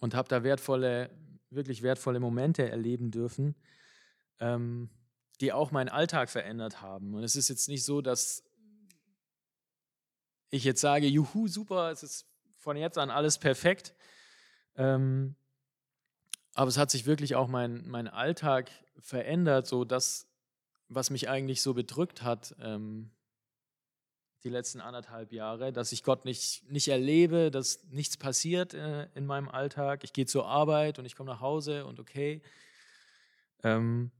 und 0.00 0.14
habe 0.14 0.28
da 0.28 0.42
wertvolle, 0.42 1.10
wirklich 1.50 1.82
wertvolle 1.82 2.20
Momente 2.20 2.68
erleben 2.68 3.10
dürfen, 3.10 3.54
ähm, 4.40 4.90
die 5.40 5.52
auch 5.52 5.70
meinen 5.70 5.88
Alltag 5.88 6.30
verändert 6.30 6.82
haben. 6.82 7.14
Und 7.14 7.22
es 7.22 7.36
ist 7.36 7.48
jetzt 7.48 7.68
nicht 7.68 7.84
so, 7.84 8.00
dass 8.00 8.44
ich 10.50 10.64
jetzt 10.64 10.80
sage, 10.80 11.06
juhu, 11.06 11.48
super, 11.48 11.90
es 11.90 12.02
ist 12.02 12.26
von 12.56 12.76
jetzt 12.76 12.98
an 12.98 13.10
alles 13.10 13.38
perfekt. 13.38 13.94
Ähm, 14.76 15.34
aber 16.54 16.68
es 16.68 16.78
hat 16.78 16.90
sich 16.90 17.06
wirklich 17.06 17.34
auch 17.34 17.48
mein, 17.48 17.86
mein 17.88 18.08
Alltag 18.08 18.70
verändert, 18.98 19.66
so 19.66 19.84
dass, 19.84 20.28
was 20.88 21.10
mich 21.10 21.28
eigentlich 21.28 21.62
so 21.62 21.74
bedrückt 21.74 22.22
hat, 22.22 22.54
ähm, 22.60 23.10
die 24.44 24.48
letzten 24.48 24.80
anderthalb 24.80 25.32
Jahre, 25.32 25.72
dass 25.72 25.92
ich 25.92 26.02
Gott 26.02 26.24
nicht, 26.24 26.68
nicht 26.70 26.88
erlebe, 26.88 27.50
dass 27.50 27.84
nichts 27.90 28.16
passiert 28.16 28.74
äh, 28.74 29.08
in 29.14 29.26
meinem 29.26 29.48
Alltag. 29.48 30.02
Ich 30.04 30.12
gehe 30.12 30.26
zur 30.26 30.46
Arbeit 30.46 30.98
und 30.98 31.04
ich 31.04 31.14
komme 31.14 31.30
nach 31.30 31.40
Hause 31.40 31.86
und 31.86 32.00
okay. 32.00 32.42
Ähm, 33.62 34.10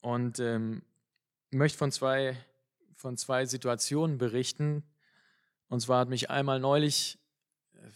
und 0.00 0.38
ähm, 0.38 0.82
möchte 1.50 1.78
von 1.78 1.90
zwei, 1.90 2.36
von 2.94 3.16
zwei 3.16 3.46
Situationen 3.46 4.18
berichten, 4.18 4.84
und 5.68 5.80
zwar 5.80 6.00
hat 6.00 6.08
mich 6.08 6.30
einmal 6.30 6.60
neulich, 6.60 7.18
äh, 7.74 7.90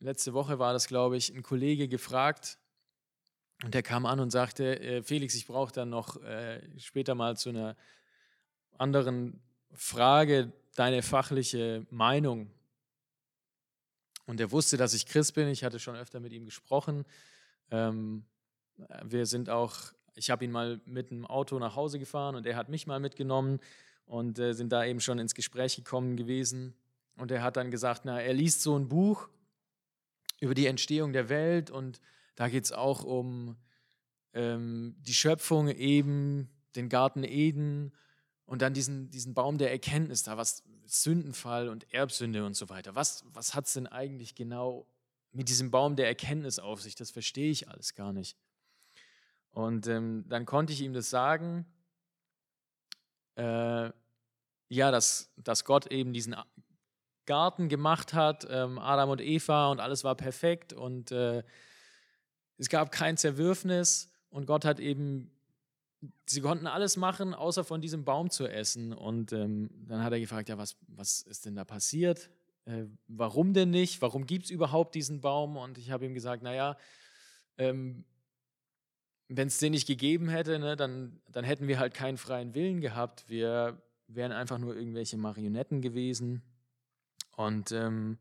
letzte 0.00 0.32
Woche 0.32 0.58
war 0.58 0.72
das, 0.72 0.88
glaube 0.88 1.16
ich, 1.16 1.34
ein 1.34 1.42
Kollege 1.42 1.88
gefragt 1.88 2.58
und 3.62 3.74
der 3.74 3.82
kam 3.82 4.06
an 4.06 4.20
und 4.20 4.30
sagte, 4.30 4.80
äh, 4.80 5.02
Felix, 5.02 5.34
ich 5.34 5.46
brauche 5.46 5.72
dann 5.72 5.90
noch 5.90 6.22
äh, 6.22 6.60
später 6.78 7.14
mal 7.14 7.36
zu 7.36 7.50
einer 7.50 7.76
anderen 8.78 9.40
Frage 9.74 10.52
deine 10.74 11.02
fachliche 11.02 11.86
Meinung. 11.90 12.50
Und 14.26 14.40
er 14.40 14.50
wusste, 14.50 14.76
dass 14.76 14.94
ich 14.94 15.06
Christ 15.06 15.34
bin. 15.34 15.48
Ich 15.48 15.64
hatte 15.64 15.78
schon 15.78 15.96
öfter 15.96 16.20
mit 16.20 16.32
ihm 16.32 16.44
gesprochen. 16.44 17.04
Ähm, 17.70 18.24
wir 19.04 19.26
sind 19.26 19.50
auch 19.50 19.92
ich 20.14 20.30
habe 20.30 20.44
ihn 20.44 20.50
mal 20.50 20.80
mit 20.86 21.10
dem 21.10 21.26
Auto 21.26 21.58
nach 21.58 21.76
Hause 21.76 21.98
gefahren 21.98 22.36
und 22.36 22.46
er 22.46 22.56
hat 22.56 22.68
mich 22.68 22.86
mal 22.86 23.00
mitgenommen 23.00 23.60
und 24.06 24.38
äh, 24.38 24.52
sind 24.52 24.72
da 24.72 24.84
eben 24.84 25.00
schon 25.00 25.18
ins 25.18 25.34
Gespräch 25.34 25.76
gekommen 25.76 26.16
gewesen. 26.16 26.74
Und 27.16 27.30
er 27.30 27.42
hat 27.42 27.56
dann 27.56 27.70
gesagt, 27.70 28.02
na, 28.04 28.20
er 28.20 28.34
liest 28.34 28.62
so 28.62 28.76
ein 28.78 28.88
Buch 28.88 29.28
über 30.40 30.54
die 30.54 30.66
Entstehung 30.66 31.12
der 31.12 31.28
Welt 31.28 31.70
und 31.70 32.00
da 32.36 32.48
geht 32.48 32.64
es 32.64 32.72
auch 32.72 33.04
um 33.04 33.56
ähm, 34.32 34.96
die 34.98 35.14
Schöpfung 35.14 35.68
eben, 35.68 36.48
den 36.76 36.88
Garten 36.88 37.22
Eden 37.22 37.92
und 38.46 38.62
dann 38.62 38.74
diesen, 38.74 39.10
diesen 39.10 39.34
Baum 39.34 39.58
der 39.58 39.70
Erkenntnis 39.70 40.22
da, 40.22 40.36
was 40.36 40.62
Sündenfall 40.86 41.68
und 41.68 41.92
Erbsünde 41.92 42.44
und 42.44 42.54
so 42.54 42.68
weiter. 42.68 42.94
Was, 42.94 43.24
was 43.32 43.54
hat 43.54 43.66
es 43.66 43.72
denn 43.72 43.86
eigentlich 43.86 44.34
genau 44.34 44.86
mit 45.32 45.48
diesem 45.48 45.70
Baum 45.70 45.96
der 45.96 46.06
Erkenntnis 46.06 46.58
auf 46.58 46.82
sich? 46.82 46.94
Das 46.94 47.10
verstehe 47.10 47.50
ich 47.50 47.68
alles 47.68 47.94
gar 47.94 48.12
nicht. 48.12 48.36
Und 49.50 49.86
ähm, 49.86 50.24
dann 50.28 50.46
konnte 50.46 50.72
ich 50.72 50.80
ihm 50.80 50.92
das 50.92 51.10
sagen, 51.10 51.64
äh, 53.36 53.90
ja, 54.68 54.90
dass, 54.90 55.32
dass 55.36 55.64
Gott 55.64 55.86
eben 55.86 56.12
diesen 56.12 56.36
Garten 57.26 57.68
gemacht 57.68 58.12
hat, 58.12 58.46
ähm, 58.50 58.78
Adam 58.78 59.10
und 59.10 59.20
Eva 59.20 59.70
und 59.70 59.80
alles 59.80 60.04
war 60.04 60.14
perfekt 60.14 60.72
und 60.72 61.12
äh, 61.12 61.42
es 62.58 62.68
gab 62.68 62.92
kein 62.92 63.16
Zerwürfnis 63.16 64.12
und 64.30 64.46
Gott 64.46 64.64
hat 64.64 64.80
eben, 64.80 65.30
sie 66.26 66.40
konnten 66.40 66.66
alles 66.66 66.96
machen, 66.96 67.34
außer 67.34 67.64
von 67.64 67.80
diesem 67.80 68.04
Baum 68.04 68.30
zu 68.30 68.46
essen. 68.46 68.92
Und 68.92 69.32
ähm, 69.32 69.70
dann 69.86 70.02
hat 70.02 70.12
er 70.12 70.20
gefragt, 70.20 70.48
ja, 70.48 70.58
was, 70.58 70.76
was 70.88 71.22
ist 71.22 71.46
denn 71.46 71.56
da 71.56 71.64
passiert? 71.64 72.30
Äh, 72.64 72.84
warum 73.08 73.52
denn 73.54 73.70
nicht? 73.70 74.02
Warum 74.02 74.26
gibt 74.26 74.46
es 74.46 74.50
überhaupt 74.50 74.94
diesen 74.94 75.20
Baum? 75.20 75.56
Und 75.56 75.78
ich 75.78 75.90
habe 75.90 76.06
ihm 76.06 76.14
gesagt, 76.14 76.42
naja, 76.42 76.76
ähm, 77.58 78.04
wenn 79.28 79.48
es 79.48 79.58
den 79.58 79.72
nicht 79.72 79.86
gegeben 79.86 80.28
hätte, 80.28 80.58
ne, 80.58 80.76
dann, 80.76 81.20
dann 81.28 81.44
hätten 81.44 81.68
wir 81.68 81.78
halt 81.78 81.94
keinen 81.94 82.18
freien 82.18 82.54
Willen 82.54 82.80
gehabt. 82.80 83.28
Wir 83.28 83.80
wären 84.06 84.32
einfach 84.32 84.58
nur 84.58 84.76
irgendwelche 84.76 85.16
Marionetten 85.16 85.80
gewesen. 85.80 86.42
Und 87.36 87.72
ähm, 87.72 88.18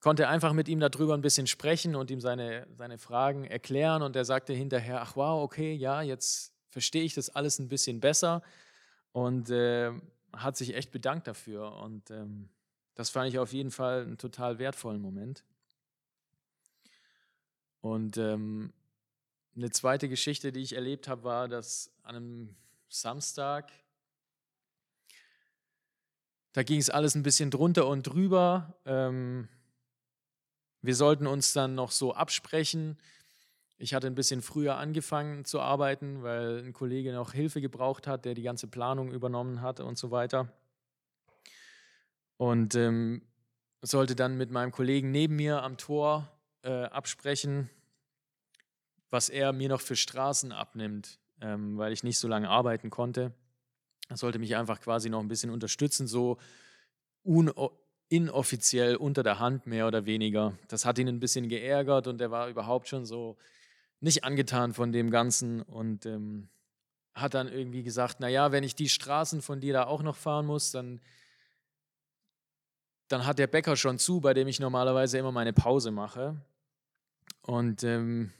konnte 0.00 0.28
einfach 0.28 0.52
mit 0.52 0.68
ihm 0.68 0.80
darüber 0.80 1.14
ein 1.14 1.20
bisschen 1.20 1.46
sprechen 1.46 1.96
und 1.96 2.10
ihm 2.10 2.20
seine, 2.20 2.66
seine 2.76 2.98
Fragen 2.98 3.44
erklären. 3.44 4.02
Und 4.02 4.16
er 4.16 4.24
sagte 4.24 4.52
hinterher, 4.52 5.02
ach 5.02 5.16
wow, 5.16 5.42
okay, 5.42 5.74
ja, 5.74 6.02
jetzt 6.02 6.54
verstehe 6.70 7.02
ich 7.02 7.14
das 7.14 7.30
alles 7.30 7.58
ein 7.58 7.68
bisschen 7.68 8.00
besser. 8.00 8.42
Und 9.12 9.50
äh, 9.50 9.92
hat 10.32 10.56
sich 10.56 10.74
echt 10.74 10.90
bedankt 10.90 11.26
dafür. 11.26 11.76
Und 11.76 12.10
ähm, 12.10 12.48
das 12.94 13.10
fand 13.10 13.28
ich 13.28 13.38
auf 13.38 13.52
jeden 13.52 13.70
Fall 13.70 14.02
einen 14.02 14.18
total 14.18 14.58
wertvollen 14.58 15.00
Moment. 15.00 15.44
Und 17.80 18.16
ähm, 18.16 18.72
eine 19.56 19.70
zweite 19.70 20.08
Geschichte, 20.08 20.52
die 20.52 20.60
ich 20.60 20.74
erlebt 20.74 21.08
habe, 21.08 21.24
war, 21.24 21.48
dass 21.48 21.90
an 22.02 22.16
einem 22.16 22.56
Samstag 22.88 23.72
da 26.58 26.64
ging 26.64 26.80
es 26.80 26.90
alles 26.90 27.14
ein 27.14 27.22
bisschen 27.22 27.52
drunter 27.52 27.86
und 27.86 28.02
drüber. 28.02 28.74
Ähm, 28.84 29.48
wir 30.82 30.96
sollten 30.96 31.28
uns 31.28 31.52
dann 31.52 31.76
noch 31.76 31.92
so 31.92 32.14
absprechen. 32.14 32.98
Ich 33.80 33.94
hatte 33.94 34.08
ein 34.08 34.16
bisschen 34.16 34.42
früher 34.42 34.76
angefangen 34.76 35.44
zu 35.44 35.60
arbeiten, 35.60 36.24
weil 36.24 36.58
ein 36.58 36.72
Kollege 36.72 37.12
noch 37.12 37.32
Hilfe 37.32 37.60
gebraucht 37.60 38.08
hat, 38.08 38.24
der 38.24 38.34
die 38.34 38.42
ganze 38.42 38.66
Planung 38.66 39.12
übernommen 39.12 39.62
hat 39.62 39.78
und 39.78 39.96
so 39.96 40.10
weiter. 40.10 40.52
Und 42.36 42.74
ähm, 42.74 43.22
sollte 43.80 44.16
dann 44.16 44.36
mit 44.36 44.50
meinem 44.50 44.72
Kollegen 44.72 45.12
neben 45.12 45.36
mir 45.36 45.62
am 45.62 45.76
Tor 45.76 46.28
äh, 46.62 46.84
absprechen, 46.84 47.70
was 49.10 49.28
er 49.28 49.52
mir 49.52 49.68
noch 49.68 49.80
für 49.80 49.94
Straßen 49.94 50.50
abnimmt, 50.50 51.20
ähm, 51.40 51.78
weil 51.78 51.92
ich 51.92 52.02
nicht 52.02 52.18
so 52.18 52.26
lange 52.26 52.48
arbeiten 52.48 52.90
konnte. 52.90 53.32
Er 54.08 54.16
sollte 54.16 54.40
mich 54.40 54.56
einfach 54.56 54.80
quasi 54.80 55.08
noch 55.08 55.20
ein 55.20 55.28
bisschen 55.28 55.50
unterstützen, 55.50 56.08
so 56.08 56.38
inoffiziell 58.08 58.96
unter 58.96 59.22
der 59.22 59.38
Hand 59.38 59.66
mehr 59.66 59.86
oder 59.86 60.04
weniger. 60.04 60.58
Das 60.66 60.84
hat 60.84 60.98
ihn 60.98 61.08
ein 61.08 61.20
bisschen 61.20 61.48
geärgert 61.48 62.08
und 62.08 62.20
er 62.20 62.32
war 62.32 62.48
überhaupt 62.48 62.88
schon 62.88 63.04
so 63.04 63.36
nicht 64.00 64.24
angetan 64.24 64.72
von 64.72 64.92
dem 64.92 65.10
Ganzen 65.10 65.62
und 65.62 66.06
ähm, 66.06 66.48
hat 67.14 67.34
dann 67.34 67.48
irgendwie 67.48 67.82
gesagt, 67.82 68.20
naja, 68.20 68.52
wenn 68.52 68.64
ich 68.64 68.74
die 68.74 68.88
Straßen 68.88 69.42
von 69.42 69.60
dir 69.60 69.72
da 69.72 69.86
auch 69.86 70.02
noch 70.02 70.16
fahren 70.16 70.46
muss, 70.46 70.70
dann, 70.70 71.00
dann 73.08 73.26
hat 73.26 73.38
der 73.38 73.48
Bäcker 73.48 73.76
schon 73.76 73.98
zu, 73.98 74.20
bei 74.20 74.34
dem 74.34 74.48
ich 74.48 74.60
normalerweise 74.60 75.18
immer 75.18 75.32
meine 75.32 75.52
Pause 75.52 75.90
mache. 75.90 76.40
Und 77.42 77.82
ähm, 77.82 78.32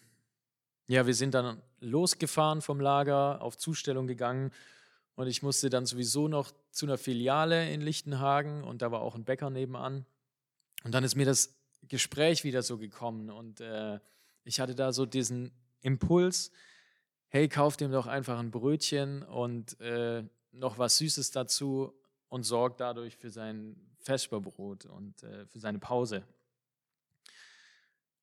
ja, 0.87 1.07
wir 1.07 1.15
sind 1.15 1.35
dann 1.35 1.61
losgefahren 1.81 2.63
vom 2.63 2.81
Lager, 2.81 3.43
auf 3.43 3.57
Zustellung 3.57 4.07
gegangen 4.07 4.53
und 5.15 5.27
ich 5.27 5.43
musste 5.43 5.71
dann 5.71 5.87
sowieso 5.87 6.29
noch 6.29 6.53
zu 6.71 6.87
einer 6.87 6.99
Filiale 6.99 7.73
in 7.73 7.81
Lichtenhagen 7.81 8.63
und 8.63 8.83
da 8.83 8.93
war 8.93 9.01
auch 9.01 9.15
ein 9.15 9.25
Bäcker 9.25 9.51
nebenan. 9.51 10.07
Und 10.85 10.93
dann 10.93 11.03
ist 11.03 11.17
mir 11.17 11.27
das 11.27 11.55
Gespräch 11.89 12.45
wieder 12.45 12.63
so 12.63 12.79
gekommen 12.79 13.31
und 13.31 13.61
äh, 13.61 13.99
ich 14.49 14.61
hatte 14.61 14.75
da 14.75 14.93
so 14.93 15.05
diesen 15.05 15.53
Impuls, 15.83 16.51
hey, 17.29 17.51
kauf 17.51 17.77
dem 17.77 17.93
doch 17.93 18.07
einfach 18.07 18.39
ein 18.39 18.51
Brötchen 18.51 19.23
und 19.23 19.79
äh, 19.81 20.25
noch 20.53 20.79
was 20.79 20.97
Süßes 20.97 21.31
dazu 21.31 21.93
und 22.29 22.45
sorg 22.45 22.79
dadurch 22.79 23.15
für 23.15 23.29
sein 23.29 23.77
Vesperbrot 23.99 24.87
und 24.87 25.23
äh, 25.23 25.45
für 25.45 25.61
seine 25.61 25.79
Pause. 25.79 26.25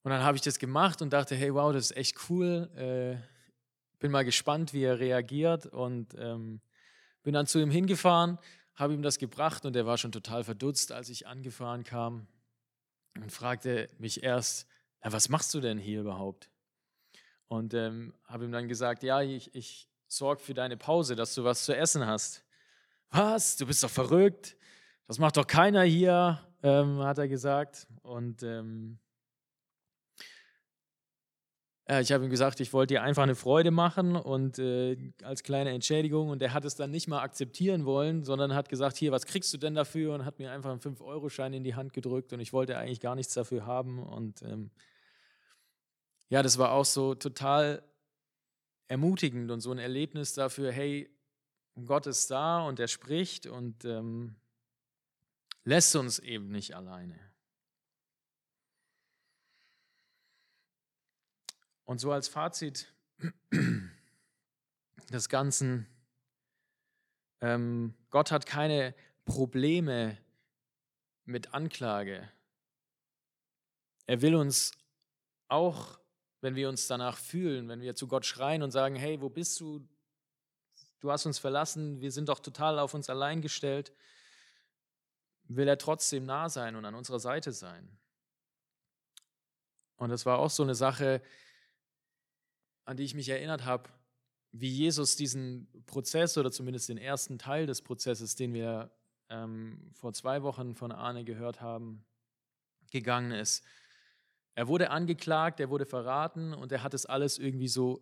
Und 0.01 0.11
dann 0.11 0.23
habe 0.23 0.35
ich 0.35 0.41
das 0.41 0.57
gemacht 0.57 1.03
und 1.03 1.13
dachte, 1.13 1.35
hey, 1.35 1.53
wow, 1.53 1.71
das 1.71 1.91
ist 1.91 1.97
echt 1.97 2.29
cool. 2.29 2.71
Äh, 2.75 3.17
bin 3.99 4.11
mal 4.11 4.25
gespannt, 4.25 4.73
wie 4.73 4.83
er 4.83 4.99
reagiert 4.99 5.67
und 5.67 6.15
ähm, 6.17 6.59
bin 7.21 7.35
dann 7.35 7.45
zu 7.45 7.59
ihm 7.59 7.69
hingefahren, 7.69 8.39
habe 8.73 8.95
ihm 8.95 9.03
das 9.03 9.19
gebracht 9.19 9.63
und 9.63 9.75
er 9.75 9.85
war 9.85 9.99
schon 9.99 10.11
total 10.11 10.43
verdutzt, 10.43 10.91
als 10.91 11.09
ich 11.09 11.27
angefahren 11.27 11.83
kam 11.83 12.25
und 13.15 13.31
fragte 13.31 13.89
mich 13.99 14.23
erst, 14.23 14.67
ja, 15.05 15.13
was 15.13 15.29
machst 15.29 15.53
du 15.53 15.61
denn 15.61 15.77
hier 15.77 16.01
überhaupt? 16.01 16.49
Und 17.47 17.75
ähm, 17.75 18.15
habe 18.25 18.45
ihm 18.45 18.51
dann 18.51 18.67
gesagt, 18.67 19.03
ja, 19.03 19.21
ich, 19.21 19.53
ich 19.53 19.87
sorge 20.07 20.41
für 20.41 20.55
deine 20.55 20.77
Pause, 20.77 21.15
dass 21.15 21.35
du 21.35 21.43
was 21.43 21.63
zu 21.63 21.75
essen 21.75 22.07
hast. 22.07 22.43
Was? 23.11 23.55
Du 23.55 23.67
bist 23.67 23.83
doch 23.83 23.89
verrückt. 23.89 24.57
Das 25.05 25.19
macht 25.19 25.37
doch 25.37 25.45
keiner 25.45 25.83
hier, 25.83 26.43
ähm, 26.63 26.97
hat 27.03 27.19
er 27.19 27.27
gesagt. 27.27 27.85
Und 28.01 28.41
ähm, 28.41 28.97
äh, 31.87 32.01
ich 32.01 32.11
habe 32.11 32.23
ihm 32.23 32.31
gesagt, 32.31 32.59
ich 32.59 32.73
wollte 32.73 32.95
dir 32.95 33.03
einfach 33.03 33.23
eine 33.23 33.35
Freude 33.35 33.69
machen 33.69 34.15
und 34.15 34.57
äh, 34.57 34.97
als 35.21 35.43
kleine 35.43 35.69
Entschädigung. 35.69 36.29
Und 36.29 36.41
er 36.41 36.53
hat 36.53 36.65
es 36.65 36.73
dann 36.73 36.89
nicht 36.89 37.07
mal 37.07 37.21
akzeptieren 37.21 37.85
wollen, 37.85 38.23
sondern 38.23 38.55
hat 38.55 38.69
gesagt, 38.69 38.97
hier, 38.97 39.11
was 39.11 39.27
kriegst 39.27 39.53
du 39.53 39.57
denn 39.57 39.75
dafür? 39.75 40.15
Und 40.15 40.25
hat 40.25 40.39
mir 40.39 40.51
einfach 40.51 40.71
einen 40.71 40.81
5-Euro-Schein 40.81 41.53
in 41.53 41.63
die 41.63 41.75
Hand 41.75 41.93
gedrückt 41.93 42.33
und 42.33 42.39
ich 42.39 42.53
wollte 42.53 42.77
eigentlich 42.77 43.01
gar 43.01 43.15
nichts 43.15 43.35
dafür 43.35 43.67
haben. 43.67 44.01
Und 44.01 44.41
ähm, 44.41 44.71
ja, 46.29 46.41
das 46.41 46.57
war 46.57 46.71
auch 46.71 46.85
so 46.85 47.15
total 47.15 47.83
ermutigend 48.87 49.51
und 49.51 49.61
so 49.61 49.71
ein 49.71 49.79
Erlebnis 49.79 50.33
dafür, 50.33 50.71
hey, 50.71 51.09
Gott 51.85 52.07
ist 52.07 52.31
da 52.31 52.65
und 52.65 52.79
er 52.79 52.87
spricht 52.87 53.47
und 53.47 53.83
ähm, 53.85 54.35
lässt 55.63 55.95
uns 55.95 56.19
eben 56.19 56.49
nicht 56.49 56.75
alleine. 56.75 57.19
Und 61.83 61.99
so 61.99 62.11
als 62.11 62.27
Fazit 62.27 62.93
des 65.11 65.29
Ganzen, 65.29 65.87
ähm, 67.41 67.93
Gott 68.09 68.31
hat 68.31 68.45
keine 68.45 68.95
Probleme 69.25 70.17
mit 71.25 71.53
Anklage. 71.53 72.29
Er 74.07 74.21
will 74.21 74.35
uns 74.35 74.71
auch, 75.47 75.99
wenn 76.45 76.55
wir 76.55 76.69
uns 76.69 76.85
danach 76.85 77.17
fühlen, 77.17 77.67
wenn 77.69 77.81
wir 77.81 77.95
zu 77.95 78.07
Gott 78.07 78.23
schreien 78.23 78.61
und 78.61 78.69
sagen, 78.69 78.95
hey, 78.95 79.19
wo 79.19 79.29
bist 79.29 79.59
du? 79.59 79.83
Du 80.99 81.11
hast 81.11 81.25
uns 81.25 81.39
verlassen, 81.39 82.01
wir 82.01 82.11
sind 82.11 82.29
doch 82.29 82.39
total 82.39 82.77
auf 82.77 82.93
uns 82.93 83.09
allein 83.09 83.41
gestellt, 83.41 83.91
will 85.45 85.67
er 85.67 85.79
trotzdem 85.79 86.23
nah 86.23 86.47
sein 86.47 86.75
und 86.75 86.85
an 86.85 86.93
unserer 86.93 87.19
Seite 87.19 87.51
sein. 87.51 87.97
Und 89.97 90.11
das 90.11 90.27
war 90.27 90.37
auch 90.37 90.51
so 90.51 90.61
eine 90.61 90.75
Sache, 90.75 91.19
an 92.85 92.95
die 92.95 93.05
ich 93.05 93.15
mich 93.15 93.29
erinnert 93.29 93.65
habe, 93.65 93.89
wie 94.51 94.69
Jesus 94.69 95.15
diesen 95.15 95.67
Prozess 95.87 96.37
oder 96.37 96.51
zumindest 96.51 96.89
den 96.89 96.99
ersten 96.99 97.39
Teil 97.39 97.65
des 97.65 97.81
Prozesses, 97.81 98.35
den 98.35 98.53
wir 98.53 98.91
ähm, 99.29 99.89
vor 99.95 100.13
zwei 100.13 100.43
Wochen 100.43 100.75
von 100.75 100.91
Arne 100.91 101.23
gehört 101.23 101.59
haben, 101.59 102.05
gegangen 102.91 103.31
ist. 103.31 103.63
Er 104.55 104.67
wurde 104.67 104.89
angeklagt, 104.89 105.59
er 105.59 105.69
wurde 105.69 105.85
verraten 105.85 106.53
und 106.53 106.71
er 106.71 106.81
hat 106.81 106.93
es 106.93 107.05
alles 107.05 107.37
irgendwie 107.37 107.67
so 107.67 108.01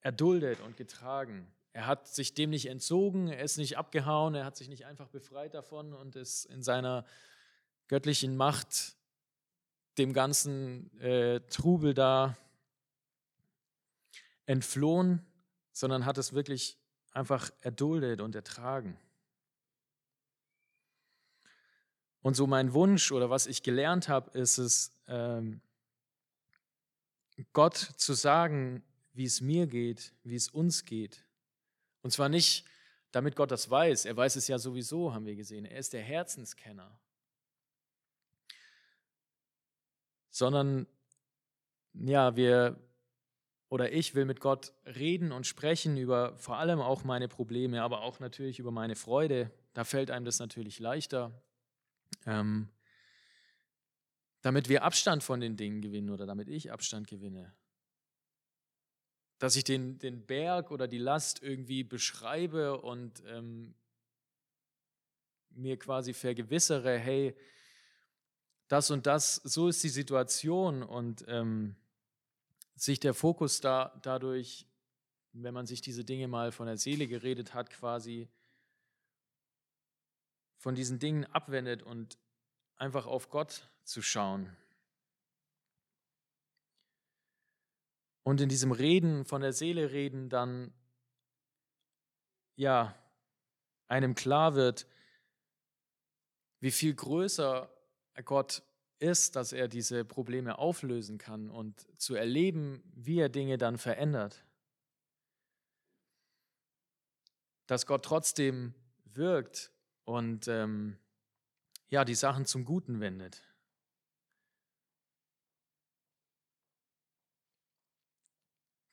erduldet 0.00 0.60
und 0.60 0.76
getragen. 0.76 1.46
Er 1.72 1.86
hat 1.86 2.08
sich 2.08 2.34
dem 2.34 2.50
nicht 2.50 2.66
entzogen, 2.66 3.28
er 3.28 3.42
ist 3.42 3.58
nicht 3.58 3.76
abgehauen, 3.76 4.34
er 4.34 4.44
hat 4.44 4.56
sich 4.56 4.68
nicht 4.68 4.86
einfach 4.86 5.08
befreit 5.08 5.54
davon 5.54 5.92
und 5.92 6.16
ist 6.16 6.46
in 6.46 6.62
seiner 6.62 7.04
göttlichen 7.88 8.36
Macht 8.36 8.96
dem 9.98 10.12
ganzen 10.12 10.96
äh, 11.00 11.40
Trubel 11.50 11.94
da 11.94 12.36
entflohen, 14.46 15.24
sondern 15.72 16.06
hat 16.06 16.18
es 16.18 16.32
wirklich 16.32 16.78
einfach 17.12 17.50
erduldet 17.60 18.20
und 18.20 18.34
ertragen. 18.34 18.96
Und 22.22 22.34
so 22.34 22.46
mein 22.46 22.72
Wunsch 22.72 23.12
oder 23.12 23.28
was 23.30 23.46
ich 23.46 23.62
gelernt 23.62 24.08
habe, 24.08 24.36
ist 24.38 24.58
es, 24.58 24.92
ähm, 25.08 25.60
Gott 27.52 27.76
zu 27.76 28.14
sagen, 28.14 28.82
wie 29.12 29.24
es 29.24 29.40
mir 29.40 29.66
geht, 29.66 30.12
wie 30.22 30.36
es 30.36 30.48
uns 30.48 30.84
geht. 30.84 31.24
Und 32.02 32.10
zwar 32.10 32.28
nicht, 32.28 32.66
damit 33.12 33.36
Gott 33.36 33.50
das 33.50 33.70
weiß. 33.70 34.04
Er 34.04 34.16
weiß 34.16 34.36
es 34.36 34.48
ja 34.48 34.58
sowieso, 34.58 35.14
haben 35.14 35.26
wir 35.26 35.36
gesehen. 35.36 35.64
Er 35.64 35.78
ist 35.78 35.92
der 35.92 36.02
Herzenskenner. 36.02 36.98
Sondern, 40.30 40.86
ja, 41.92 42.34
wir 42.36 42.80
oder 43.68 43.92
ich 43.92 44.14
will 44.14 44.24
mit 44.24 44.40
Gott 44.40 44.72
reden 44.84 45.32
und 45.32 45.46
sprechen 45.46 45.96
über 45.96 46.36
vor 46.38 46.58
allem 46.58 46.80
auch 46.80 47.02
meine 47.02 47.26
Probleme, 47.26 47.82
aber 47.82 48.02
auch 48.02 48.20
natürlich 48.20 48.58
über 48.60 48.70
meine 48.70 48.94
Freude. 48.94 49.50
Da 49.72 49.82
fällt 49.82 50.10
einem 50.12 50.24
das 50.24 50.38
natürlich 50.38 50.78
leichter. 50.78 51.32
Ähm, 52.24 52.68
damit 54.44 54.68
wir 54.68 54.82
Abstand 54.82 55.22
von 55.22 55.40
den 55.40 55.56
Dingen 55.56 55.80
gewinnen 55.80 56.10
oder 56.10 56.26
damit 56.26 56.48
ich 56.48 56.70
Abstand 56.70 57.08
gewinne. 57.08 57.54
Dass 59.38 59.56
ich 59.56 59.64
den, 59.64 59.98
den 59.98 60.26
Berg 60.26 60.70
oder 60.70 60.86
die 60.86 60.98
Last 60.98 61.42
irgendwie 61.42 61.82
beschreibe 61.82 62.78
und 62.82 63.22
ähm, 63.26 63.74
mir 65.48 65.78
quasi 65.78 66.12
vergewissere, 66.12 66.98
hey, 66.98 67.34
das 68.68 68.90
und 68.90 69.06
das, 69.06 69.36
so 69.36 69.68
ist 69.68 69.82
die 69.82 69.88
Situation 69.88 70.82
und 70.82 71.24
ähm, 71.26 71.74
sich 72.74 73.00
der 73.00 73.14
Fokus 73.14 73.62
da, 73.62 73.98
dadurch, 74.02 74.66
wenn 75.32 75.54
man 75.54 75.64
sich 75.64 75.80
diese 75.80 76.04
Dinge 76.04 76.28
mal 76.28 76.52
von 76.52 76.66
der 76.66 76.76
Seele 76.76 77.06
geredet 77.06 77.54
hat, 77.54 77.70
quasi 77.70 78.28
von 80.58 80.74
diesen 80.74 80.98
Dingen 80.98 81.24
abwendet 81.24 81.82
und 81.82 82.18
einfach 82.76 83.06
auf 83.06 83.30
Gott 83.30 83.70
zu 83.84 84.02
schauen. 84.02 84.56
Und 88.22 88.40
in 88.40 88.48
diesem 88.48 88.72
Reden, 88.72 89.24
von 89.24 89.42
der 89.42 89.52
Seele 89.52 89.92
reden, 89.92 90.30
dann, 90.30 90.72
ja, 92.56 92.98
einem 93.86 94.14
klar 94.14 94.54
wird, 94.54 94.86
wie 96.60 96.70
viel 96.70 96.94
größer 96.94 97.70
Gott 98.24 98.62
ist, 98.98 99.36
dass 99.36 99.52
er 99.52 99.68
diese 99.68 100.04
Probleme 100.04 100.58
auflösen 100.58 101.18
kann 101.18 101.50
und 101.50 101.86
zu 102.00 102.14
erleben, 102.14 102.82
wie 102.94 103.18
er 103.18 103.28
Dinge 103.28 103.58
dann 103.58 103.76
verändert. 103.76 104.42
Dass 107.66 107.86
Gott 107.86 108.04
trotzdem 108.04 108.74
wirkt 109.04 109.70
und 110.04 110.48
ähm, 110.48 110.98
ja, 111.88 112.04
die 112.06 112.14
Sachen 112.14 112.46
zum 112.46 112.64
Guten 112.64 113.00
wendet. 113.00 113.42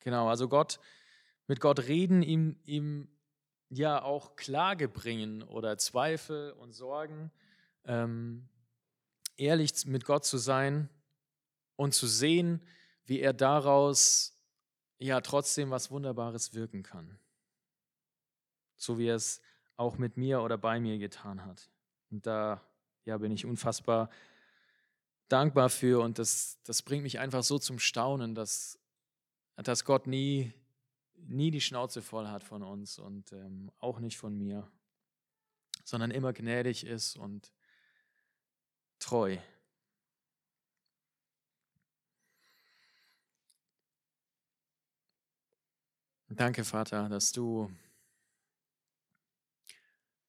Genau, 0.02 0.28
also 0.28 0.48
Gott, 0.48 0.80
mit 1.46 1.60
Gott 1.60 1.80
reden, 1.80 2.22
ihm, 2.22 2.56
ihm 2.64 3.08
ja 3.68 4.02
auch 4.02 4.36
Klage 4.36 4.88
bringen 4.88 5.42
oder 5.42 5.78
Zweifel 5.78 6.52
und 6.52 6.72
Sorgen. 6.72 7.30
Ähm, 7.84 8.48
ehrlich 9.36 9.86
mit 9.86 10.04
Gott 10.04 10.24
zu 10.24 10.38
sein 10.38 10.88
und 11.76 11.94
zu 11.94 12.06
sehen, 12.06 12.62
wie 13.04 13.20
er 13.20 13.32
daraus 13.32 14.38
ja 14.98 15.20
trotzdem 15.20 15.70
was 15.70 15.90
Wunderbares 15.90 16.54
wirken 16.54 16.82
kann. 16.82 17.18
So 18.76 18.98
wie 18.98 19.06
er 19.06 19.16
es 19.16 19.40
auch 19.76 19.98
mit 19.98 20.16
mir 20.16 20.42
oder 20.42 20.58
bei 20.58 20.80
mir 20.80 20.98
getan 20.98 21.44
hat. 21.44 21.70
Und 22.10 22.26
da 22.26 22.60
ja, 23.04 23.18
bin 23.18 23.32
ich 23.32 23.46
unfassbar 23.46 24.10
dankbar 25.28 25.70
für 25.70 26.02
und 26.02 26.18
das, 26.18 26.58
das 26.64 26.82
bringt 26.82 27.02
mich 27.02 27.18
einfach 27.18 27.42
so 27.42 27.58
zum 27.58 27.78
Staunen, 27.78 28.34
dass, 28.34 28.78
dass 29.56 29.84
Gott 29.84 30.06
nie, 30.06 30.52
nie 31.14 31.50
die 31.50 31.60
Schnauze 31.60 32.02
voll 32.02 32.28
hat 32.28 32.44
von 32.44 32.62
uns 32.62 32.98
und 32.98 33.32
ähm, 33.32 33.70
auch 33.78 33.98
nicht 34.00 34.16
von 34.16 34.36
mir, 34.36 34.70
sondern 35.84 36.10
immer 36.10 36.32
gnädig 36.32 36.86
ist 36.86 37.16
und 37.16 37.52
treu. 38.98 39.36
Danke, 46.28 46.64
Vater, 46.64 47.10
dass 47.10 47.32
du 47.32 47.70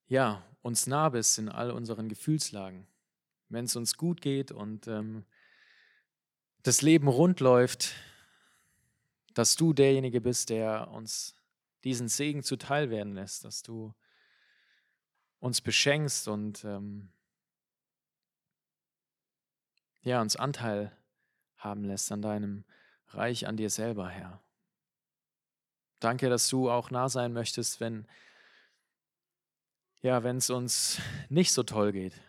ja, 0.06 0.44
uns 0.62 0.86
nah 0.86 1.08
bist 1.08 1.38
in 1.38 1.48
all 1.48 1.70
unseren 1.70 2.08
Gefühlslagen. 2.08 2.86
Wenn 3.48 3.64
es 3.64 3.76
uns 3.76 3.96
gut 3.96 4.20
geht 4.20 4.52
und 4.52 4.86
ähm, 4.86 5.24
das 6.62 6.82
Leben 6.82 7.08
rund 7.08 7.40
läuft, 7.40 7.94
dass 9.34 9.56
du 9.56 9.72
derjenige 9.72 10.20
bist, 10.20 10.50
der 10.50 10.90
uns 10.90 11.34
diesen 11.82 12.08
Segen 12.08 12.42
zuteil 12.42 12.90
werden 12.90 13.14
lässt, 13.14 13.44
dass 13.44 13.62
du 13.62 13.94
uns 15.40 15.60
beschenkst 15.60 16.28
und 16.28 16.64
ähm, 16.64 17.10
ja, 20.02 20.20
uns 20.20 20.36
Anteil 20.36 20.96
haben 21.56 21.84
lässt 21.84 22.10
an 22.12 22.22
deinem 22.22 22.64
Reich, 23.08 23.46
an 23.46 23.56
dir 23.56 23.70
selber, 23.70 24.08
Herr. 24.08 24.40
Danke, 26.00 26.28
dass 26.28 26.48
du 26.48 26.70
auch 26.70 26.90
nah 26.90 27.08
sein 27.08 27.32
möchtest, 27.32 27.80
wenn 27.80 28.06
ja, 30.02 30.18
es 30.18 30.50
uns 30.50 31.00
nicht 31.30 31.52
so 31.52 31.62
toll 31.62 31.92
geht, 31.92 32.20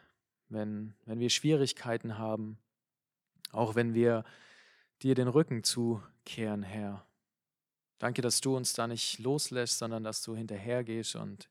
wenn, 0.48 0.94
wenn 1.06 1.20
wir 1.20 1.30
Schwierigkeiten 1.30 2.18
haben, 2.18 2.58
auch 3.52 3.76
wenn 3.76 3.94
wir 3.94 4.24
dir 5.02 5.16
den 5.16 5.28
Rücken 5.28 5.64
zukehren, 5.64 6.64
Herr. 6.64 7.06
Danke, 7.98 8.22
dass 8.22 8.42
du 8.42 8.56
uns 8.56 8.74
da 8.74 8.88
nicht 8.88 9.20
loslässt, 9.20 9.78
sondern 9.78 10.04
dass 10.04 10.22
du 10.22 10.36
hinterhergehst 10.36 11.16
und 11.16 11.50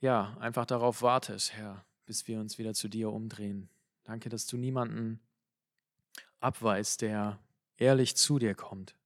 ja, 0.00 0.36
einfach 0.38 0.64
darauf 0.64 1.02
wartest, 1.02 1.52
Herr, 1.54 1.84
bis 2.06 2.28
wir 2.28 2.38
uns 2.38 2.58
wieder 2.58 2.74
zu 2.74 2.88
dir 2.88 3.10
umdrehen. 3.10 3.68
Danke, 4.04 4.28
dass 4.28 4.46
du 4.46 4.56
niemanden 4.56 5.20
abweist, 6.40 7.02
der 7.02 7.38
ehrlich 7.76 8.16
zu 8.16 8.38
dir 8.38 8.54
kommt. 8.54 8.96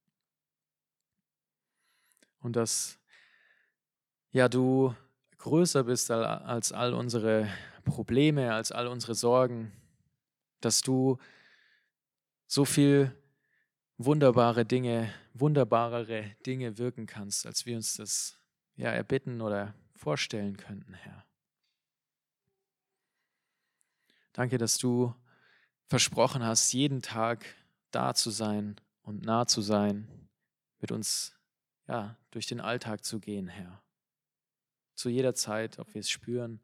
Und 2.39 2.55
dass 2.55 2.99
ja, 4.31 4.49
du 4.49 4.95
größer 5.37 5.83
bist 5.83 6.11
als 6.11 6.71
all 6.71 6.93
unsere 6.93 7.47
Probleme, 7.85 8.53
als 8.53 8.71
all 8.71 8.87
unsere 8.87 9.15
Sorgen, 9.15 9.71
dass 10.61 10.81
du 10.81 11.17
so 12.53 12.65
viel 12.65 13.19
wunderbare 13.97 14.63
Dinge, 14.63 15.11
wunderbarere 15.33 16.35
Dinge 16.45 16.77
wirken 16.77 17.07
kannst, 17.07 17.47
als 17.47 17.65
wir 17.65 17.75
uns 17.75 17.95
das 17.95 18.37
ja 18.75 18.91
erbitten 18.91 19.41
oder 19.41 19.73
vorstellen 19.95 20.55
könnten, 20.55 20.93
Herr. 20.93 21.25
Danke, 24.33 24.59
dass 24.59 24.77
du 24.77 25.15
versprochen 25.87 26.43
hast, 26.45 26.71
jeden 26.73 27.01
Tag 27.01 27.43
da 27.89 28.13
zu 28.13 28.29
sein 28.29 28.79
und 29.01 29.23
nah 29.23 29.47
zu 29.47 29.61
sein, 29.61 30.29
mit 30.79 30.91
uns 30.91 31.35
ja, 31.87 32.19
durch 32.29 32.45
den 32.45 32.61
Alltag 32.61 33.03
zu 33.03 33.19
gehen, 33.19 33.47
Herr. 33.47 33.81
Zu 34.93 35.09
jeder 35.09 35.33
Zeit, 35.33 35.79
ob 35.79 35.95
wir 35.95 36.01
es 36.01 36.09
spüren, 36.11 36.61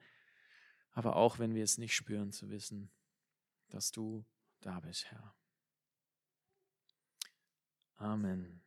aber 0.91 1.15
auch 1.15 1.39
wenn 1.39 1.55
wir 1.55 1.63
es 1.63 1.79
nicht 1.79 1.95
spüren, 1.95 2.31
zu 2.31 2.51
wissen, 2.51 2.91
dass 3.69 3.89
du 3.89 4.23
da 4.61 4.79
bist, 4.81 5.09
Herr. 5.09 5.38
Amen. 8.01 8.59